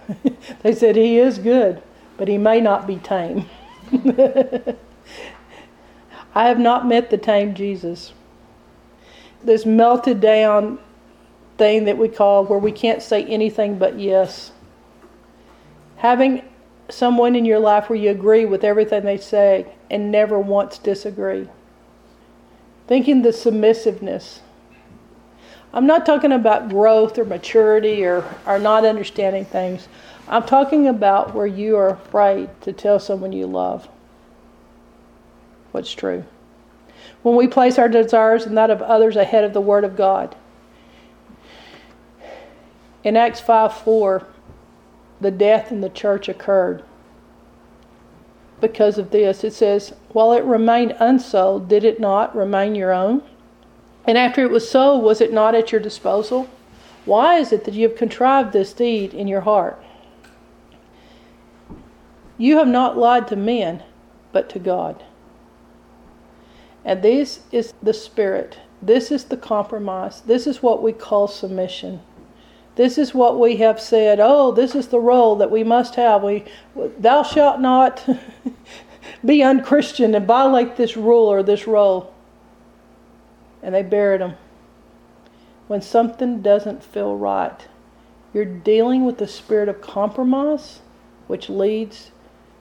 they 0.64 0.74
said 0.74 0.96
he 0.96 1.20
is 1.20 1.38
good 1.38 1.84
but 2.18 2.28
he 2.28 2.38
may 2.38 2.60
not 2.60 2.86
be 2.88 2.98
tame. 2.98 3.48
I 6.36 6.48
have 6.48 6.60
not 6.60 6.88
met 6.88 7.10
the 7.10 7.18
tame 7.18 7.54
Jesus. 7.56 8.14
This 9.44 9.66
melted 9.66 10.20
down 10.20 10.80
thing 11.58 11.86
that 11.86 11.98
we 11.98 12.10
call 12.10 12.46
where 12.46 12.60
we 12.60 12.72
can't 12.72 13.02
say 13.02 13.24
anything 13.26 13.78
but 13.78 13.98
yes. 14.00 14.52
Having 15.98 16.44
someone 16.90 17.36
in 17.36 17.46
your 17.46 17.60
life 17.60 17.90
where 17.90 17.98
you 17.98 18.10
agree 18.12 18.46
with 18.46 18.64
everything 18.64 19.04
they 19.04 19.18
say 19.18 19.66
and 19.90 20.12
never 20.12 20.40
once 20.40 20.78
disagree. 20.78 21.48
Thinking 22.88 23.22
the 23.22 23.34
submissiveness. 23.34 24.42
I'm 25.74 25.86
not 25.86 26.06
talking 26.06 26.32
about 26.32 26.70
growth 26.70 27.18
or 27.18 27.26
maturity 27.26 28.06
or, 28.06 28.24
or 28.46 28.58
not 28.58 28.86
understanding 28.86 29.46
things. 29.46 29.88
I'm 30.30 30.44
talking 30.44 30.88
about 30.88 31.34
where 31.34 31.48
you 31.48 31.78
are 31.78 31.90
afraid 31.90 32.50
to 32.62 32.74
tell 32.74 33.00
someone 33.00 33.32
you 33.32 33.48
love 33.48 33.88
what's 35.72 35.94
true. 35.94 36.26
When 37.24 37.36
we 37.36 37.48
place 37.48 37.78
our 37.78 37.88
desires 37.88 38.46
and 38.46 38.58
that 38.58 38.70
of 38.70 38.82
others 38.82 39.16
ahead 39.16 39.44
of 39.44 39.54
the 39.54 39.62
Word 39.62 39.84
of 39.84 39.96
God. 39.96 40.36
In 43.04 43.16
Acts 43.16 43.40
5 43.40 43.74
4, 43.74 44.28
the 45.22 45.32
death 45.32 45.72
in 45.72 45.82
the 45.82 45.90
church 45.90 46.28
occurred 46.28 46.84
because 48.60 48.98
of 48.98 49.12
this. 49.12 49.44
It 49.44 49.54
says, 49.54 49.94
While 50.10 50.34
it 50.34 50.44
remained 50.44 50.96
unsold, 51.00 51.70
did 51.70 51.84
it 51.84 52.00
not 52.00 52.36
remain 52.36 52.76
your 52.76 52.92
own? 52.92 53.24
And 54.06 54.18
after 54.18 54.42
it 54.42 54.52
was 54.52 54.70
sold, 54.70 55.04
was 55.04 55.22
it 55.22 55.32
not 55.32 55.56
at 55.56 55.72
your 55.72 55.82
disposal? 55.82 56.50
Why 57.06 57.38
is 57.38 57.54
it 57.54 57.64
that 57.66 57.74
you 57.74 57.88
have 57.88 57.98
contrived 57.98 58.52
this 58.52 58.74
deed 58.74 59.14
in 59.14 59.28
your 59.28 59.42
heart? 59.42 59.82
You 62.38 62.58
have 62.58 62.68
not 62.68 62.98
lied 62.98 63.28
to 63.30 63.36
men, 63.36 63.84
but 64.32 64.50
to 64.50 64.60
God. 64.60 65.04
And 66.86 67.02
this 67.02 67.42
is 67.52 67.74
the 67.82 67.94
spirit. 67.94 68.60
This 68.82 69.12
is 69.12 69.26
the 69.26 69.38
compromise. 69.38 70.22
This 70.22 70.46
is 70.46 70.62
what 70.62 70.84
we 70.84 70.94
call 70.94 71.28
submission. 71.28 72.02
This 72.76 73.00
is 73.00 73.14
what 73.14 73.40
we 73.40 73.58
have 73.58 73.82
said. 73.82 74.20
Oh, 74.22 74.52
this 74.52 74.76
is 74.76 74.90
the 74.90 75.00
role 75.00 75.36
that 75.38 75.50
we 75.50 75.64
must 75.64 75.96
have. 75.96 76.22
We, 76.22 76.46
thou 77.00 77.24
shalt 77.24 77.60
not 77.60 78.08
be 79.26 79.42
unchristian 79.42 80.14
and 80.14 80.28
violate 80.28 80.76
this 80.76 80.96
rule 80.96 81.26
or 81.26 81.42
this 81.42 81.66
role. 81.66 82.14
And 83.64 83.74
they 83.74 83.82
buried 83.82 84.22
him. 84.22 84.36
When 85.68 85.82
something 85.82 86.44
doesn't 86.44 86.84
feel 86.84 87.18
right, 87.18 87.68
you're 88.32 88.46
dealing 88.46 89.06
with 89.06 89.18
the 89.18 89.28
spirit 89.28 89.68
of 89.68 89.82
compromise, 89.82 90.82
which 91.26 91.50
leads 91.50 92.12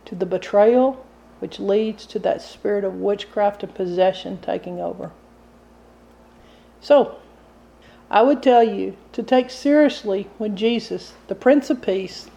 to 0.06 0.14
the 0.14 0.26
betrayal, 0.26 1.04
which 1.38 1.60
leads 1.60 2.06
to 2.06 2.18
that 2.20 2.42
spirit 2.42 2.84
of 2.84 3.00
witchcraft 3.00 3.62
and 3.62 3.74
possession 3.74 4.38
taking 4.38 4.80
over. 4.80 5.10
So, 6.80 7.16
I 8.10 8.22
would 8.22 8.42
tell 8.42 8.62
you 8.62 8.96
to 9.12 9.22
take 9.22 9.50
seriously 9.50 10.28
when 10.38 10.56
Jesus, 10.56 11.14
the 11.26 11.34
Prince 11.34 11.70
of 11.70 11.82
Peace, 11.82 12.30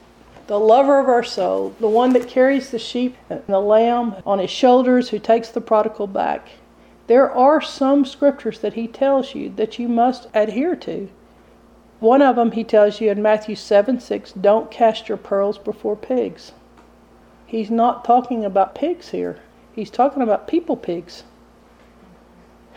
the 0.47 0.59
lover 0.59 0.99
of 0.99 1.07
our 1.07 1.23
soul, 1.23 1.75
the 1.79 1.87
one 1.87 2.13
that 2.13 2.27
carries 2.27 2.71
the 2.71 2.79
sheep 2.79 3.15
and 3.29 3.43
the 3.47 3.59
lamb 3.59 4.15
on 4.25 4.39
his 4.39 4.49
shoulders, 4.49 5.09
who 5.09 5.19
takes 5.19 5.49
the 5.49 5.61
prodigal 5.61 6.07
back, 6.07 6.49
there 7.05 7.31
are 7.31 7.61
some 7.61 8.05
scriptures 8.05 8.59
that 8.59 8.73
he 8.73 8.87
tells 8.87 9.35
you 9.35 9.49
that 9.57 9.77
you 9.77 9.87
must 9.87 10.27
adhere 10.33 10.75
to. 10.75 11.09
One 11.99 12.21
of 12.21 12.35
them 12.35 12.51
he 12.51 12.63
tells 12.63 13.01
you 13.01 13.11
in 13.11 13.21
Matthew 13.21 13.55
7 13.55 13.99
6, 13.99 14.31
don't 14.33 14.71
cast 14.71 15.09
your 15.09 15.17
pearls 15.17 15.57
before 15.57 15.95
pigs. 15.95 16.51
He's 17.49 17.71
not 17.71 18.05
talking 18.05 18.45
about 18.45 18.75
pigs 18.75 19.09
here, 19.09 19.39
he's 19.73 19.89
talking 19.89 20.21
about 20.21 20.47
people 20.47 20.77
pigs. 20.77 21.23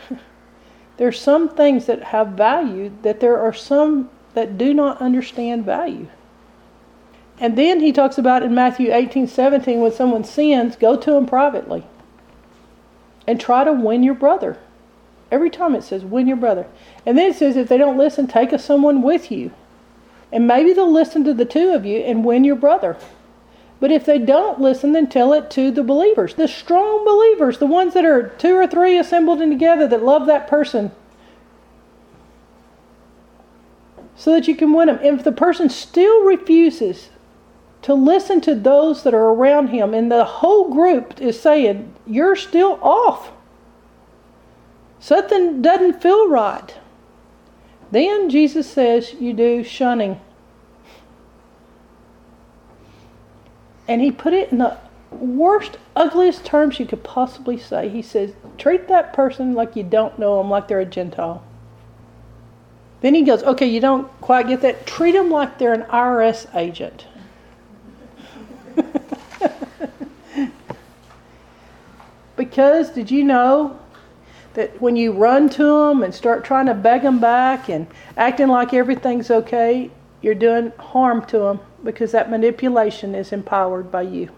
There's 0.97 1.19
some 1.19 1.47
things 1.47 1.85
that 1.85 2.05
have 2.05 2.29
value 2.29 2.91
that 3.03 3.19
there 3.19 3.39
are 3.39 3.53
some 3.53 4.09
that 4.33 4.57
do 4.57 4.73
not 4.73 4.99
understand 4.99 5.63
value. 5.63 6.07
And 7.39 7.55
then 7.55 7.81
he 7.81 7.91
talks 7.91 8.17
about 8.17 8.41
in 8.41 8.55
Matthew 8.55 8.91
18 8.91 9.27
17, 9.27 9.79
when 9.79 9.91
someone 9.91 10.23
sins, 10.23 10.75
go 10.75 10.97
to 10.97 11.13
him 11.17 11.27
privately 11.27 11.85
and 13.27 13.39
try 13.39 13.63
to 13.63 13.73
win 13.73 14.01
your 14.01 14.15
brother. 14.15 14.57
Every 15.31 15.51
time 15.51 15.75
it 15.75 15.83
says, 15.83 16.03
win 16.03 16.25
your 16.25 16.37
brother. 16.37 16.65
And 17.05 17.15
then 17.15 17.29
it 17.29 17.35
says, 17.35 17.57
if 17.57 17.69
they 17.69 17.77
don't 17.77 17.97
listen, 17.97 18.25
take 18.25 18.51
a 18.51 18.57
someone 18.57 19.03
with 19.03 19.31
you. 19.31 19.51
And 20.31 20.47
maybe 20.47 20.73
they'll 20.73 20.91
listen 20.91 21.23
to 21.25 21.33
the 21.35 21.45
two 21.45 21.73
of 21.73 21.85
you 21.85 21.99
and 21.99 22.25
win 22.25 22.43
your 22.43 22.55
brother. 22.55 22.97
But 23.83 23.91
if 23.91 24.05
they 24.05 24.17
don't 24.17 24.61
listen, 24.61 24.93
then 24.93 25.07
tell 25.07 25.33
it 25.33 25.51
to 25.51 25.69
the 25.69 25.83
believers, 25.83 26.35
the 26.35 26.47
strong 26.47 27.03
believers, 27.03 27.57
the 27.57 27.65
ones 27.65 27.93
that 27.95 28.05
are 28.05 28.29
two 28.29 28.55
or 28.55 28.65
three 28.65 28.97
assembled 28.97 29.41
in 29.41 29.49
together 29.49 29.89
that 29.89 30.05
love 30.05 30.25
that 30.25 30.47
person. 30.47 30.93
So 34.15 34.31
that 34.31 34.47
you 34.47 34.55
can 34.55 34.71
win 34.71 34.87
them. 34.87 34.99
If 35.03 35.25
the 35.25 35.33
person 35.33 35.69
still 35.69 36.23
refuses 36.23 37.09
to 37.81 37.93
listen 37.93 38.39
to 38.39 38.55
those 38.55 39.03
that 39.03 39.13
are 39.13 39.33
around 39.33 39.67
him, 39.67 39.93
and 39.93 40.09
the 40.09 40.23
whole 40.23 40.73
group 40.73 41.19
is 41.19 41.37
saying, 41.37 41.93
You're 42.07 42.37
still 42.37 42.79
off. 42.81 43.33
Something 45.01 45.61
doesn't 45.61 46.01
feel 46.01 46.29
right. 46.29 46.73
Then 47.91 48.29
Jesus 48.29 48.71
says, 48.71 49.13
You 49.19 49.33
do 49.33 49.61
shunning. 49.61 50.21
And 53.87 54.01
he 54.01 54.11
put 54.11 54.33
it 54.33 54.51
in 54.51 54.57
the 54.59 54.77
worst, 55.11 55.77
ugliest 55.95 56.45
terms 56.45 56.79
you 56.79 56.85
could 56.85 57.03
possibly 57.03 57.57
say. 57.57 57.89
He 57.89 58.01
says, 58.01 58.33
treat 58.57 58.87
that 58.87 59.13
person 59.13 59.53
like 59.53 59.75
you 59.75 59.83
don't 59.83 60.17
know 60.17 60.37
them, 60.37 60.49
like 60.49 60.67
they're 60.67 60.79
a 60.79 60.85
Gentile. 60.85 61.43
Then 63.01 63.13
he 63.15 63.23
goes, 63.23 63.43
okay, 63.43 63.67
you 63.67 63.81
don't 63.81 64.09
quite 64.21 64.47
get 64.47 64.61
that. 64.61 64.87
Treat 64.87 65.11
them 65.11 65.29
like 65.29 65.57
they're 65.57 65.73
an 65.73 65.83
IRS 65.83 66.55
agent. 66.55 67.05
because 72.37 72.89
did 72.91 73.11
you 73.11 73.25
know 73.25 73.77
that 74.53 74.81
when 74.81 74.95
you 74.95 75.11
run 75.11 75.49
to 75.49 75.63
them 75.63 76.01
and 76.01 76.15
start 76.15 76.45
trying 76.45 76.67
to 76.67 76.73
beg 76.73 77.01
them 77.01 77.19
back 77.19 77.67
and 77.69 77.87
acting 78.15 78.47
like 78.47 78.73
everything's 78.73 79.29
okay, 79.29 79.91
you're 80.21 80.33
doing 80.33 80.71
harm 80.77 81.25
to 81.25 81.37
them 81.39 81.59
because 81.83 82.11
that 82.11 82.29
manipulation 82.29 83.15
is 83.15 83.31
empowered 83.31 83.91
by 83.91 84.03
you. 84.03 84.29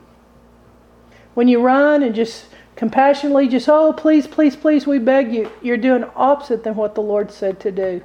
When 1.33 1.47
you 1.47 1.61
run 1.61 2.01
and 2.01 2.15
just 2.15 2.47
compassionately 2.75 3.47
just, 3.47 3.69
oh, 3.69 3.93
please, 3.93 4.27
please, 4.27 4.55
please, 4.55 4.87
we 4.87 4.99
beg 4.99 5.33
you, 5.33 5.51
you're 5.61 5.77
doing 5.77 6.05
opposite 6.15 6.63
than 6.63 6.75
what 6.75 6.95
the 6.95 7.01
Lord 7.01 7.31
said 7.31 7.59
to 7.61 7.71
do. 7.71 8.03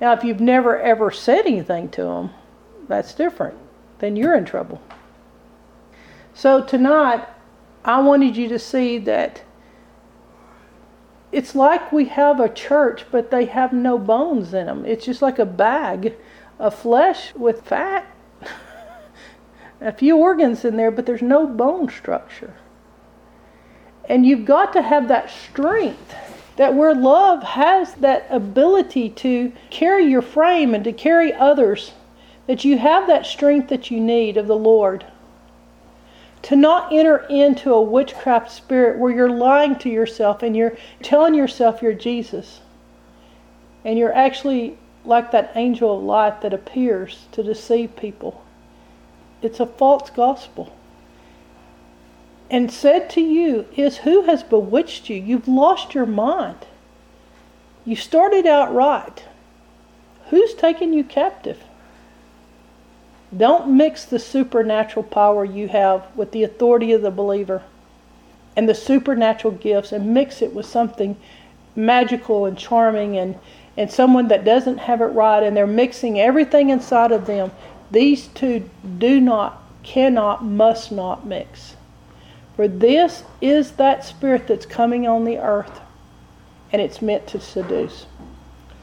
Now, 0.00 0.12
if 0.12 0.24
you've 0.24 0.40
never 0.40 0.80
ever 0.80 1.10
said 1.10 1.46
anything 1.46 1.88
to 1.90 2.02
them, 2.02 2.30
that's 2.88 3.14
different. 3.14 3.56
Then 3.98 4.16
you're 4.16 4.34
in 4.34 4.44
trouble. 4.44 4.82
So 6.34 6.62
tonight, 6.62 7.26
I 7.84 8.00
wanted 8.00 8.36
you 8.36 8.48
to 8.48 8.58
see 8.58 8.98
that 8.98 9.42
it's 11.30 11.54
like 11.54 11.92
we 11.92 12.06
have 12.06 12.40
a 12.40 12.48
church, 12.48 13.04
but 13.10 13.30
they 13.30 13.46
have 13.46 13.72
no 13.72 13.98
bones 13.98 14.52
in 14.52 14.66
them. 14.66 14.84
It's 14.84 15.04
just 15.04 15.22
like 15.22 15.38
a 15.38 15.46
bag 15.46 16.14
of 16.58 16.74
flesh 16.74 17.34
with 17.34 17.62
fat 17.62 18.06
a 19.82 19.92
few 19.92 20.16
organs 20.16 20.64
in 20.64 20.76
there, 20.76 20.90
but 20.90 21.06
there's 21.06 21.22
no 21.22 21.46
bone 21.46 21.88
structure. 21.88 22.54
And 24.08 24.24
you've 24.24 24.44
got 24.44 24.72
to 24.74 24.82
have 24.82 25.08
that 25.08 25.30
strength 25.30 26.14
that 26.56 26.74
where 26.74 26.94
love 26.94 27.42
has 27.42 27.94
that 27.94 28.26
ability 28.30 29.08
to 29.08 29.52
carry 29.70 30.04
your 30.04 30.22
frame 30.22 30.74
and 30.74 30.84
to 30.84 30.92
carry 30.92 31.32
others, 31.32 31.92
that 32.46 32.64
you 32.64 32.78
have 32.78 33.06
that 33.06 33.26
strength 33.26 33.68
that 33.68 33.90
you 33.90 34.00
need 34.00 34.36
of 34.36 34.46
the 34.46 34.56
Lord. 34.56 35.06
To 36.42 36.56
not 36.56 36.92
enter 36.92 37.18
into 37.30 37.72
a 37.72 37.80
witchcraft 37.80 38.50
spirit 38.50 38.98
where 38.98 39.12
you're 39.12 39.30
lying 39.30 39.76
to 39.76 39.88
yourself 39.88 40.42
and 40.42 40.56
you're 40.56 40.76
telling 41.00 41.34
yourself 41.34 41.80
you're 41.80 41.94
Jesus. 41.94 42.60
And 43.84 43.98
you're 43.98 44.14
actually 44.14 44.78
like 45.04 45.30
that 45.30 45.52
angel 45.54 45.96
of 45.96 46.02
light 46.02 46.42
that 46.42 46.52
appears 46.52 47.26
to 47.32 47.42
deceive 47.42 47.96
people 47.96 48.41
it's 49.42 49.60
a 49.60 49.66
false 49.66 50.10
gospel. 50.10 50.74
And 52.50 52.70
said 52.70 53.08
to 53.10 53.20
you 53.20 53.66
is 53.76 53.98
who 53.98 54.22
has 54.22 54.42
bewitched 54.42 55.08
you? 55.08 55.16
You've 55.16 55.48
lost 55.48 55.94
your 55.94 56.06
mind. 56.06 56.66
You 57.84 57.96
started 57.96 58.46
out 58.46 58.72
right. 58.74 59.24
Who's 60.28 60.54
taken 60.54 60.92
you 60.92 61.02
captive? 61.02 61.62
Don't 63.36 63.76
mix 63.76 64.04
the 64.04 64.18
supernatural 64.18 65.04
power 65.04 65.44
you 65.44 65.68
have 65.68 66.04
with 66.14 66.32
the 66.32 66.44
authority 66.44 66.92
of 66.92 67.02
the 67.02 67.10
believer 67.10 67.62
and 68.56 68.68
the 68.68 68.74
supernatural 68.74 69.54
gifts 69.54 69.92
and 69.92 70.12
mix 70.12 70.42
it 70.42 70.54
with 70.54 70.66
something 70.66 71.16
magical 71.74 72.44
and 72.44 72.58
charming 72.58 73.16
and, 73.16 73.38
and 73.76 73.90
someone 73.90 74.28
that 74.28 74.44
doesn't 74.44 74.78
have 74.78 75.00
it 75.00 75.06
right 75.06 75.42
and 75.42 75.56
they're 75.56 75.66
mixing 75.66 76.20
everything 76.20 76.68
inside 76.68 77.12
of 77.12 77.26
them 77.26 77.50
these 77.92 78.26
two 78.28 78.68
do 78.98 79.20
not, 79.20 79.62
cannot, 79.82 80.44
must 80.44 80.90
not 80.90 81.26
mix. 81.26 81.76
For 82.56 82.66
this 82.66 83.24
is 83.40 83.72
that 83.72 84.04
spirit 84.04 84.46
that's 84.46 84.66
coming 84.66 85.06
on 85.06 85.24
the 85.24 85.38
earth, 85.38 85.80
and 86.72 86.82
it's 86.82 87.00
meant 87.00 87.26
to 87.28 87.40
seduce. 87.40 88.06